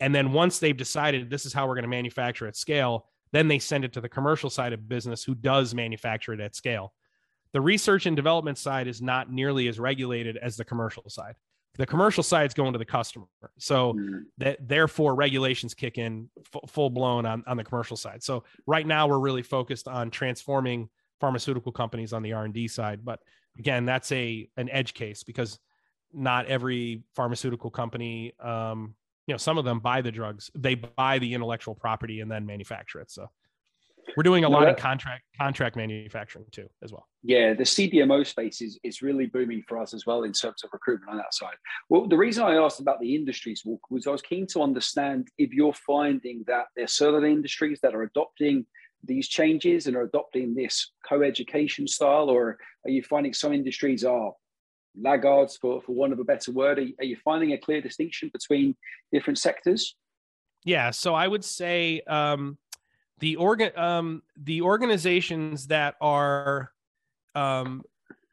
and 0.00 0.14
then 0.14 0.32
once 0.32 0.58
they've 0.58 0.76
decided 0.76 1.30
this 1.30 1.46
is 1.46 1.52
how 1.52 1.66
we're 1.66 1.74
going 1.74 1.82
to 1.82 1.88
manufacture 1.88 2.46
at 2.46 2.56
scale 2.56 3.06
then 3.32 3.48
they 3.48 3.58
send 3.58 3.84
it 3.84 3.92
to 3.92 4.00
the 4.00 4.08
commercial 4.08 4.50
side 4.50 4.72
of 4.72 4.88
business 4.88 5.24
who 5.24 5.34
does 5.34 5.74
manufacture 5.74 6.32
it 6.32 6.40
at 6.40 6.54
scale. 6.54 6.92
The 7.52 7.60
research 7.60 8.06
and 8.06 8.16
development 8.16 8.58
side 8.58 8.86
is 8.86 9.02
not 9.02 9.32
nearly 9.32 9.68
as 9.68 9.78
regulated 9.78 10.36
as 10.36 10.56
the 10.56 10.64
commercial 10.64 11.08
side. 11.08 11.34
The 11.78 11.86
commercial 11.86 12.22
side 12.22 12.46
is 12.46 12.54
going 12.54 12.72
to 12.72 12.78
the 12.78 12.84
customer. 12.84 13.26
So 13.58 13.94
mm. 13.94 14.22
that 14.38 14.66
therefore 14.66 15.14
regulations 15.14 15.74
kick 15.74 15.98
in 15.98 16.28
f- 16.54 16.70
full 16.70 16.90
blown 16.90 17.26
on, 17.26 17.44
on 17.46 17.56
the 17.56 17.64
commercial 17.64 17.96
side. 17.96 18.22
So 18.22 18.44
right 18.66 18.86
now 18.86 19.06
we're 19.06 19.18
really 19.18 19.42
focused 19.42 19.88
on 19.88 20.10
transforming 20.10 20.88
pharmaceutical 21.20 21.72
companies 21.72 22.12
on 22.12 22.22
the 22.22 22.32
R&D 22.32 22.68
side, 22.68 23.04
but 23.04 23.20
again, 23.58 23.84
that's 23.86 24.12
a 24.12 24.48
an 24.56 24.68
edge 24.70 24.94
case 24.94 25.22
because 25.22 25.58
not 26.12 26.46
every 26.46 27.02
pharmaceutical 27.14 27.70
company 27.70 28.32
um, 28.40 28.94
you 29.26 29.34
know 29.34 29.38
some 29.38 29.58
of 29.58 29.64
them 29.64 29.80
buy 29.80 30.00
the 30.00 30.10
drugs 30.10 30.50
they 30.54 30.74
buy 30.74 31.18
the 31.18 31.34
intellectual 31.34 31.74
property 31.74 32.20
and 32.20 32.30
then 32.30 32.46
manufacture 32.46 33.00
it 33.00 33.10
so 33.10 33.28
we're 34.16 34.22
doing 34.22 34.44
a 34.44 34.48
no, 34.48 34.54
lot 34.54 34.64
that, 34.64 34.70
of 34.70 34.76
contract 34.76 35.24
contract 35.38 35.76
manufacturing 35.76 36.46
too 36.50 36.68
as 36.82 36.92
well 36.92 37.06
yeah 37.26 37.52
the 37.52 37.64
cdmo 37.64 38.26
space 38.26 38.60
is, 38.60 38.78
is 38.82 39.02
really 39.02 39.26
booming 39.26 39.62
for 39.68 39.78
us 39.78 39.92
as 39.92 40.06
well 40.06 40.22
in 40.22 40.32
terms 40.32 40.62
of 40.62 40.70
recruitment 40.72 41.10
on 41.10 41.16
that 41.16 41.34
side 41.34 41.56
well 41.88 42.06
the 42.06 42.16
reason 42.16 42.44
i 42.44 42.54
asked 42.54 42.80
about 42.80 43.00
the 43.00 43.14
industries 43.14 43.62
was 43.90 44.06
i 44.06 44.10
was 44.10 44.22
keen 44.22 44.46
to 44.46 44.62
understand 44.62 45.28
if 45.38 45.52
you're 45.52 45.74
finding 45.74 46.44
that 46.46 46.66
there's 46.76 46.92
certain 46.92 47.28
industries 47.28 47.80
that 47.82 47.94
are 47.94 48.02
adopting 48.02 48.64
these 49.04 49.28
changes 49.28 49.86
and 49.86 49.96
are 49.96 50.02
adopting 50.02 50.54
this 50.54 50.92
co-education 51.08 51.86
style 51.86 52.30
or 52.30 52.58
are 52.84 52.90
you 52.90 53.02
finding 53.02 53.32
some 53.32 53.52
industries 53.52 54.04
are 54.04 54.32
laggards, 54.98 55.56
for, 55.56 55.82
for 55.82 55.92
want 55.92 56.12
of 56.12 56.18
a 56.18 56.24
better 56.24 56.52
word? 56.52 56.78
Are, 56.78 56.86
are 57.00 57.04
you 57.04 57.16
finding 57.24 57.52
a 57.52 57.58
clear 57.58 57.80
distinction 57.80 58.30
between 58.32 58.74
different 59.12 59.38
sectors? 59.38 59.94
Yeah, 60.64 60.90
so 60.90 61.14
I 61.14 61.28
would 61.28 61.44
say 61.44 62.00
um, 62.06 62.58
the 63.18 63.36
organ 63.36 63.70
um, 63.76 64.22
the 64.36 64.62
organizations 64.62 65.68
that 65.68 65.94
are 66.00 66.72
um, 67.36 67.82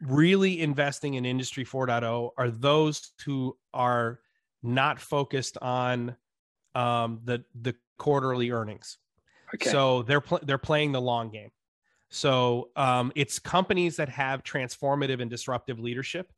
really 0.01 0.61
investing 0.61 1.15
in 1.15 1.25
Industry 1.25 1.65
4.0 1.65 2.31
are 2.37 2.49
those 2.49 3.11
who 3.25 3.57
are 3.73 4.19
not 4.61 4.99
focused 4.99 5.57
on 5.61 6.15
um, 6.75 7.19
the 7.23 7.43
the 7.61 7.75
quarterly 7.97 8.51
earnings. 8.51 8.97
Okay. 9.53 9.69
So 9.69 10.01
they're 10.03 10.21
pl- 10.21 10.39
they're 10.43 10.57
playing 10.57 10.93
the 10.93 11.01
long 11.01 11.29
game. 11.29 11.51
So 12.09 12.69
um, 12.75 13.11
it's 13.15 13.39
companies 13.39 13.97
that 13.97 14.09
have 14.09 14.43
transformative 14.43 15.21
and 15.21 15.29
disruptive 15.29 15.79
leadership 15.79 16.31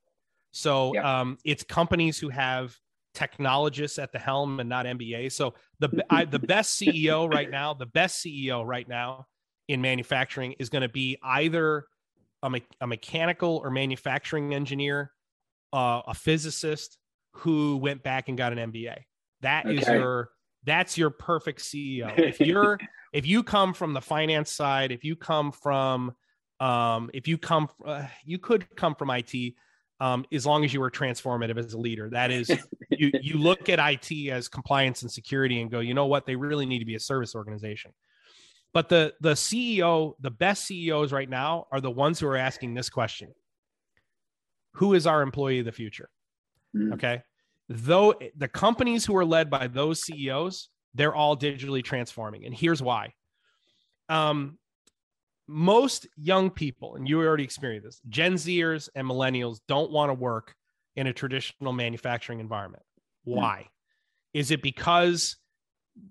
so 0.55 0.97
um, 1.03 1.37
it's 1.43 1.65
companies 1.65 2.17
who 2.17 2.29
have 2.29 2.73
technologists 3.13 3.99
at 3.99 4.13
the 4.13 4.19
helm 4.19 4.61
and 4.61 4.69
not 4.69 4.85
MBA. 4.85 5.33
So 5.33 5.53
the 5.79 6.05
I, 6.09 6.23
the 6.23 6.39
best 6.39 6.79
CEO 6.79 7.29
right 7.29 7.51
now, 7.51 7.73
the 7.73 7.87
best 7.87 8.23
CEO 8.23 8.65
right 8.65 8.87
now 8.87 9.27
in 9.67 9.81
manufacturing 9.81 10.53
is 10.53 10.69
going 10.69 10.83
to 10.83 10.87
be 10.87 11.17
either 11.21 11.87
a, 12.45 12.49
me- 12.49 12.63
a, 12.81 12.87
mechanical 12.87 13.61
or 13.63 13.69
manufacturing 13.69 14.53
engineer, 14.53 15.11
uh, 15.73 16.01
a 16.07 16.13
physicist 16.13 16.97
who 17.33 17.77
went 17.77 18.03
back 18.03 18.29
and 18.29 18.37
got 18.37 18.53
an 18.57 18.71
MBA. 18.71 18.97
That 19.41 19.65
okay. 19.65 19.77
is 19.77 19.87
your 19.87 20.29
that's 20.63 20.97
your 20.97 21.09
perfect 21.09 21.59
CEO. 21.59 22.17
If 22.17 22.39
you're 22.39 22.79
if 23.13 23.25
you 23.25 23.43
come 23.43 23.73
from 23.73 23.93
the 23.93 24.01
finance 24.01 24.51
side, 24.51 24.91
if 24.91 25.03
you 25.03 25.15
come 25.15 25.51
from 25.51 26.13
um, 26.59 27.09
if 27.13 27.27
you 27.27 27.37
come 27.37 27.69
uh, 27.85 28.05
you 28.23 28.39
could 28.39 28.75
come 28.75 28.95
from 28.95 29.09
IT 29.09 29.53
um, 29.99 30.25
as 30.31 30.45
long 30.45 30.65
as 30.65 30.73
you 30.73 30.79
were 30.79 30.91
transformative 30.91 31.57
as 31.57 31.73
a 31.73 31.77
leader. 31.77 32.09
That 32.09 32.31
is, 32.31 32.49
you 32.89 33.11
you 33.21 33.37
look 33.37 33.69
at 33.69 33.79
IT 33.79 34.29
as 34.29 34.47
compliance 34.47 35.01
and 35.01 35.11
security 35.11 35.61
and 35.61 35.71
go, 35.71 35.79
you 35.79 35.93
know 35.93 36.05
what, 36.05 36.25
they 36.25 36.35
really 36.35 36.65
need 36.65 36.79
to 36.79 36.85
be 36.85 36.95
a 36.95 36.99
service 36.99 37.35
organization. 37.35 37.91
But 38.75 38.89
the 38.89 39.13
the 39.21 39.35
CEO, 39.35 40.15
the 40.19 40.29
best 40.29 40.65
CEOs 40.65 41.13
right 41.13 41.29
now 41.29 41.65
are 41.71 41.79
the 41.79 41.89
ones 41.89 42.19
who 42.19 42.27
are 42.27 42.35
asking 42.35 42.73
this 42.73 42.89
question: 42.89 43.33
Who 44.73 44.93
is 44.93 45.07
our 45.07 45.21
employee 45.21 45.59
of 45.59 45.65
the 45.65 45.71
future? 45.71 46.09
Mm. 46.75 46.93
Okay, 46.95 47.21
though 47.69 48.15
the 48.35 48.49
companies 48.49 49.05
who 49.05 49.15
are 49.15 49.23
led 49.23 49.49
by 49.49 49.67
those 49.67 50.01
CEOs, 50.01 50.67
they're 50.93 51.15
all 51.15 51.37
digitally 51.37 51.81
transforming, 51.81 52.45
and 52.45 52.53
here's 52.53 52.83
why. 52.83 53.13
Um, 54.09 54.59
most 55.47 56.05
young 56.17 56.49
people, 56.49 56.97
and 56.97 57.07
you 57.07 57.21
already 57.21 57.45
experienced 57.45 57.85
this, 57.85 58.01
Gen 58.09 58.33
Zers 58.33 58.89
and 58.93 59.07
millennials 59.07 59.59
don't 59.69 59.89
want 59.89 60.09
to 60.09 60.13
work 60.15 60.53
in 60.97 61.07
a 61.07 61.13
traditional 61.13 61.71
manufacturing 61.71 62.41
environment. 62.41 62.83
Hmm. 63.23 63.35
Why? 63.35 63.59
Mm. 63.61 64.39
Is 64.39 64.51
it 64.51 64.61
because 64.61 65.37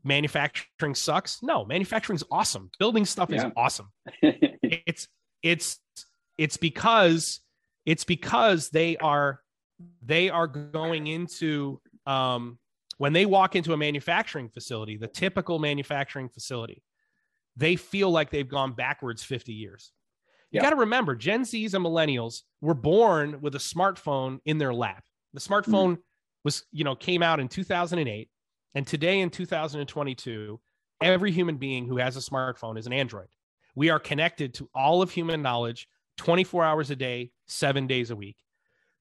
manufacturing 0.03 0.95
sucks? 0.95 1.43
No, 1.43 1.65
manufacturing's 1.65 2.25
awesome. 2.31 2.71
Building 2.79 3.05
stuff 3.05 3.31
yeah. 3.31 3.47
is 3.47 3.53
awesome. 3.57 3.91
it's 4.23 5.09
it's 5.43 5.79
it's 6.39 6.57
because 6.57 7.41
it's 7.87 8.05
because 8.05 8.71
they 8.71 8.97
are 8.97 9.41
they 10.03 10.31
are 10.31 10.47
going 10.47 11.07
into 11.07 11.81
um 12.07 12.59
when 12.99 13.13
they 13.13 13.27
walk 13.27 13.57
into 13.57 13.73
a 13.73 13.77
manufacturing 13.77 14.49
facility, 14.49 14.97
the 14.97 15.09
typical 15.09 15.59
manufacturing 15.59 16.29
facility, 16.29 16.83
they 17.57 17.77
feel 17.77 18.11
like 18.11 18.31
they've 18.31 18.49
gone 18.49 18.73
backwards 18.73 19.23
50 19.23 19.53
years. 19.53 19.93
You 20.51 20.59
yeah. 20.59 20.63
got 20.63 20.71
to 20.71 20.77
remember, 20.77 21.17
Gen 21.17 21.43
Zs 21.43 21.75
and 21.75 21.85
millennials 21.85 22.43
were 22.61 22.75
born 22.75 23.41
with 23.41 23.55
a 23.57 23.59
smartphone 23.59 24.39
in 24.45 24.59
their 24.59 24.73
lap. 24.73 25.03
The 25.33 25.41
smartphone 25.41 25.95
mm-hmm. 25.95 26.01
was, 26.45 26.65
you 26.71 26.85
know, 26.85 26.95
came 26.95 27.23
out 27.23 27.41
in 27.41 27.49
2008. 27.49 28.29
And 28.75 28.87
today 28.87 29.21
in 29.21 29.31
2022, 29.31 30.61
every 31.01 31.31
human 31.31 31.57
being 31.57 31.87
who 31.87 31.99
has 31.99 32.17
a 32.17 32.21
smartphone 32.21 32.79
is 32.79 32.87
an 32.87 32.93
Android. 32.93 33.29
We 33.77 33.91
are 33.91 34.01
connected 34.01 34.55
to 34.55 34.69
all 34.75 35.01
of 35.03 35.11
human 35.11 35.43
knowledge 35.43 35.89
24 36.17 36.65
hours 36.65 36.91
a 36.91 36.97
day, 36.97 37.31
seven 37.47 37.87
days 37.87 38.11
a 38.11 38.17
week. 38.17 38.37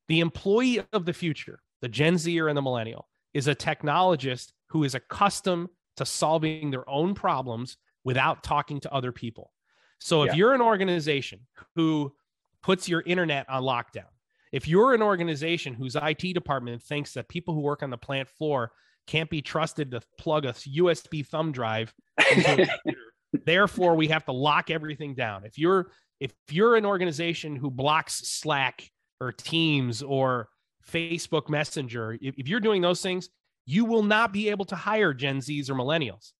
The 0.08 0.20
employee 0.20 0.84
of 0.94 1.06
the 1.06 1.14
future, 1.14 1.60
the 1.82 1.88
Gen 1.88 2.18
Zer 2.18 2.48
and 2.48 2.58
the 2.58 2.62
millennial, 2.62 3.08
is 3.34 3.48
a 3.48 3.56
technologist 3.56 4.52
who 4.68 4.84
is 4.84 4.96
accustomed 4.96 5.70
to 5.98 6.06
solving 6.06 6.72
their 6.72 6.88
own 6.90 7.14
problems 7.14 7.78
without 8.04 8.44
talking 8.44 8.80
to 8.82 8.94
other 8.94 9.12
people. 9.12 9.52
So 10.00 10.24
if 10.24 10.32
yeah. 10.32 10.36
you're 10.36 10.54
an 10.54 10.62
organization 10.62 11.42
who 11.76 12.14
puts 12.62 12.90
your 12.90 13.02
internet 13.02 13.50
on 13.50 13.64
lockdown, 13.64 14.10
if 14.52 14.68
you're 14.68 14.94
an 14.94 15.02
organization 15.02 15.74
whose 15.74 15.96
IT 15.96 16.34
department 16.34 16.84
thinks 16.84 17.14
that 17.14 17.30
people 17.30 17.54
who 17.54 17.62
work 17.62 17.82
on 17.82 17.90
the 17.90 17.98
plant 17.98 18.30
floor 18.30 18.72
can't 19.08 19.30
be 19.30 19.42
trusted 19.42 19.92
to 19.92 20.02
plug 20.20 20.46
a 20.46 20.54
USB 20.54 21.26
thumb 21.26 21.52
drive, 21.52 21.94
therefore 23.46 23.96
we 23.96 24.08
have 24.08 24.26
to 24.26 24.32
lock 24.32 24.70
everything 24.70 25.16
down. 25.16 25.46
If 25.46 25.58
you're 25.58 25.92
if 26.20 26.32
you're 26.50 26.76
an 26.76 26.86
organization 26.86 27.56
who 27.56 27.70
blocks 27.70 28.30
Slack 28.30 28.90
or 29.20 29.32
Teams 29.32 30.02
or 30.02 30.48
Facebook 30.90 31.50
Messenger, 31.50 32.18
if, 32.22 32.36
if 32.38 32.48
you're 32.48 32.60
doing 32.60 32.82
those 32.82 33.02
things, 33.02 33.30
you 33.66 33.86
will 33.86 34.04
not 34.04 34.32
be 34.32 34.50
able 34.50 34.66
to 34.66 34.76
hire 34.76 35.14
Gen 35.14 35.40
Zs 35.40 35.70
or 35.70 35.76
millennials 35.76 36.32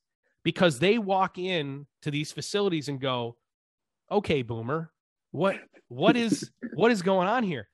because 0.44 0.80
they 0.80 0.98
walk 0.98 1.38
in 1.38 1.88
to 2.02 2.12
these 2.12 2.32
facilities 2.32 2.90
and 2.90 3.00
go, 3.00 3.38
"Okay, 4.12 4.42
boomer, 4.42 4.92
what 5.32 5.58
what 5.88 6.16
is 6.16 6.50
what 6.76 6.92
is 6.92 7.02
going 7.02 7.28
on 7.28 7.44
here?" 7.44 7.68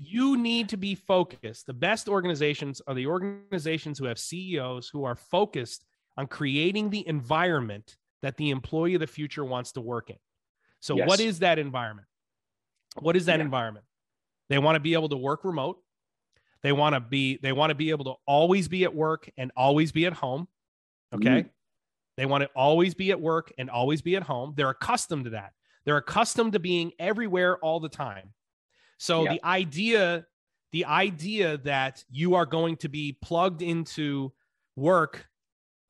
You 0.00 0.36
need 0.36 0.68
to 0.70 0.76
be 0.76 0.94
focused. 0.94 1.66
The 1.66 1.74
best 1.74 2.08
organizations 2.08 2.80
are 2.86 2.94
the 2.94 3.06
organizations 3.06 3.98
who 3.98 4.06
have 4.06 4.18
CEOs 4.18 4.88
who 4.88 5.04
are 5.04 5.16
focused 5.16 5.84
on 6.16 6.26
creating 6.26 6.90
the 6.90 7.06
environment 7.06 7.96
that 8.22 8.36
the 8.36 8.50
employee 8.50 8.94
of 8.94 9.00
the 9.00 9.06
future 9.06 9.44
wants 9.44 9.72
to 9.72 9.80
work 9.80 10.10
in. 10.10 10.16
So, 10.80 10.96
yes. 10.96 11.08
what 11.08 11.20
is 11.20 11.40
that 11.40 11.58
environment? 11.58 12.06
What 13.00 13.16
is 13.16 13.26
that 13.26 13.38
yeah. 13.38 13.44
environment? 13.44 13.84
They 14.48 14.58
want 14.58 14.76
to 14.76 14.80
be 14.80 14.94
able 14.94 15.08
to 15.08 15.16
work 15.16 15.44
remote. 15.44 15.78
They 16.62 16.72
want 16.72 16.94
to 16.94 17.00
be 17.00 17.38
they 17.42 17.52
want 17.52 17.70
to 17.70 17.74
be 17.74 17.90
able 17.90 18.04
to 18.06 18.14
always 18.26 18.68
be 18.68 18.84
at 18.84 18.94
work 18.94 19.30
and 19.36 19.52
always 19.56 19.92
be 19.92 20.06
at 20.06 20.12
home. 20.12 20.48
Okay? 21.14 21.28
Mm-hmm. 21.28 21.48
They 22.16 22.26
want 22.26 22.42
to 22.42 22.50
always 22.56 22.94
be 22.94 23.10
at 23.10 23.20
work 23.20 23.52
and 23.58 23.68
always 23.68 24.02
be 24.02 24.16
at 24.16 24.22
home. 24.22 24.54
They're 24.56 24.70
accustomed 24.70 25.24
to 25.24 25.30
that. 25.30 25.52
They're 25.84 25.98
accustomed 25.98 26.54
to 26.54 26.58
being 26.58 26.92
everywhere 26.98 27.58
all 27.58 27.78
the 27.78 27.88
time. 27.88 28.32
So 28.98 29.24
yep. 29.24 29.34
the 29.34 29.46
idea 29.46 30.26
the 30.72 30.84
idea 30.84 31.58
that 31.58 32.04
you 32.10 32.34
are 32.34 32.46
going 32.46 32.76
to 32.78 32.88
be 32.88 33.16
plugged 33.22 33.62
into 33.62 34.32
work 34.74 35.26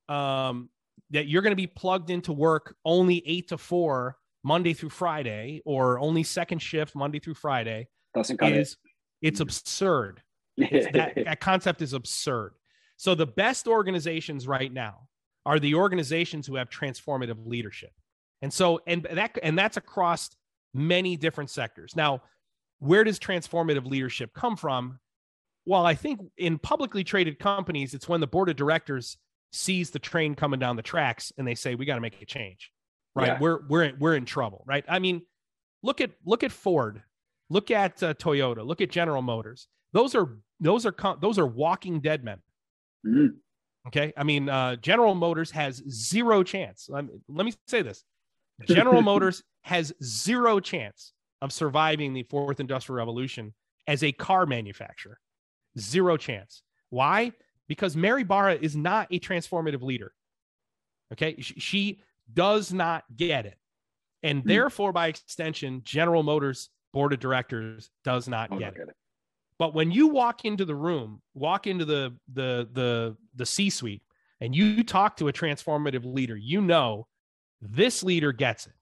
um 0.09 0.69
that 1.11 1.27
you're 1.27 1.43
going 1.43 1.53
to 1.53 1.57
be 1.57 1.67
plugged 1.67 2.11
into 2.11 2.33
work 2.33 2.77
only 2.85 3.23
8 3.27 3.49
to 3.49 3.59
4 3.59 4.17
Monday 4.45 4.75
through 4.75 4.91
Friday 4.91 5.63
or 5.65 5.99
only 5.99 6.23
second 6.23 6.61
shift 6.61 6.95
Monday 6.95 7.19
through 7.19 7.35
Friday 7.35 7.89
doesn't 8.15 8.39
cut 8.39 8.53
is, 8.53 8.73
it. 8.73 9.29
It's 9.29 9.41
absurd. 9.41 10.23
It's 10.57 10.87
that, 10.93 11.15
that 11.17 11.41
concept 11.41 11.83
is 11.83 11.93
absurd. 11.93 12.53
So 12.97 13.15
the 13.15 13.27
best 13.27 13.67
organizations 13.67 14.47
right 14.47 14.73
now 14.73 15.09
are 15.45 15.59
the 15.59 15.75
organizations 15.75 16.47
who 16.47 16.57
have 16.57 16.71
transformative 16.71 17.47
leadership. 17.47 17.93
And 18.43 18.53
so 18.53 18.81
and 18.87 19.07
that 19.11 19.39
and 19.43 19.59
that's 19.59 19.77
across 19.77 20.31
many 20.75 21.17
different 21.17 21.51
sectors. 21.51 21.97
Now, 21.97 22.23
where 22.79 23.05
does 23.05 23.18
transformative 23.18 23.87
leadership 23.87 24.33
come 24.35 24.57
from? 24.57 24.99
Well, 25.64 25.85
I 25.85 25.95
think 25.95 26.20
in 26.37 26.59
publicly 26.59 27.05
traded 27.05 27.39
companies, 27.39 27.95
it's 27.95 28.09
when 28.09 28.20
the 28.20 28.27
board 28.27 28.49
of 28.49 28.57
directors 28.57 29.18
sees 29.53 29.91
the 29.91 29.99
train 29.99 30.35
coming 30.35 30.61
down 30.61 30.77
the 30.77 30.83
tracks 30.83 31.33
and 31.37 31.47
they 31.47 31.55
say, 31.55 31.74
"We 31.74 31.87
got 31.87 31.97
to 31.97 32.01
make 32.01 32.20
a 32.20 32.27
change." 32.27 32.70
Right? 33.14 33.29
Yeah. 33.29 33.39
We're 33.41 33.61
we're 33.68 33.93
we're 33.99 34.14
in 34.14 34.27
trouble, 34.27 34.62
right? 34.66 34.85
I 34.89 34.99
mean, 34.99 35.22
look 35.83 36.01
at 36.01 36.12
look 36.24 36.45
at 36.45 36.53
Ford, 36.53 37.03
look 37.51 37.70
at 37.70 38.03
uh, 38.03 38.14
Toyota, 38.14 38.64
look 38.64 38.81
at 38.81 38.91
General 38.91 39.22
Motors. 39.22 39.66
Those 39.93 40.14
are 40.14 40.39
those 40.61 40.87
are 40.87 40.95
those 41.20 41.39
are 41.39 41.47
walking 41.47 42.01
dead 42.01 42.22
men. 42.22 42.39
Mm-hmm. 43.07 43.37
Okay, 43.89 44.12
I 44.16 44.24
mean, 44.24 44.49
uh, 44.49 44.77
General 44.77 45.14
Motors 45.14 45.51
has 45.53 45.83
zero 45.89 46.43
chance. 46.43 46.89
let 46.91 47.07
me 47.29 47.55
say 47.66 47.83
this: 47.83 48.05
General 48.66 49.03
Motors 49.03 49.43
has 49.62 49.93
zero 50.03 50.61
chance 50.61 51.12
of 51.43 51.53
surviving 51.53 52.12
the 52.12 52.22
fourth 52.24 52.61
industrial 52.61 52.97
revolution 52.97 53.55
as 53.87 54.03
a 54.03 54.12
car 54.12 54.47
manufacturer. 54.47 55.18
Zero 55.78 56.16
chance. 56.16 56.62
Why? 56.91 57.32
Because 57.68 57.97
Mary 57.97 58.24
Barra 58.24 58.55
is 58.55 58.76
not 58.76 59.09
a 59.11 59.18
transformative 59.18 59.82
leader. 59.82 60.12
Okay. 61.12 61.37
She 61.41 62.01
does 62.32 62.72
not 62.72 63.05
get 63.14 63.47
it. 63.47 63.59
And 64.22 64.43
mm. 64.43 64.47
therefore, 64.47 64.93
by 64.93 65.09
extension, 65.09 65.82
General 65.84 66.22
Motors 66.22 66.70
board 66.93 67.12
of 67.12 67.20
directors 67.20 67.91
does 68.05 68.26
not 68.28 68.51
get, 68.51 68.68
it. 68.68 68.74
get 68.76 68.89
it. 68.89 68.97
But 69.59 69.74
when 69.74 69.91
you 69.91 70.09
walk 70.09 70.45
into 70.45 70.64
the 70.64 70.74
room, 70.74 71.22
walk 71.34 71.66
into 71.66 71.84
the 71.84 72.14
the 72.32 72.68
the 72.72 73.16
the 73.34 73.47
C-suite, 73.47 74.03
and 74.41 74.55
you 74.55 74.82
talk 74.82 75.16
to 75.18 75.28
a 75.28 75.32
transformative 75.32 76.05
leader, 76.05 76.37
you 76.37 76.61
know 76.61 77.07
this 77.61 78.03
leader 78.03 78.32
gets 78.32 78.66
it. 78.66 78.72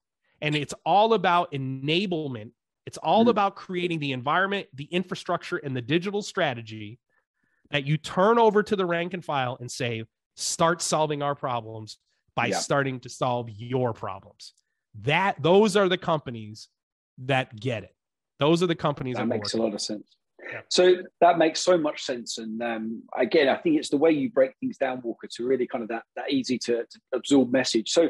And 0.41 0.55
it's 0.55 0.73
all 0.85 1.13
about 1.13 1.51
enablement. 1.51 2.51
It's 2.85 2.97
all 2.97 3.21
mm-hmm. 3.21 3.29
about 3.29 3.55
creating 3.55 3.99
the 3.99 4.11
environment, 4.11 4.67
the 4.73 4.85
infrastructure, 4.85 5.57
and 5.57 5.75
the 5.75 5.81
digital 5.81 6.21
strategy 6.21 6.99
that 7.71 7.85
you 7.85 7.97
turn 7.97 8.37
over 8.37 8.61
to 8.61 8.75
the 8.75 8.85
rank 8.85 9.13
and 9.13 9.25
file 9.25 9.57
and 9.59 9.71
say, 9.71 10.03
start 10.35 10.81
solving 10.81 11.23
our 11.23 11.35
problems 11.35 11.97
by 12.35 12.47
yeah. 12.47 12.57
starting 12.57 12.99
to 12.99 13.09
solve 13.09 13.49
your 13.49 13.93
problems. 13.93 14.53
That 15.01 15.41
those 15.41 15.75
are 15.75 15.89
the 15.89 15.97
companies 15.97 16.69
that 17.19 17.59
get 17.59 17.83
it. 17.83 17.95
Those 18.39 18.61
are 18.61 18.67
the 18.67 18.75
companies 18.75 19.15
that, 19.15 19.21
that 19.23 19.35
makes 19.35 19.53
a 19.53 19.57
lot 19.57 19.73
of 19.73 19.81
sense. 19.81 20.17
Yeah. 20.51 20.61
So 20.69 20.97
that 21.21 21.37
makes 21.37 21.61
so 21.61 21.77
much 21.77 22.03
sense. 22.03 22.37
And 22.37 22.61
um, 22.61 23.03
again, 23.17 23.49
I 23.49 23.55
think 23.55 23.77
it's 23.77 23.89
the 23.89 23.97
way 23.97 24.11
you 24.11 24.29
break 24.29 24.51
things 24.59 24.77
down, 24.77 25.01
Walker, 25.03 25.27
to 25.37 25.47
really 25.47 25.65
kind 25.65 25.81
of 25.81 25.87
that, 25.89 26.03
that 26.15 26.31
easy 26.31 26.59
to, 26.59 26.83
to 26.83 26.99
absorb 27.13 27.51
message. 27.51 27.89
So 27.89 28.09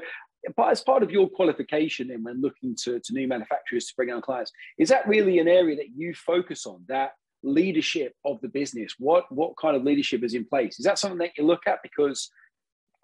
as 0.67 0.81
part 0.81 1.03
of 1.03 1.11
your 1.11 1.29
qualification 1.29 2.11
and 2.11 2.23
when 2.23 2.41
looking 2.41 2.75
to, 2.83 2.99
to 2.99 3.13
new 3.13 3.27
manufacturers 3.27 3.87
to 3.87 3.93
bring 3.95 4.11
on 4.11 4.21
clients, 4.21 4.51
is 4.77 4.89
that 4.89 5.07
really 5.07 5.39
an 5.39 5.47
area 5.47 5.75
that 5.75 5.89
you 5.95 6.13
focus 6.13 6.65
on, 6.65 6.83
that 6.87 7.11
leadership 7.43 8.13
of 8.25 8.39
the 8.41 8.47
business? 8.47 8.95
What 8.99 9.31
what 9.31 9.55
kind 9.57 9.75
of 9.75 9.83
leadership 9.83 10.23
is 10.23 10.33
in 10.33 10.45
place? 10.45 10.79
Is 10.79 10.85
that 10.85 10.99
something 10.99 11.19
that 11.19 11.37
you 11.37 11.45
look 11.45 11.67
at? 11.67 11.79
Because 11.83 12.29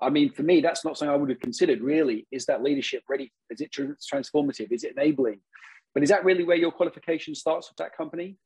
I 0.01 0.09
mean, 0.09 0.31
for 0.31 0.43
me, 0.43 0.61
that's 0.61 0.83
not 0.83 0.97
something 0.97 1.13
I 1.13 1.17
would 1.17 1.29
have 1.29 1.39
considered 1.39 1.81
really. 1.81 2.27
Is 2.31 2.45
that 2.47 2.63
leadership 2.63 3.03
ready? 3.07 3.31
Is 3.49 3.61
it 3.61 3.71
transformative? 3.71 4.71
Is 4.71 4.83
it 4.83 4.93
enabling? 4.97 5.41
But 5.93 6.03
is 6.03 6.09
that 6.09 6.25
really 6.25 6.43
where 6.43 6.57
your 6.57 6.71
qualification 6.71 7.35
starts 7.35 7.69
with 7.69 7.77
that 7.77 7.95
company? 7.95 8.37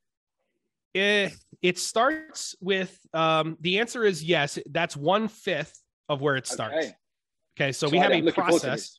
It, 0.92 1.00
eh, 1.00 1.30
it 1.62 1.78
starts 1.78 2.54
with 2.60 2.98
um, 3.14 3.56
the 3.60 3.78
answer 3.78 4.04
is 4.04 4.22
yes. 4.22 4.58
That's 4.66 4.96
one 4.96 5.28
fifth 5.28 5.80
of 6.08 6.20
where 6.20 6.36
it 6.36 6.46
starts. 6.46 6.76
Okay. 6.76 6.94
Okay, 7.58 7.72
so, 7.72 7.86
so 7.86 7.90
we 7.90 7.98
have 7.98 8.12
a 8.12 8.32
process. 8.32 8.98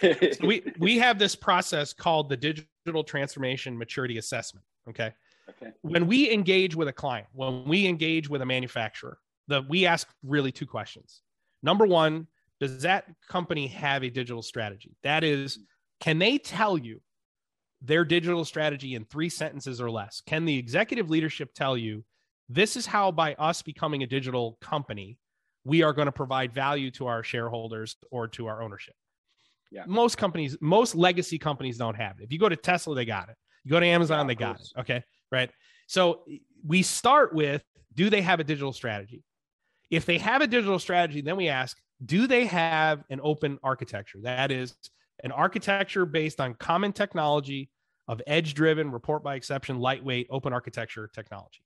so 0.00 0.14
we 0.42 0.62
we 0.78 0.98
have 0.98 1.18
this 1.18 1.34
process 1.34 1.92
called 1.92 2.28
the 2.28 2.36
digital 2.36 3.02
transformation 3.04 3.76
maturity 3.76 4.18
assessment. 4.18 4.64
Okay. 4.88 5.12
Okay. 5.48 5.72
When 5.82 6.06
we 6.06 6.30
engage 6.30 6.74
with 6.74 6.88
a 6.88 6.92
client, 6.92 7.26
when 7.32 7.64
we 7.64 7.86
engage 7.86 8.28
with 8.28 8.42
a 8.42 8.46
manufacturer, 8.46 9.18
the 9.48 9.62
we 9.68 9.86
ask 9.86 10.08
really 10.22 10.52
two 10.52 10.66
questions. 10.66 11.22
Number 11.62 11.86
one, 11.86 12.26
does 12.60 12.82
that 12.82 13.06
company 13.28 13.66
have 13.68 14.02
a 14.02 14.10
digital 14.10 14.42
strategy? 14.42 14.96
That 15.02 15.24
is, 15.24 15.58
can 16.00 16.18
they 16.18 16.38
tell 16.38 16.78
you 16.78 17.00
their 17.82 18.04
digital 18.04 18.44
strategy 18.44 18.94
in 18.94 19.04
three 19.04 19.28
sentences 19.28 19.80
or 19.80 19.90
less? 19.90 20.22
Can 20.26 20.44
the 20.44 20.56
executive 20.56 21.10
leadership 21.10 21.54
tell 21.54 21.76
you 21.76 22.04
this 22.48 22.76
is 22.76 22.86
how 22.86 23.10
by 23.10 23.34
us 23.34 23.62
becoming 23.62 24.02
a 24.02 24.06
digital 24.06 24.58
company, 24.60 25.18
we 25.66 25.82
are 25.82 25.92
going 25.92 26.06
to 26.06 26.12
provide 26.12 26.52
value 26.52 26.92
to 26.92 27.08
our 27.08 27.24
shareholders 27.24 27.96
or 28.12 28.28
to 28.28 28.46
our 28.46 28.62
ownership. 28.62 28.94
Yeah. 29.72 29.82
Most 29.86 30.16
companies, 30.16 30.56
most 30.60 30.94
legacy 30.94 31.38
companies 31.38 31.76
don't 31.76 31.96
have 31.96 32.20
it. 32.20 32.24
If 32.24 32.32
you 32.32 32.38
go 32.38 32.48
to 32.48 32.54
Tesla, 32.54 32.94
they 32.94 33.04
got 33.04 33.28
it. 33.28 33.34
You 33.64 33.72
go 33.72 33.80
to 33.80 33.86
Amazon, 33.86 34.20
yeah, 34.20 34.26
they 34.28 34.34
got 34.36 34.60
it. 34.60 34.68
Okay. 34.78 35.02
Right. 35.32 35.50
So 35.88 36.24
we 36.64 36.82
start 36.82 37.34
with 37.34 37.64
do 37.94 38.08
they 38.10 38.22
have 38.22 38.38
a 38.38 38.44
digital 38.44 38.72
strategy? 38.72 39.24
If 39.90 40.06
they 40.06 40.18
have 40.18 40.40
a 40.40 40.46
digital 40.46 40.78
strategy, 40.78 41.20
then 41.20 41.36
we 41.36 41.48
ask, 41.48 41.76
do 42.04 42.28
they 42.28 42.46
have 42.46 43.02
an 43.10 43.20
open 43.22 43.58
architecture? 43.64 44.18
That 44.22 44.52
is 44.52 44.76
an 45.24 45.32
architecture 45.32 46.06
based 46.06 46.40
on 46.40 46.54
common 46.54 46.92
technology 46.92 47.70
of 48.06 48.22
edge 48.28 48.54
driven, 48.54 48.92
report 48.92 49.24
by 49.24 49.34
exception, 49.34 49.80
lightweight, 49.80 50.28
open 50.30 50.52
architecture 50.52 51.10
technology. 51.12 51.62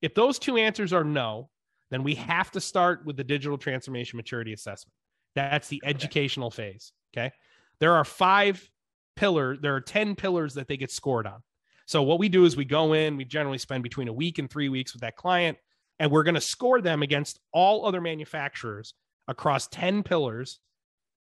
If 0.00 0.14
those 0.14 0.38
two 0.38 0.56
answers 0.56 0.94
are 0.94 1.04
no, 1.04 1.50
then 1.90 2.02
we 2.02 2.14
have 2.16 2.50
to 2.52 2.60
start 2.60 3.04
with 3.04 3.16
the 3.16 3.24
digital 3.24 3.58
transformation 3.58 4.16
maturity 4.16 4.52
assessment. 4.52 4.92
That's 5.34 5.68
the 5.68 5.80
okay. 5.84 5.90
educational 5.90 6.50
phase. 6.50 6.92
Okay. 7.16 7.32
There 7.78 7.94
are 7.94 8.04
five 8.04 8.68
pillars, 9.16 9.58
there 9.60 9.74
are 9.74 9.80
10 9.80 10.16
pillars 10.16 10.54
that 10.54 10.68
they 10.68 10.76
get 10.76 10.90
scored 10.90 11.26
on. 11.26 11.42
So 11.86 12.02
what 12.02 12.18
we 12.18 12.28
do 12.28 12.44
is 12.44 12.56
we 12.56 12.64
go 12.64 12.94
in, 12.94 13.16
we 13.16 13.24
generally 13.24 13.58
spend 13.58 13.82
between 13.82 14.08
a 14.08 14.12
week 14.12 14.38
and 14.38 14.50
three 14.50 14.68
weeks 14.68 14.92
with 14.92 15.02
that 15.02 15.16
client, 15.16 15.56
and 15.98 16.10
we're 16.10 16.24
going 16.24 16.34
to 16.34 16.40
score 16.40 16.80
them 16.80 17.02
against 17.02 17.38
all 17.52 17.86
other 17.86 18.00
manufacturers 18.00 18.94
across 19.28 19.68
10 19.68 20.02
pillars 20.02 20.58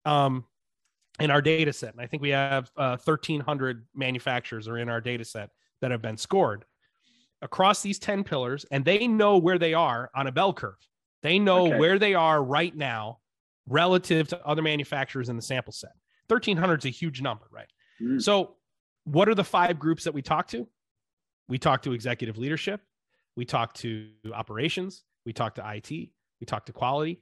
um, 0.05 0.45
in 1.19 1.31
our 1.31 1.41
data 1.41 1.73
set. 1.73 1.93
And 1.93 2.01
I 2.01 2.05
think 2.05 2.21
we 2.21 2.29
have 2.29 2.71
uh, 2.77 2.97
1,300 3.03 3.85
manufacturers 3.95 4.67
are 4.67 4.77
in 4.77 4.89
our 4.89 5.01
data 5.01 5.25
set 5.25 5.49
that 5.81 5.91
have 5.91 6.01
been 6.01 6.17
scored 6.17 6.65
across 7.41 7.81
these 7.81 7.99
10 7.99 8.23
pillars 8.23 8.65
and 8.71 8.85
they 8.85 9.07
know 9.07 9.37
where 9.37 9.57
they 9.57 9.73
are 9.73 10.09
on 10.15 10.27
a 10.27 10.31
bell 10.31 10.53
curve. 10.53 10.75
They 11.23 11.39
know 11.39 11.67
okay. 11.67 11.77
where 11.77 11.99
they 11.99 12.13
are 12.13 12.43
right 12.43 12.75
now 12.75 13.19
relative 13.67 14.27
to 14.29 14.45
other 14.45 14.61
manufacturers 14.61 15.29
in 15.29 15.35
the 15.35 15.41
sample 15.41 15.73
set. 15.73 15.91
1300 16.27 16.79
is 16.79 16.85
a 16.85 16.89
huge 16.89 17.21
number, 17.21 17.45
right? 17.51 17.67
Mm. 18.01 18.21
So, 18.21 18.55
what 19.03 19.27
are 19.27 19.35
the 19.35 19.43
five 19.43 19.79
groups 19.79 20.03
that 20.03 20.13
we 20.13 20.21
talk 20.21 20.47
to? 20.49 20.67
We 21.47 21.57
talk 21.57 21.81
to 21.83 21.93
executive 21.93 22.37
leadership, 22.37 22.81
we 23.35 23.45
talk 23.45 23.73
to 23.75 24.09
operations, 24.33 25.03
we 25.25 25.33
talk 25.33 25.55
to 25.55 25.73
IT, 25.75 25.89
we 25.89 26.45
talk 26.45 26.65
to 26.67 26.71
quality, 26.71 27.21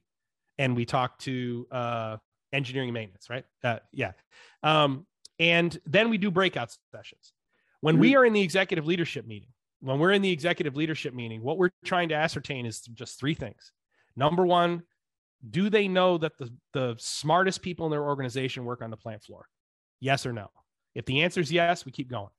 and 0.57 0.75
we 0.75 0.85
talk 0.85 1.17
to 1.19 1.65
uh, 1.71 2.17
engineering 2.53 2.93
maintenance, 2.93 3.29
right? 3.29 3.45
Uh, 3.63 3.79
yeah. 3.91 4.11
Um, 4.61 5.07
and 5.39 5.79
then 5.85 6.09
we 6.09 6.17
do 6.17 6.29
breakout 6.29 6.75
sessions. 6.91 7.33
When 7.81 7.97
mm. 7.97 8.01
we 8.01 8.15
are 8.15 8.25
in 8.25 8.33
the 8.33 8.41
executive 8.41 8.85
leadership 8.85 9.25
meeting, 9.25 9.49
when 9.81 9.99
we're 9.99 10.11
in 10.11 10.21
the 10.21 10.31
executive 10.31 10.75
leadership 10.75 11.13
meeting, 11.13 11.41
what 11.41 11.57
we're 11.57 11.71
trying 11.85 12.09
to 12.09 12.15
ascertain 12.15 12.65
is 12.65 12.81
just 12.81 13.19
three 13.19 13.33
things. 13.33 13.71
Number 14.15 14.45
one, 14.45 14.83
do 15.49 15.69
they 15.69 15.87
know 15.87 16.17
that 16.17 16.37
the, 16.37 16.49
the 16.73 16.95
smartest 16.97 17.61
people 17.61 17.85
in 17.85 17.91
their 17.91 18.03
organization 18.03 18.65
work 18.65 18.81
on 18.81 18.89
the 18.89 18.97
plant 18.97 19.23
floor? 19.23 19.45
Yes 19.99 20.25
or 20.25 20.33
no? 20.33 20.49
If 20.95 21.05
the 21.05 21.21
answer 21.21 21.39
is 21.39 21.51
yes, 21.51 21.85
we 21.85 21.91
keep 21.91 22.09
going. 22.09 22.29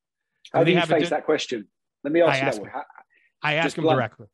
How 0.52 0.64
do, 0.64 0.72
you 0.72 0.80
face 0.82 1.04
di- 1.04 1.08
that 1.10 1.24
question? 1.24 1.66
Let 2.04 2.12
me 2.12 2.22
ask 2.22 2.42
ask 2.42 2.56
that 2.56 2.62
one. 2.62 2.70
How, 2.70 2.84
I 3.42 3.54
ask 3.54 3.76
them 3.76 3.84
directly. 3.84 4.26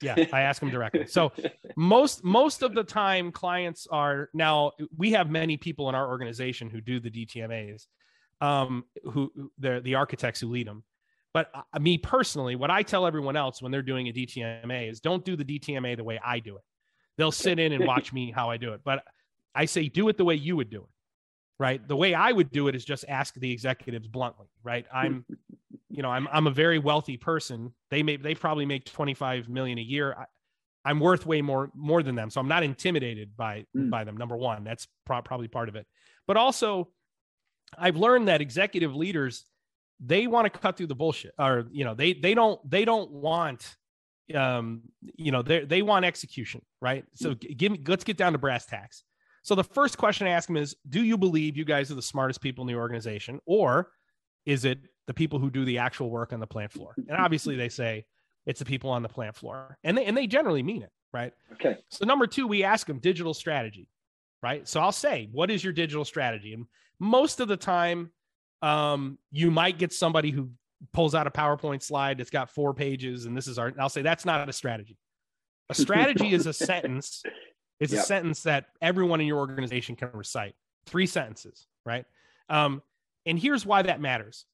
Yeah, 0.00 0.16
I 0.32 0.42
ask 0.42 0.60
them 0.60 0.70
directly. 0.70 1.06
So 1.06 1.32
most 1.76 2.24
most 2.24 2.62
of 2.62 2.74
the 2.74 2.84
time, 2.84 3.32
clients 3.32 3.86
are 3.90 4.28
now. 4.34 4.72
We 4.96 5.12
have 5.12 5.30
many 5.30 5.56
people 5.56 5.88
in 5.88 5.94
our 5.94 6.08
organization 6.08 6.70
who 6.70 6.80
do 6.80 7.00
the 7.00 7.10
DTMA's, 7.10 7.88
um, 8.40 8.84
who 9.04 9.32
they're 9.58 9.80
the 9.80 9.94
architects 9.94 10.40
who 10.40 10.50
lead 10.50 10.66
them. 10.66 10.84
But 11.34 11.50
uh, 11.52 11.78
me 11.80 11.98
personally, 11.98 12.54
what 12.54 12.70
I 12.70 12.82
tell 12.82 13.06
everyone 13.06 13.36
else 13.36 13.60
when 13.60 13.72
they're 13.72 13.82
doing 13.82 14.08
a 14.08 14.12
DTMA 14.12 14.88
is 14.88 15.00
don't 15.00 15.24
do 15.24 15.36
the 15.36 15.44
DTMA 15.44 15.96
the 15.96 16.04
way 16.04 16.18
I 16.24 16.38
do 16.38 16.56
it. 16.56 16.62
They'll 17.18 17.32
sit 17.32 17.58
in 17.58 17.72
and 17.72 17.84
watch 17.86 18.12
me 18.12 18.30
how 18.30 18.50
I 18.50 18.56
do 18.56 18.72
it. 18.72 18.80
But 18.84 19.04
I 19.54 19.66
say, 19.66 19.88
do 19.88 20.08
it 20.08 20.16
the 20.16 20.24
way 20.24 20.36
you 20.36 20.56
would 20.56 20.70
do 20.70 20.82
it. 20.82 20.88
Right. 21.58 21.86
The 21.86 21.96
way 21.96 22.14
I 22.14 22.32
would 22.32 22.50
do 22.50 22.68
it 22.68 22.74
is 22.74 22.84
just 22.84 23.04
ask 23.08 23.34
the 23.34 23.50
executives 23.50 24.08
bluntly. 24.08 24.46
Right. 24.62 24.86
I'm, 24.92 25.24
you 25.88 26.02
know, 26.02 26.10
I'm, 26.10 26.26
I'm 26.32 26.46
a 26.46 26.50
very 26.50 26.78
wealthy 26.78 27.16
person. 27.16 27.72
They 27.90 28.02
may, 28.02 28.16
they 28.16 28.34
probably 28.34 28.66
make 28.66 28.84
25 28.84 29.48
million 29.48 29.78
a 29.78 29.82
year. 29.82 30.26
I, 30.84 30.90
am 30.90 30.98
worth 30.98 31.26
way 31.26 31.42
more, 31.42 31.70
more 31.74 32.02
than 32.02 32.16
them. 32.16 32.30
So 32.30 32.40
I'm 32.40 32.48
not 32.48 32.64
intimidated 32.64 33.36
by, 33.36 33.66
mm. 33.76 33.88
by 33.88 34.02
them. 34.02 34.16
Number 34.16 34.36
one, 34.36 34.64
that's 34.64 34.88
pro- 35.06 35.22
probably 35.22 35.48
part 35.48 35.68
of 35.68 35.76
it. 35.76 35.86
But 36.26 36.36
also, 36.36 36.88
I've 37.78 37.96
learned 37.96 38.28
that 38.28 38.40
executive 38.40 38.94
leaders, 38.94 39.46
they 40.00 40.26
want 40.26 40.52
to 40.52 40.58
cut 40.58 40.76
through 40.76 40.88
the 40.88 40.94
bullshit 40.94 41.32
or, 41.38 41.66
you 41.70 41.84
know, 41.84 41.94
they, 41.94 42.12
they 42.12 42.34
don't, 42.34 42.58
they 42.68 42.84
don't 42.84 43.10
want, 43.10 43.76
um, 44.34 44.82
you 45.16 45.32
know, 45.32 45.42
they, 45.42 45.64
they 45.64 45.82
want 45.82 46.04
execution. 46.04 46.62
Right. 46.80 47.04
So 47.14 47.34
give 47.34 47.72
me, 47.72 47.80
let's 47.86 48.04
get 48.04 48.16
down 48.16 48.32
to 48.32 48.38
brass 48.38 48.66
tacks 48.66 49.04
so 49.44 49.54
the 49.54 49.62
first 49.62 49.98
question 49.98 50.26
I 50.26 50.30
ask 50.30 50.48
them 50.48 50.56
is 50.56 50.74
Do 50.88 51.04
you 51.04 51.16
believe 51.16 51.56
you 51.56 51.64
guys 51.64 51.90
are 51.92 51.94
the 51.94 52.02
smartest 52.02 52.40
people 52.40 52.62
in 52.62 52.68
the 52.68 52.74
organization? 52.74 53.40
Or 53.46 53.90
is 54.46 54.64
it 54.64 54.80
the 55.06 55.14
people 55.14 55.38
who 55.38 55.50
do 55.50 55.64
the 55.64 55.78
actual 55.78 56.10
work 56.10 56.32
on 56.32 56.40
the 56.40 56.46
plant 56.46 56.72
floor? 56.72 56.94
And 56.96 57.16
obviously 57.16 57.54
they 57.54 57.68
say 57.68 58.06
it's 58.46 58.58
the 58.58 58.64
people 58.64 58.90
on 58.90 59.02
the 59.02 59.08
plant 59.08 59.36
floor. 59.36 59.78
And 59.84 59.96
they, 59.96 60.06
and 60.06 60.16
they 60.16 60.26
generally 60.26 60.62
mean 60.62 60.82
it, 60.82 60.90
right? 61.12 61.32
Okay. 61.52 61.76
So 61.90 62.06
number 62.06 62.26
two, 62.26 62.46
we 62.46 62.64
ask 62.64 62.86
them 62.86 62.98
digital 62.98 63.34
strategy, 63.34 63.88
right? 64.42 64.66
So 64.66 64.80
I'll 64.80 64.92
say, 64.92 65.28
what 65.30 65.50
is 65.50 65.62
your 65.62 65.74
digital 65.74 66.06
strategy? 66.06 66.54
And 66.54 66.66
most 66.98 67.40
of 67.40 67.48
the 67.48 67.56
time, 67.56 68.10
um, 68.64 69.18
you 69.30 69.50
might 69.50 69.78
get 69.78 69.92
somebody 69.92 70.30
who 70.30 70.50
pulls 70.92 71.14
out 71.14 71.26
a 71.26 71.30
PowerPoint 71.30 71.82
slide 71.82 72.18
that's 72.18 72.30
got 72.30 72.50
four 72.50 72.74
pages, 72.74 73.26
and 73.26 73.36
this 73.36 73.46
is 73.46 73.58
our. 73.58 73.72
I'll 73.78 73.88
say 73.88 74.02
that's 74.02 74.24
not 74.24 74.48
a 74.48 74.52
strategy. 74.52 74.96
A 75.70 75.74
strategy 75.74 76.32
is 76.32 76.46
a 76.46 76.52
sentence 76.52 77.22
it's 77.80 77.92
yep. 77.92 78.02
a 78.02 78.06
sentence 78.06 78.42
that 78.44 78.66
everyone 78.80 79.20
in 79.20 79.26
your 79.26 79.38
organization 79.38 79.96
can 79.96 80.10
recite. 80.12 80.54
Three 80.86 81.06
sentences, 81.06 81.66
right? 81.84 82.04
Um, 82.48 82.82
and 83.26 83.38
here's 83.38 83.66
why 83.66 83.82
that 83.82 84.00
matters. 84.00 84.46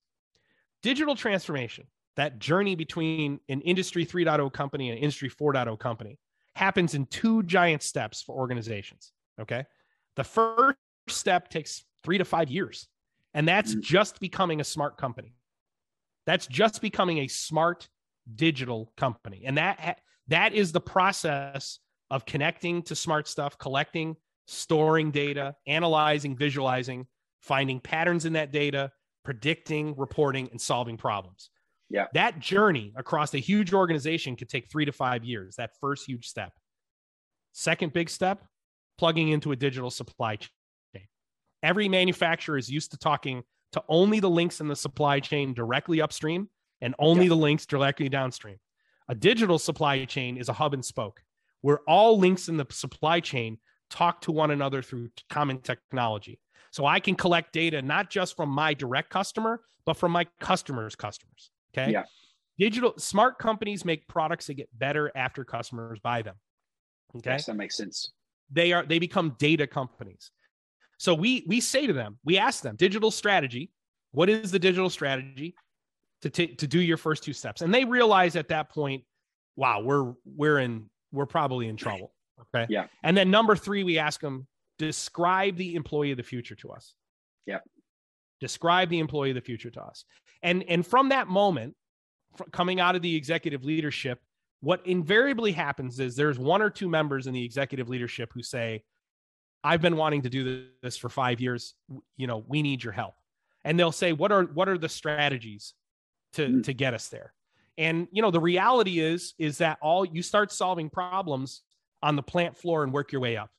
Digital 0.83 1.15
transformation, 1.15 1.87
that 2.17 2.39
journey 2.39 2.75
between 2.77 3.41
an 3.49 3.61
industry 3.63 4.07
3.0 4.07 4.53
company 4.53 4.89
and 4.89 4.97
an 4.97 5.03
industry 5.03 5.29
4.0 5.29 5.79
company, 5.79 6.19
happens 6.55 6.95
in 6.95 7.07
two 7.07 7.43
giant 7.43 7.83
steps 7.83 8.23
for 8.23 8.35
organizations. 8.35 9.13
Okay. 9.41 9.65
The 10.17 10.25
first 10.25 10.79
step 11.09 11.51
takes 11.51 11.85
three 12.03 12.19
to 12.19 12.25
five 12.25 12.51
years, 12.51 12.89
and 13.35 13.47
that's 13.47 13.73
mm-hmm. 13.73 13.81
just 13.81 14.21
becoming 14.21 14.61
a 14.61 14.65
smart 14.65 14.97
company. 14.97 15.35
That's 16.27 16.47
just 16.47 16.81
becoming 16.81 17.19
a 17.19 17.29
smart 17.29 17.89
digital 18.35 18.93
company. 18.97 19.45
And 19.47 19.59
that, 19.59 20.01
that 20.29 20.55
is 20.55 20.73
the 20.73 20.81
process 20.81 21.79
of 22.11 22.27
connecting 22.27 22.83
to 22.83 22.95
smart 22.95 23.29
stuff, 23.29 23.59
collecting, 23.59 24.17
storing 24.47 25.11
data, 25.11 25.55
analyzing, 25.67 26.37
visualizing, 26.37 27.07
finding 27.41 27.81
patterns 27.81 28.25
in 28.25 28.35
that 28.35 28.53
data, 28.53 28.91
predicting, 29.25 29.95
reporting, 29.97 30.49
and 30.51 30.61
solving 30.61 30.97
problems. 30.97 31.51
Yeah. 31.89 32.07
That 32.15 32.39
journey 32.39 32.93
across 32.97 33.35
a 33.35 33.39
huge 33.39 33.73
organization 33.73 34.37
could 34.37 34.49
take 34.49 34.71
three 34.71 34.85
to 34.85 34.93
five 34.93 35.25
years, 35.25 35.57
that 35.57 35.71
first 35.81 36.07
huge 36.07 36.27
step. 36.27 36.53
Second 37.53 37.93
big 37.93 38.09
step, 38.09 38.45
plugging 38.99 39.29
into 39.29 39.53
a 39.53 39.57
digital 39.57 39.91
supply 39.91 40.37
chain. 40.37 40.51
Every 41.63 41.89
manufacturer 41.89 42.57
is 42.57 42.71
used 42.71 42.91
to 42.93 42.99
talking 42.99 43.43
to 43.73 43.83
only 43.89 44.21
the 44.21 44.31
links 44.31 44.61
in 44.61 44.69
the 44.69 44.77
supply 44.77 45.21
chain 45.21 45.55
directly 45.55 46.01
upstream 46.01 46.49
and 46.81 46.95
only 46.99 47.25
yeah. 47.25 47.31
the 47.31 47.37
links 47.37 47.67
directly 47.67 48.09
downstream. 48.09 48.57
A 49.09 49.15
digital 49.15 49.59
supply 49.59 50.05
chain 50.05 50.37
is 50.37 50.49
a 50.49 50.53
hub 50.53 50.75
and 50.75 50.85
spoke 50.85 51.23
where 51.63 51.81
all 51.87 52.19
links 52.19 52.49
in 52.49 52.57
the 52.57 52.67
supply 52.71 53.21
chain 53.21 53.59
talk 53.91 54.21
to 54.23 54.33
one 54.33 54.51
another 54.51 54.83
through 54.83 55.11
common 55.29 55.61
technology. 55.61 56.39
So 56.71 56.87
I 56.87 57.01
can 57.01 57.17
collect 57.17 57.53
data 57.53 57.83
not 57.83 58.11
just 58.11 58.37
from 58.37 58.49
my 58.49 58.75
direct 58.75 59.11
customer, 59.11 59.63
but 59.85 59.95
from 59.95 60.13
my 60.13 60.27
customers' 60.41 60.95
customers. 60.95 61.51
Okay. 61.77 61.93
Yeah. 61.93 62.05
Digital 62.59 62.95
smart 62.99 63.39
companies 63.39 63.85
make 63.85 64.07
products 64.07 64.47
that 64.47 64.55
get 64.55 64.69
better 64.79 65.11
after 65.15 65.45
customers 65.45 65.99
buy 65.99 66.23
them. 66.23 66.37
Okay. 67.17 67.31
Yes, 67.31 67.47
that 67.47 67.57
makes 67.57 67.77
sense. 67.77 68.13
They 68.51 68.73
are 68.73 68.85
they 68.85 68.99
become 68.99 69.35
data 69.39 69.67
companies. 69.67 70.31
So 71.01 71.15
we 71.15 71.45
we 71.47 71.61
say 71.63 71.87
to 71.87 71.95
them, 71.95 72.19
we 72.27 72.37
ask 72.37 72.63
them, 72.63 72.77
digital 72.77 73.11
strategy. 73.11 73.71
What 74.13 74.29
is 74.29 74.51
the 74.51 74.59
digital 74.59 74.91
strategy 74.91 75.55
to 76.21 76.29
t- 76.29 76.55
to 76.57 76.67
do 76.67 76.79
your 76.79 76.99
first 76.99 77.25
two 77.25 77.33
steps? 77.33 77.63
And 77.63 77.73
they 77.73 77.87
realize 77.87 78.37
at 78.37 78.49
that 78.49 78.69
point, 78.69 79.05
wow, 79.57 79.81
we're 79.81 80.13
we're 80.27 80.59
in 80.59 80.91
we're 81.11 81.25
probably 81.25 81.69
in 81.69 81.77
trouble. 81.77 82.13
Okay. 82.55 82.67
Yeah. 82.69 82.89
And 83.03 83.17
then 83.17 83.31
number 83.31 83.57
three, 83.57 83.83
we 83.83 83.97
ask 83.99 84.21
them, 84.21 84.47
describe 84.79 85.57
the 85.57 85.75
employee 85.75 86.11
of 86.11 86.19
the 86.19 86.23
future 86.23 86.55
to 86.57 86.73
us. 86.73 86.95
Yeah. 87.47 87.61
Describe 88.39 88.91
the 88.91 88.99
employee 88.99 89.31
of 89.31 89.37
the 89.37 89.41
future 89.41 89.71
to 89.71 89.83
us. 89.83 90.05
And 90.43 90.63
and 90.69 90.87
from 90.87 91.09
that 91.09 91.29
moment, 91.29 91.77
coming 92.53 92.79
out 92.79 92.95
of 92.95 93.01
the 93.01 93.17
executive 93.17 93.65
leadership, 93.65 94.21
what 94.61 94.87
invariably 94.87 95.53
happens 95.53 95.99
is 95.99 96.15
there's 96.15 96.39
one 96.39 96.61
or 96.61 96.69
two 96.69 96.91
members 96.91 97.27
in 97.27 97.33
the 97.33 97.43
executive 97.43 97.89
leadership 97.89 98.33
who 98.35 98.43
say, 98.43 98.83
I've 99.63 99.83
been 99.83 99.97
wanting 99.97 100.23
to 100.23 100.31
do 100.31 100.67
this 100.83 100.97
for 100.97 101.09
five 101.09 101.41
years. 101.41 101.75
You 102.17 102.27
know, 102.27 102.45
we 102.47 102.63
need 102.63 102.83
your 102.83 102.93
help. 102.93 103.15
And 103.65 103.79
they'll 103.79 103.93
say, 103.93 104.13
what 104.13 104.33
are 104.33 104.45
what 104.45 104.69
are 104.69 104.79
the 104.79 104.89
strategies 104.89 105.75
to, 106.35 106.47
mm. 106.47 106.65
to 106.65 106.73
get 106.73 106.95
us 106.95 107.09
there? 107.09 107.35
And 107.77 108.09
you 108.11 108.23
know, 108.23 108.31
the 108.31 108.41
reality 108.41 109.01
is 109.01 109.35
is 109.39 109.59
that 109.59 109.79
all 109.83 110.05
you 110.05 110.23
start 110.23 110.53
solving 110.53 110.91
problems 110.91 111.63
on 112.03 112.17
the 112.17 112.23
plant 112.23 112.57
floor 112.57 112.85
and 112.85 112.93
work 112.93 113.13
your 113.13 113.21
way 113.21 113.37
up. 113.37 113.51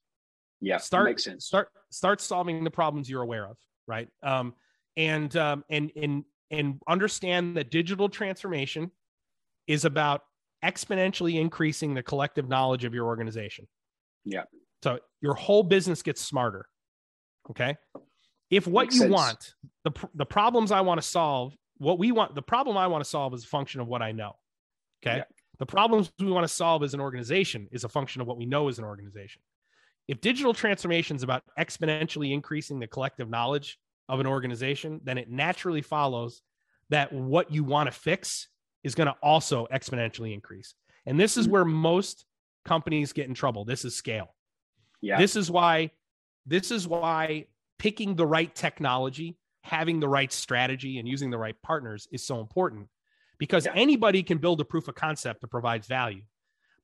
Yeah, 0.59 0.77
start 0.77 1.05
makes 1.05 1.23
sense. 1.23 1.45
Start 1.45 1.69
start 1.89 2.21
solving 2.21 2.63
the 2.63 2.71
problems 2.71 3.09
you're 3.09 3.21
aware 3.21 3.47
of, 3.47 3.57
right? 3.87 4.07
Um, 4.23 4.53
and 4.97 5.35
um, 5.37 5.63
and 5.69 5.91
and 5.95 6.23
and 6.49 6.81
understand 6.87 7.57
that 7.57 7.71
digital 7.71 8.09
transformation 8.09 8.91
is 9.67 9.85
about 9.85 10.23
exponentially 10.63 11.39
increasing 11.39 11.93
the 11.93 12.03
collective 12.03 12.47
knowledge 12.47 12.83
of 12.83 12.93
your 12.93 13.05
organization. 13.05 13.67
Yeah. 14.25 14.43
So 14.83 14.99
your 15.21 15.33
whole 15.33 15.63
business 15.63 16.01
gets 16.01 16.21
smarter. 16.21 16.67
Okay. 17.49 17.77
If 18.49 18.67
what 18.67 18.87
Makes 18.87 18.95
you 18.95 19.01
sense. 19.01 19.13
want, 19.13 19.53
the 19.83 19.91
the 20.13 20.25
problems 20.25 20.71
I 20.71 20.81
want 20.81 21.01
to 21.01 21.07
solve 21.07 21.55
what 21.81 21.97
we 21.97 22.11
want 22.11 22.35
the 22.35 22.41
problem 22.41 22.77
i 22.77 22.85
want 22.85 23.03
to 23.03 23.09
solve 23.09 23.33
is 23.33 23.43
a 23.43 23.47
function 23.47 23.81
of 23.81 23.87
what 23.87 24.01
i 24.03 24.11
know 24.11 24.33
okay 25.03 25.17
yeah. 25.17 25.23
the 25.57 25.65
problems 25.65 26.11
we 26.19 26.31
want 26.31 26.47
to 26.47 26.53
solve 26.53 26.83
as 26.83 26.93
an 26.93 27.01
organization 27.01 27.67
is 27.71 27.83
a 27.83 27.89
function 27.89 28.21
of 28.21 28.27
what 28.27 28.37
we 28.37 28.45
know 28.45 28.67
as 28.67 28.77
an 28.77 28.85
organization 28.85 29.41
if 30.07 30.21
digital 30.21 30.53
transformation 30.53 31.15
is 31.15 31.23
about 31.23 31.43
exponentially 31.59 32.33
increasing 32.33 32.79
the 32.79 32.85
collective 32.85 33.29
knowledge 33.29 33.79
of 34.09 34.19
an 34.19 34.27
organization 34.27 35.01
then 35.03 35.17
it 35.17 35.29
naturally 35.29 35.81
follows 35.81 36.43
that 36.89 37.11
what 37.11 37.51
you 37.51 37.63
want 37.63 37.87
to 37.87 37.91
fix 37.91 38.47
is 38.83 38.93
going 38.93 39.07
to 39.07 39.15
also 39.23 39.67
exponentially 39.73 40.35
increase 40.35 40.75
and 41.07 41.19
this 41.19 41.35
is 41.35 41.45
mm-hmm. 41.45 41.53
where 41.53 41.65
most 41.65 42.25
companies 42.63 43.11
get 43.11 43.27
in 43.27 43.33
trouble 43.33 43.65
this 43.65 43.83
is 43.85 43.95
scale 43.95 44.35
yeah 45.01 45.17
this 45.17 45.35
is 45.35 45.49
why 45.49 45.89
this 46.45 46.71
is 46.71 46.87
why 46.87 47.45
picking 47.79 48.15
the 48.15 48.25
right 48.25 48.53
technology 48.55 49.37
having 49.63 49.99
the 49.99 50.07
right 50.07 50.31
strategy 50.31 50.97
and 50.97 51.07
using 51.07 51.29
the 51.29 51.37
right 51.37 51.55
partners 51.61 52.07
is 52.11 52.25
so 52.25 52.39
important 52.39 52.87
because 53.37 53.65
yeah. 53.65 53.73
anybody 53.75 54.23
can 54.23 54.37
build 54.37 54.59
a 54.61 54.65
proof 54.65 54.87
of 54.87 54.95
concept 54.95 55.41
that 55.41 55.49
provides 55.49 55.87
value 55.87 56.21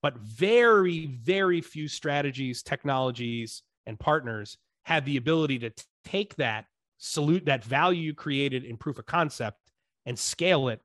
but 0.02 0.18
very 0.18 1.08
very 1.08 1.62
few 1.62 1.88
strategies 1.88 2.62
technologies 2.64 3.64
and 3.86 4.00
partners 4.00 4.58
have 4.84 5.06
the 5.06 5.18
ability 5.18 5.60
to 5.60 5.70
t- 5.70 5.84
take 6.06 6.36
that 6.36 6.66
salute 6.98 7.46
that 7.46 7.64
value 7.64 8.02
you 8.02 8.14
created 8.14 8.64
in 8.64 8.78
proof 8.78 8.98
of 8.98 9.06
concept 9.06 9.58
and 10.06 10.18
scale 10.18 10.70
it 10.70 10.82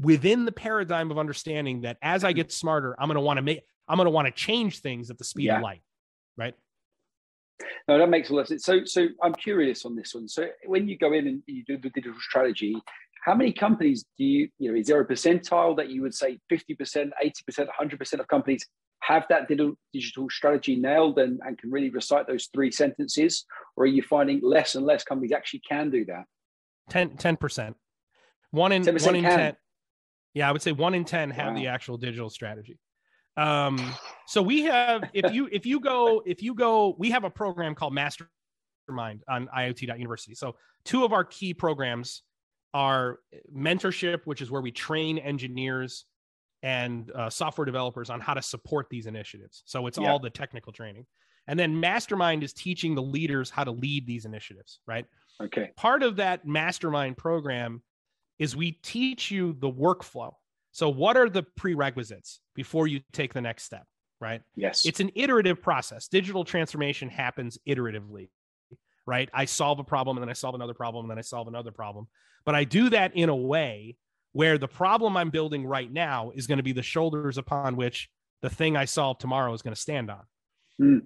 within 0.00 0.44
the 0.44 0.52
paradigm 0.52 1.10
of 1.10 1.18
understanding 1.18 1.82
that 1.82 1.96
as 2.02 2.24
i 2.24 2.30
hmm. 2.30 2.36
get 2.36 2.52
smarter 2.52 2.94
i'm 2.98 3.08
going 3.08 3.16
to 3.16 3.20
want 3.20 3.36
to 3.36 3.42
make 3.42 3.60
i'm 3.88 3.96
going 3.96 4.06
to 4.06 4.10
want 4.10 4.26
to 4.26 4.32
change 4.32 4.80
things 4.80 5.10
at 5.10 5.18
the 5.18 5.24
speed 5.24 5.44
yeah. 5.44 5.56
of 5.56 5.62
light 5.62 5.82
right 6.40 6.54
no, 7.88 7.98
that 7.98 8.08
makes 8.08 8.30
a 8.30 8.34
lot 8.34 8.42
of 8.42 8.48
sense. 8.48 8.64
So, 8.64 8.84
so 8.84 9.08
I'm 9.22 9.34
curious 9.34 9.84
on 9.84 9.96
this 9.96 10.14
one. 10.14 10.28
So, 10.28 10.46
when 10.66 10.88
you 10.88 10.96
go 10.96 11.12
in 11.12 11.26
and 11.26 11.42
you 11.46 11.64
do 11.64 11.76
the 11.76 11.90
digital 11.90 12.18
strategy, 12.20 12.74
how 13.24 13.34
many 13.34 13.52
companies 13.52 14.04
do 14.16 14.24
you, 14.24 14.48
you 14.58 14.70
know, 14.70 14.78
is 14.78 14.86
there 14.86 15.00
a 15.00 15.06
percentile 15.06 15.76
that 15.76 15.90
you 15.90 16.02
would 16.02 16.14
say 16.14 16.38
50%, 16.50 17.10
80%, 17.22 17.66
100% 17.80 18.20
of 18.20 18.28
companies 18.28 18.66
have 19.00 19.26
that 19.28 19.48
digital, 19.48 19.74
digital 19.92 20.28
strategy 20.30 20.76
nailed 20.76 21.18
and, 21.18 21.40
and 21.44 21.58
can 21.58 21.70
really 21.70 21.90
recite 21.90 22.26
those 22.26 22.48
three 22.52 22.70
sentences? 22.70 23.44
Or 23.76 23.84
are 23.84 23.88
you 23.88 24.02
finding 24.02 24.40
less 24.42 24.74
and 24.74 24.86
less 24.86 25.04
companies 25.04 25.32
actually 25.32 25.62
can 25.68 25.90
do 25.90 26.04
that? 26.06 26.24
10, 26.90 27.10
10%. 27.16 27.74
One 28.52 28.72
in, 28.72 28.84
one 28.84 29.14
in 29.14 29.24
10. 29.24 29.56
Yeah, 30.34 30.48
I 30.48 30.52
would 30.52 30.62
say 30.62 30.72
one 30.72 30.94
in 30.94 31.04
10 31.04 31.30
have 31.30 31.48
wow. 31.48 31.54
the 31.54 31.66
actual 31.68 31.98
digital 31.98 32.30
strategy. 32.30 32.78
Um, 33.40 33.94
so 34.26 34.42
we 34.42 34.62
have 34.62 35.08
if 35.14 35.32
you 35.32 35.48
if 35.50 35.64
you 35.64 35.80
go 35.80 36.22
if 36.26 36.42
you 36.42 36.54
go 36.54 36.94
we 36.98 37.10
have 37.10 37.24
a 37.24 37.30
program 37.30 37.74
called 37.74 37.94
Mastermind 37.94 39.22
on 39.28 39.48
IoT.university. 39.56 40.34
So 40.34 40.56
two 40.84 41.04
of 41.04 41.12
our 41.12 41.24
key 41.24 41.54
programs 41.54 42.22
are 42.74 43.18
mentorship, 43.54 44.20
which 44.26 44.42
is 44.42 44.50
where 44.50 44.60
we 44.60 44.70
train 44.70 45.18
engineers 45.18 46.04
and 46.62 47.10
uh, 47.12 47.30
software 47.30 47.64
developers 47.64 48.10
on 48.10 48.20
how 48.20 48.34
to 48.34 48.42
support 48.42 48.86
these 48.90 49.06
initiatives. 49.06 49.62
So 49.64 49.86
it's 49.86 49.96
yeah. 49.96 50.10
all 50.10 50.18
the 50.18 50.30
technical 50.30 50.72
training. 50.72 51.06
And 51.46 51.58
then 51.58 51.80
mastermind 51.80 52.44
is 52.44 52.52
teaching 52.52 52.94
the 52.94 53.02
leaders 53.02 53.48
how 53.48 53.64
to 53.64 53.70
lead 53.70 54.06
these 54.06 54.26
initiatives, 54.26 54.80
right? 54.86 55.06
Okay. 55.42 55.70
Part 55.76 56.02
of 56.02 56.16
that 56.16 56.46
mastermind 56.46 57.16
program 57.16 57.82
is 58.38 58.54
we 58.54 58.72
teach 58.72 59.30
you 59.30 59.56
the 59.58 59.70
workflow. 59.70 60.32
So, 60.72 60.88
what 60.88 61.16
are 61.16 61.28
the 61.28 61.42
prerequisites 61.42 62.40
before 62.54 62.86
you 62.86 63.00
take 63.12 63.34
the 63.34 63.40
next 63.40 63.64
step, 63.64 63.84
right? 64.20 64.42
Yes. 64.54 64.86
It's 64.86 65.00
an 65.00 65.10
iterative 65.14 65.60
process. 65.60 66.08
Digital 66.08 66.44
transformation 66.44 67.08
happens 67.08 67.58
iteratively, 67.68 68.30
right? 69.06 69.28
I 69.32 69.46
solve 69.46 69.78
a 69.78 69.84
problem 69.84 70.16
and 70.16 70.22
then 70.22 70.30
I 70.30 70.34
solve 70.34 70.54
another 70.54 70.74
problem 70.74 71.04
and 71.04 71.10
then 71.10 71.18
I 71.18 71.22
solve 71.22 71.48
another 71.48 71.72
problem. 71.72 72.06
But 72.44 72.54
I 72.54 72.64
do 72.64 72.90
that 72.90 73.16
in 73.16 73.28
a 73.28 73.36
way 73.36 73.96
where 74.32 74.58
the 74.58 74.68
problem 74.68 75.16
I'm 75.16 75.30
building 75.30 75.66
right 75.66 75.90
now 75.90 76.30
is 76.34 76.46
going 76.46 76.58
to 76.58 76.62
be 76.62 76.72
the 76.72 76.82
shoulders 76.82 77.36
upon 77.36 77.76
which 77.76 78.08
the 78.42 78.50
thing 78.50 78.76
I 78.76 78.84
solve 78.84 79.18
tomorrow 79.18 79.52
is 79.52 79.62
going 79.62 79.74
to 79.74 79.80
stand 79.80 80.10
on. 80.10 80.22
Mm. 80.80 81.02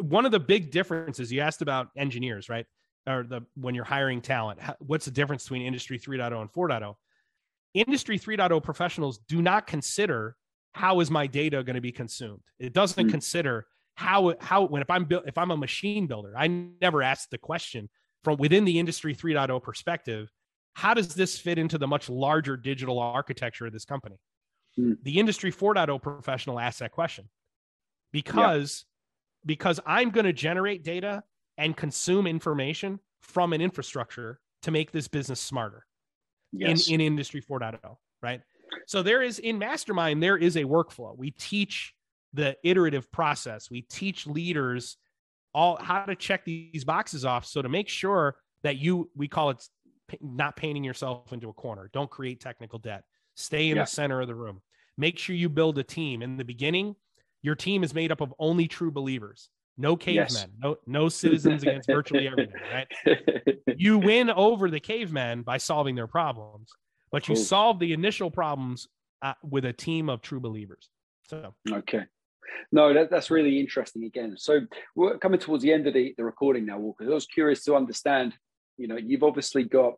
One 0.00 0.24
of 0.24 0.32
the 0.32 0.40
big 0.40 0.70
differences 0.70 1.30
you 1.30 1.40
asked 1.40 1.62
about 1.62 1.90
engineers, 1.96 2.48
right? 2.48 2.66
Or 3.06 3.24
the 3.28 3.42
when 3.54 3.74
you're 3.74 3.84
hiring 3.84 4.20
talent, 4.20 4.58
what's 4.80 5.04
the 5.04 5.12
difference 5.12 5.44
between 5.44 5.62
industry 5.62 5.98
3.0 5.98 6.40
and 6.40 6.52
4.0? 6.52 6.94
Industry 7.76 8.18
3.0 8.18 8.62
professionals 8.62 9.18
do 9.28 9.42
not 9.42 9.66
consider 9.66 10.34
how 10.72 11.00
is 11.00 11.10
my 11.10 11.26
data 11.26 11.62
going 11.62 11.74
to 11.74 11.82
be 11.82 11.92
consumed. 11.92 12.40
It 12.58 12.72
doesn't 12.72 13.06
mm. 13.06 13.10
consider 13.10 13.66
how 13.96 14.34
how 14.40 14.64
when 14.66 14.82
if 14.82 14.90
I'm 14.90 15.04
built 15.04 15.24
if 15.26 15.36
I'm 15.36 15.50
a 15.50 15.56
machine 15.56 16.06
builder, 16.06 16.32
I 16.36 16.48
never 16.48 17.02
ask 17.02 17.28
the 17.28 17.38
question 17.38 17.88
from 18.24 18.38
within 18.38 18.64
the 18.64 18.78
industry 18.78 19.14
3.0 19.14 19.62
perspective, 19.62 20.30
how 20.74 20.94
does 20.94 21.14
this 21.14 21.38
fit 21.38 21.58
into 21.58 21.78
the 21.78 21.86
much 21.86 22.08
larger 22.08 22.56
digital 22.56 22.98
architecture 22.98 23.66
of 23.66 23.72
this 23.72 23.84
company? 23.84 24.16
Mm. 24.78 24.96
The 25.02 25.18
industry 25.18 25.52
4.0 25.52 26.02
professional 26.02 26.58
asks 26.58 26.80
that 26.80 26.92
question 26.92 27.28
because 28.10 28.84
yeah. 28.86 29.46
because 29.46 29.80
I'm 29.84 30.10
going 30.10 30.26
to 30.26 30.32
generate 30.32 30.82
data 30.82 31.24
and 31.58 31.76
consume 31.76 32.26
information 32.26 33.00
from 33.20 33.52
an 33.52 33.60
infrastructure 33.60 34.40
to 34.62 34.70
make 34.70 34.92
this 34.92 35.08
business 35.08 35.40
smarter 35.40 35.85
yes. 36.58 36.88
in, 36.88 36.94
in 36.94 37.00
industry 37.00 37.42
4.0 37.42 37.96
right? 38.22 38.40
So 38.86 39.02
there 39.02 39.22
is 39.22 39.38
in 39.38 39.58
mastermind 39.58 40.22
there 40.22 40.36
is 40.36 40.56
a 40.56 40.64
workflow. 40.64 41.16
We 41.16 41.30
teach 41.32 41.94
the 42.32 42.56
iterative 42.62 43.10
process. 43.12 43.70
We 43.70 43.82
teach 43.82 44.26
leaders 44.26 44.96
all 45.54 45.76
how 45.80 46.04
to 46.04 46.14
check 46.14 46.44
these 46.44 46.84
boxes 46.84 47.24
off. 47.24 47.46
So 47.46 47.62
to 47.62 47.68
make 47.68 47.88
sure 47.88 48.36
that 48.62 48.76
you 48.76 49.10
we 49.14 49.28
call 49.28 49.50
it 49.50 49.64
not 50.20 50.56
painting 50.56 50.84
yourself 50.84 51.32
into 51.32 51.48
a 51.48 51.52
corner. 51.52 51.90
Don't 51.92 52.10
create 52.10 52.40
technical 52.40 52.78
debt. 52.78 53.04
Stay 53.34 53.70
in 53.70 53.76
yeah. 53.76 53.82
the 53.82 53.86
center 53.86 54.20
of 54.20 54.28
the 54.28 54.34
room. 54.34 54.60
Make 54.98 55.18
sure 55.18 55.36
you 55.36 55.48
build 55.48 55.78
a 55.78 55.84
team. 55.84 56.22
In 56.22 56.36
the 56.36 56.44
beginning 56.44 56.96
your 57.42 57.54
team 57.54 57.84
is 57.84 57.94
made 57.94 58.10
up 58.10 58.20
of 58.20 58.34
only 58.40 58.66
true 58.66 58.90
believers 58.90 59.50
no 59.78 59.96
cavemen 59.96 60.26
yes. 60.30 60.46
no 60.62 60.76
no 60.86 61.08
citizens 61.22 61.62
against 61.62 61.88
virtually 61.88 62.26
everything 62.28 62.54
right? 62.72 62.88
You 63.78 63.98
win 63.98 64.30
over 64.30 64.70
the 64.70 64.80
cavemen 64.80 65.42
by 65.42 65.58
solving 65.58 65.94
their 65.94 66.06
problems 66.06 66.70
but 67.12 67.28
you 67.28 67.34
cool. 67.34 67.44
solve 67.44 67.78
the 67.78 67.92
initial 67.92 68.30
problems 68.30 68.88
uh, 69.22 69.34
with 69.42 69.64
a 69.64 69.72
team 69.72 70.08
of 70.08 70.22
true 70.22 70.40
believers 70.40 70.90
so. 71.28 71.54
Okay. 71.70 72.04
No 72.72 72.94
that, 72.94 73.10
that's 73.10 73.30
really 73.30 73.58
interesting 73.60 74.04
again. 74.04 74.36
So 74.38 74.60
we're 74.94 75.18
coming 75.18 75.40
towards 75.40 75.62
the 75.62 75.72
end 75.72 75.86
of 75.86 75.94
the, 75.94 76.14
the 76.16 76.24
recording 76.24 76.66
now 76.66 76.78
walker. 76.78 77.04
I 77.04 77.14
was 77.14 77.26
curious 77.26 77.64
to 77.64 77.74
understand 77.74 78.34
you 78.76 78.88
know 78.88 78.96
you've 78.96 79.22
obviously 79.22 79.64
got 79.64 79.94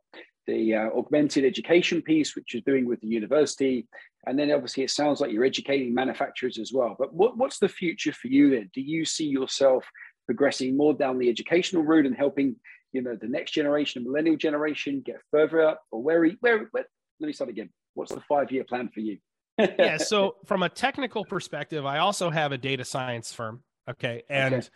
the 0.48 0.74
uh, 0.74 0.88
augmented 0.98 1.44
education 1.44 2.02
piece, 2.02 2.34
which 2.34 2.52
you're 2.52 2.62
doing 2.66 2.86
with 2.86 3.00
the 3.02 3.06
university. 3.06 3.86
And 4.26 4.36
then 4.36 4.50
obviously 4.50 4.82
it 4.82 4.90
sounds 4.90 5.20
like 5.20 5.30
you're 5.30 5.44
educating 5.44 5.94
manufacturers 5.94 6.58
as 6.58 6.72
well. 6.72 6.96
But 6.98 7.14
what, 7.14 7.36
what's 7.36 7.58
the 7.58 7.68
future 7.68 8.12
for 8.12 8.28
you 8.28 8.50
then? 8.50 8.70
Do 8.74 8.80
you 8.80 9.04
see 9.04 9.26
yourself 9.26 9.84
progressing 10.26 10.76
more 10.76 10.94
down 10.94 11.18
the 11.18 11.28
educational 11.28 11.84
route 11.84 12.06
and 12.06 12.16
helping, 12.16 12.56
you 12.92 13.02
know, 13.02 13.14
the 13.14 13.28
next 13.28 13.52
generation, 13.52 14.02
the 14.02 14.08
millennial 14.08 14.36
generation 14.36 15.02
get 15.04 15.20
further 15.30 15.62
up? 15.62 15.82
Or 15.92 16.02
where, 16.02 16.26
where, 16.40 16.66
where 16.70 16.86
let 17.20 17.26
me 17.26 17.32
start 17.32 17.50
again. 17.50 17.68
What's 17.94 18.12
the 18.12 18.22
five-year 18.22 18.64
plan 18.64 18.88
for 18.88 19.00
you? 19.00 19.18
yeah. 19.58 19.98
So 19.98 20.36
from 20.46 20.62
a 20.62 20.68
technical 20.68 21.24
perspective, 21.24 21.84
I 21.84 21.98
also 21.98 22.30
have 22.30 22.52
a 22.52 22.58
data 22.58 22.84
science 22.84 23.32
firm. 23.32 23.62
Okay. 23.88 24.22
And, 24.30 24.54
okay. 24.54 24.68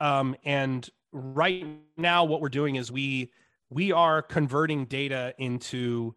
um, 0.00 0.36
and 0.44 0.88
right 1.12 1.66
now 1.98 2.24
what 2.24 2.40
we're 2.40 2.48
doing 2.48 2.76
is 2.76 2.90
we, 2.90 3.30
we 3.70 3.92
are 3.92 4.22
converting 4.22 4.84
data 4.86 5.34
into 5.38 6.14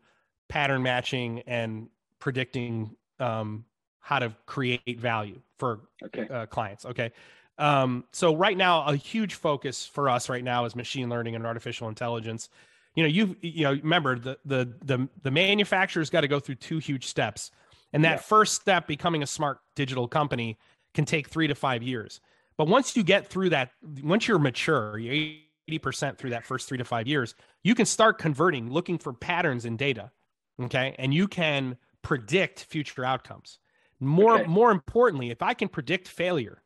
pattern 0.48 0.84
matching 0.84 1.42
and 1.48 1.90
predicting 2.20 2.96
um, 3.20 3.66
how 4.00 4.20
to 4.20 4.36
create 4.46 5.00
value 5.00 5.40
for 5.58 5.82
okay. 6.06 6.28
uh, 6.28 6.46
clients. 6.48 6.86
Okay. 6.86 7.12
Um, 7.58 8.06
so 8.12 8.36
right 8.36 8.58
now, 8.58 8.86
a 8.86 8.96
huge 8.96 9.36
focus 9.36 9.86
for 9.86 10.10
us 10.10 10.30
right 10.30 10.44
now 10.44 10.66
is 10.66 10.76
machine 10.76 11.10
learning 11.10 11.36
and 11.36 11.46
artificial 11.46 11.88
intelligence. 11.88 12.50
You 12.96 13.04
know, 13.04 13.10
you 13.10 13.36
you 13.42 13.64
know, 13.64 13.72
remember 13.72 14.18
the 14.18 14.38
the 14.46 14.74
the 14.84 15.08
the 15.22 15.32
manufacturer's 15.32 16.10
got 16.10 16.22
to 16.22 16.28
go 16.28 16.40
through 16.40 16.56
two 16.56 16.80
huge 16.80 17.08
steps, 17.08 17.52
and 17.94 18.04
that 18.04 18.18
yeah. 18.18 18.18
first 18.18 18.56
step, 18.56 18.88
becoming 18.88 19.24
a 19.24 19.28
smart 19.28 19.60
digital 19.76 20.08
company, 20.08 20.58
can 20.94 21.06
take 21.06 21.30
three 21.30 21.48
to 21.48 21.56
five 21.56 21.84
years. 21.84 22.20
But 22.58 22.68
once 22.68 22.98
you 22.98 23.04
get 23.04 23.28
through 23.28 23.52
that, 23.52 23.72
once 24.04 24.28
you're 24.28 24.40
mature, 24.40 24.98
you 24.98 25.38
80% 25.72 26.18
through 26.18 26.32
that 26.32 26.46
first 26.46 26.68
three 26.68 26.78
to 26.78 26.86
five 26.86 27.08
years, 27.08 27.36
you 27.64 27.76
can 27.76 27.86
start 27.86 28.18
converting, 28.18 28.72
looking 28.72 28.98
for 28.98 29.14
patterns 29.14 29.66
in 29.66 29.78
data. 29.78 30.12
Okay. 30.62 30.96
And 30.98 31.14
you 31.14 31.28
can 31.28 31.78
predict 32.02 32.66
future 32.66 33.06
outcomes. 33.06 33.60
More, 34.00 34.40
okay. 34.40 34.48
more 34.48 34.72
importantly, 34.72 35.30
if 35.30 35.42
I 35.42 35.54
can 35.54 35.68
predict 35.68 36.08
failure 36.08 36.62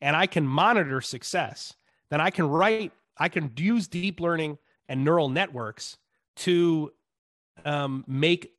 and 0.00 0.16
I 0.16 0.26
can 0.26 0.46
monitor 0.46 1.00
success, 1.00 1.74
then 2.10 2.20
I 2.20 2.30
can 2.30 2.48
write, 2.48 2.92
I 3.16 3.28
can 3.28 3.52
use 3.56 3.88
deep 3.88 4.20
learning 4.20 4.58
and 4.88 5.04
neural 5.04 5.28
networks 5.28 5.96
to 6.36 6.92
um, 7.64 8.04
make, 8.06 8.52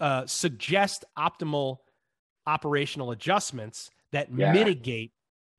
uh, 0.00 0.26
suggest 0.26 1.04
optimal 1.16 1.78
operational 2.46 3.12
adjustments 3.12 3.90
that 4.10 4.28
yeah. 4.34 4.52
mitigate 4.52 5.12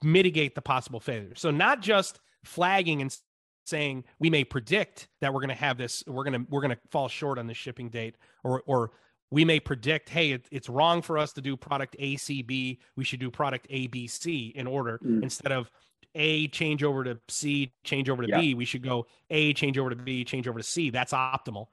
mitigate 0.03 0.55
the 0.55 0.61
possible 0.61 0.99
failure. 0.99 1.33
So 1.35 1.51
not 1.51 1.81
just 1.81 2.19
flagging 2.43 3.01
and 3.01 3.17
saying 3.65 4.03
we 4.19 4.29
may 4.29 4.43
predict 4.43 5.07
that 5.21 5.33
we're 5.33 5.39
going 5.39 5.49
to 5.49 5.55
have 5.55 5.77
this 5.77 6.03
we're 6.07 6.23
going 6.23 6.33
to 6.33 6.45
we're 6.49 6.61
going 6.61 6.71
to 6.71 6.79
fall 6.89 7.07
short 7.07 7.37
on 7.37 7.47
the 7.47 7.53
shipping 7.53 7.89
date 7.89 8.15
or 8.43 8.63
or 8.65 8.91
we 9.31 9.45
may 9.45 9.59
predict 9.59 10.09
hey 10.09 10.31
it, 10.31 10.45
it's 10.51 10.69
wrong 10.69 11.01
for 11.01 11.17
us 11.17 11.33
to 11.33 11.41
do 11.41 11.57
product 11.57 11.95
a 11.99 12.15
c 12.17 12.41
b. 12.41 12.79
We 12.95 13.03
should 13.03 13.19
do 13.19 13.31
product 13.31 13.67
a 13.69 13.87
b 13.87 14.07
c 14.07 14.53
in 14.55 14.67
order. 14.67 14.99
Mm. 15.03 15.23
instead 15.23 15.51
of 15.51 15.71
a 16.15 16.47
change 16.49 16.83
over 16.83 17.03
to 17.03 17.19
c 17.27 17.73
change 17.83 18.09
over 18.09 18.21
to 18.21 18.29
yeah. 18.29 18.39
b 18.39 18.53
we 18.53 18.65
should 18.65 18.83
go 18.83 19.07
a 19.31 19.53
change 19.53 19.77
over 19.77 19.89
to 19.89 19.95
b 19.95 20.23
change 20.23 20.47
over 20.47 20.59
to 20.59 20.63
c. 20.63 20.89
That's 20.89 21.13
optimal. 21.13 21.67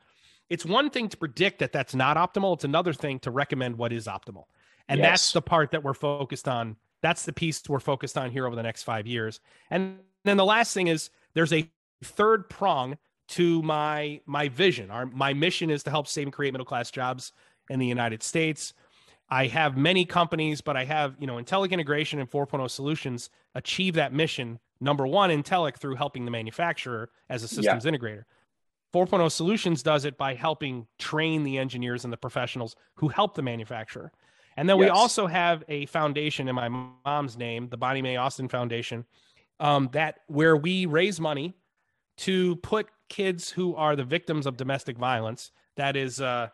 It's 0.49 0.66
one 0.66 0.91
thing 0.91 1.09
to 1.09 1.16
predict 1.16 1.61
that 1.61 1.72
that's 1.72 1.95
not 1.95 2.16
optimal. 2.16 2.55
It's 2.55 2.64
another 2.64 2.93
thing 2.93 3.20
to 3.20 3.30
recommend 3.30 3.78
what 3.78 3.93
is 3.93 4.07
optimal. 4.07 4.45
And 4.88 4.99
yes. 4.99 5.09
that's 5.09 5.32
the 5.32 5.43
part 5.43 5.70
that 5.70 5.84
we're 5.84 5.95
focused 5.95 6.49
on. 6.49 6.76
That's 7.03 7.24
the 7.24 7.32
piece 7.32 7.62
we're 7.68 7.78
focused 7.78 8.18
on 8.18 8.30
here 8.30 8.47
over 8.47 8.57
the 8.57 8.62
next 8.62 8.82
five 8.82 9.07
years. 9.07 9.41
And 9.70 10.01
then 10.24 10.36
the 10.36 10.45
last 10.45 10.74
thing 10.74 10.88
is 10.88 11.11
there's 11.34 11.53
a 11.53 11.70
third 12.03 12.48
prong 12.48 12.98
to 13.28 13.62
my 13.62 14.20
my 14.26 14.48
vision. 14.48 14.90
Our 14.90 15.07
my 15.07 15.32
mission 15.32 15.70
is 15.70 15.82
to 15.84 15.90
help 15.90 16.09
save 16.09 16.26
and 16.26 16.32
create 16.32 16.53
middle 16.53 16.66
class 16.66 16.90
jobs 16.90 17.32
in 17.68 17.78
the 17.78 17.86
United 17.86 18.22
States. 18.22 18.74
I 19.30 19.46
have 19.46 19.76
many 19.76 20.05
companies, 20.05 20.61
but 20.61 20.76
I 20.76 20.84
have, 20.84 21.14
you 21.20 21.26
know, 21.26 21.36
Intellic 21.36 21.70
Integration 21.70 22.18
and 22.18 22.28
4.0 22.28 22.68
Solutions 22.68 23.30
achieve 23.55 23.94
that 23.94 24.12
mission. 24.12 24.59
Number 24.80 25.07
one, 25.07 25.30
Intellic 25.30 25.76
through 25.76 25.94
helping 25.94 26.24
the 26.24 26.32
manufacturer 26.32 27.11
as 27.28 27.44
a 27.44 27.48
systems 27.48 27.84
yeah. 27.84 27.90
integrator. 27.92 28.24
4.0 28.92 29.30
Solutions 29.30 29.84
does 29.84 30.05
it 30.05 30.18
by 30.18 30.34
helping 30.34 30.88
train 30.98 31.44
the 31.44 31.59
engineers 31.59 32.03
and 32.03 32.12
the 32.12 32.16
professionals 32.16 32.74
who 32.94 33.07
help 33.07 33.36
the 33.36 33.42
manufacturer. 33.42 34.11
And 34.57 34.68
then 34.68 34.78
yes. 34.78 34.86
we 34.86 34.88
also 34.90 35.28
have 35.28 35.62
a 35.68 35.86
foundation 35.86 36.48
in 36.48 36.57
my 36.57 36.68
mom's 36.68 37.38
name, 37.38 37.68
the 37.68 37.76
Bonnie 37.76 38.03
Mae 38.03 38.16
Austin 38.16 38.48
Foundation, 38.48 39.05
um, 39.61 39.90
that 39.92 40.20
where 40.26 40.57
we 40.57 40.86
raise 40.86 41.20
money 41.20 41.55
to 42.21 42.57
put 42.57 42.87
kids 43.09 43.51
who 43.51 43.75
are 43.75 43.97
the 43.97 44.05
victims 44.05 44.47
of 44.47 44.57
domestic 44.57 44.97
violence 44.97 45.51
that 45.77 45.97
is 45.97 46.21
uh 46.21 46.49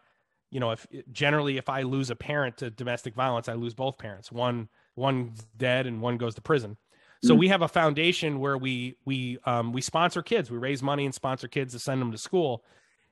you 0.50 0.60
know 0.60 0.70
if 0.70 0.86
generally 1.12 1.58
if 1.58 1.68
i 1.68 1.82
lose 1.82 2.10
a 2.10 2.16
parent 2.16 2.56
to 2.56 2.70
domestic 2.70 3.14
violence 3.14 3.48
i 3.48 3.54
lose 3.54 3.74
both 3.74 3.98
parents. 3.98 4.32
One 4.32 4.68
one's 4.96 5.46
dead 5.56 5.86
and 5.86 6.00
one 6.00 6.16
goes 6.16 6.34
to 6.34 6.40
prison. 6.40 6.76
So 7.22 7.30
mm-hmm. 7.30 7.40
we 7.40 7.48
have 7.48 7.62
a 7.62 7.68
foundation 7.68 8.40
where 8.40 8.58
we 8.58 8.96
we 9.04 9.38
um, 9.44 9.72
we 9.72 9.80
sponsor 9.80 10.22
kids. 10.22 10.50
We 10.50 10.58
raise 10.58 10.82
money 10.82 11.04
and 11.04 11.14
sponsor 11.14 11.48
kids 11.48 11.72
to 11.74 11.78
send 11.78 12.00
them 12.00 12.12
to 12.12 12.18
school. 12.18 12.64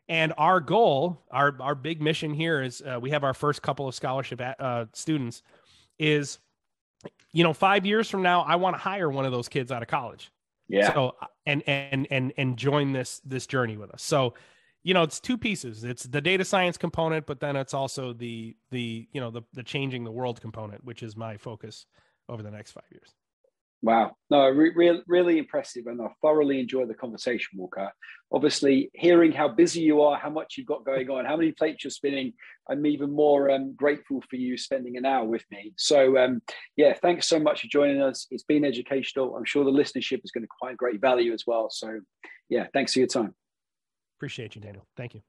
And 0.09 0.33
our 0.37 0.61
goal 0.61 1.23
our 1.31 1.57
our 1.61 1.75
big 1.75 2.03
mission 2.03 2.35
here 2.35 2.63
is 2.63 2.83
uh, 2.83 2.99
we 3.01 3.11
have 3.11 3.25
our 3.25 3.35
first 3.35 3.63
couple 3.63 3.87
of 3.87 3.95
scholarship 3.95 4.41
uh, 4.59 4.87
students 4.93 5.43
is 5.99 6.39
you 7.33 7.45
know 7.45 7.53
five 7.53 7.87
years 7.87 8.11
from 8.11 8.21
now 8.21 8.41
i 8.41 8.57
want 8.57 8.75
to 8.75 8.79
hire 8.79 9.09
one 9.09 9.25
of 9.25 9.31
those 9.31 9.49
kids 9.49 9.71
out 9.71 9.81
of 9.81 9.87
college 9.87 10.33
yeah. 10.69 10.93
So 10.93 11.15
uh, 11.21 11.27
and 11.47 11.63
and 11.67 12.07
and 12.11 12.33
and 12.37 12.57
join 12.57 12.93
this 12.93 13.21
this 13.25 13.47
journey 13.47 13.77
with 13.77 13.91
us. 13.91 14.03
So, 14.03 14.35
you 14.83 14.95
know, 14.95 15.03
it's 15.03 15.21
two 15.21 15.39
pieces. 15.39 15.85
It's 15.85 16.05
the 16.05 16.21
data 16.21 16.45
science 16.45 16.77
component, 16.77 17.27
but 17.27 17.41
then 17.41 17.57
it's 17.57 17.75
also 17.75 18.13
the 18.13 18.57
the 18.71 19.09
you 19.13 19.21
know 19.21 19.31
the 19.31 19.43
the 19.53 19.63
changing 19.63 20.05
the 20.05 20.13
world 20.13 20.41
component, 20.41 20.85
which 20.85 21.03
is 21.03 21.17
my 21.17 21.37
focus 21.37 21.87
over 22.29 22.43
the 22.43 22.51
next 22.51 22.73
five 22.73 22.85
years. 22.91 23.15
Wow, 23.85 24.17
no, 24.31 24.49
re- 24.49 24.73
re- 24.75 25.03
really 25.07 25.37
impressive, 25.37 25.87
and 25.89 26.01
I 26.01 26.07
thoroughly 26.23 26.59
enjoy 26.59 26.87
the 26.87 26.95
conversation, 26.95 27.59
Walker. 27.59 27.93
Obviously, 28.33 28.91
hearing 28.95 29.31
how 29.31 29.47
busy 29.47 29.83
you 29.83 30.01
are, 30.01 30.19
how 30.19 30.31
much 30.31 30.55
you've 30.57 30.67
got 30.67 30.87
going 30.87 31.11
on, 31.11 31.27
how 31.27 31.37
many 31.37 31.53
plates 31.53 31.85
you're 31.85 31.91
spinning, 31.91 32.33
I'm 32.71 32.87
even 32.87 33.13
more 33.13 33.51
um, 33.51 33.75
grateful 33.77 34.23
for 34.31 34.37
you 34.37 34.57
spending 34.57 34.97
an 34.97 35.05
hour 35.05 35.27
with 35.27 35.45
me. 35.51 35.75
So, 35.77 36.17
um, 36.17 36.41
yeah, 36.77 36.95
thanks 36.95 37.29
so 37.29 37.39
much 37.39 37.61
for 37.61 37.67
joining 37.67 38.01
us. 38.01 38.27
It's 38.31 38.45
been 38.45 38.65
educational. 38.65 39.37
I'm 39.37 39.45
sure 39.45 39.67
the 39.67 39.71
listenership 39.71 40.23
is 40.25 40.31
going 40.31 40.45
to 40.45 40.49
find 40.59 40.79
great 40.79 41.03
value 41.03 41.35
as 41.35 41.45
well. 41.47 41.69
So, 41.71 42.01
yeah, 42.49 42.69
thanks 42.73 42.95
for 42.95 43.01
your 43.01 43.09
time. 43.09 43.35
Appreciate 44.17 44.55
you, 44.55 44.63
Daniel. 44.63 44.87
Thank 44.97 45.13
you. 45.15 45.21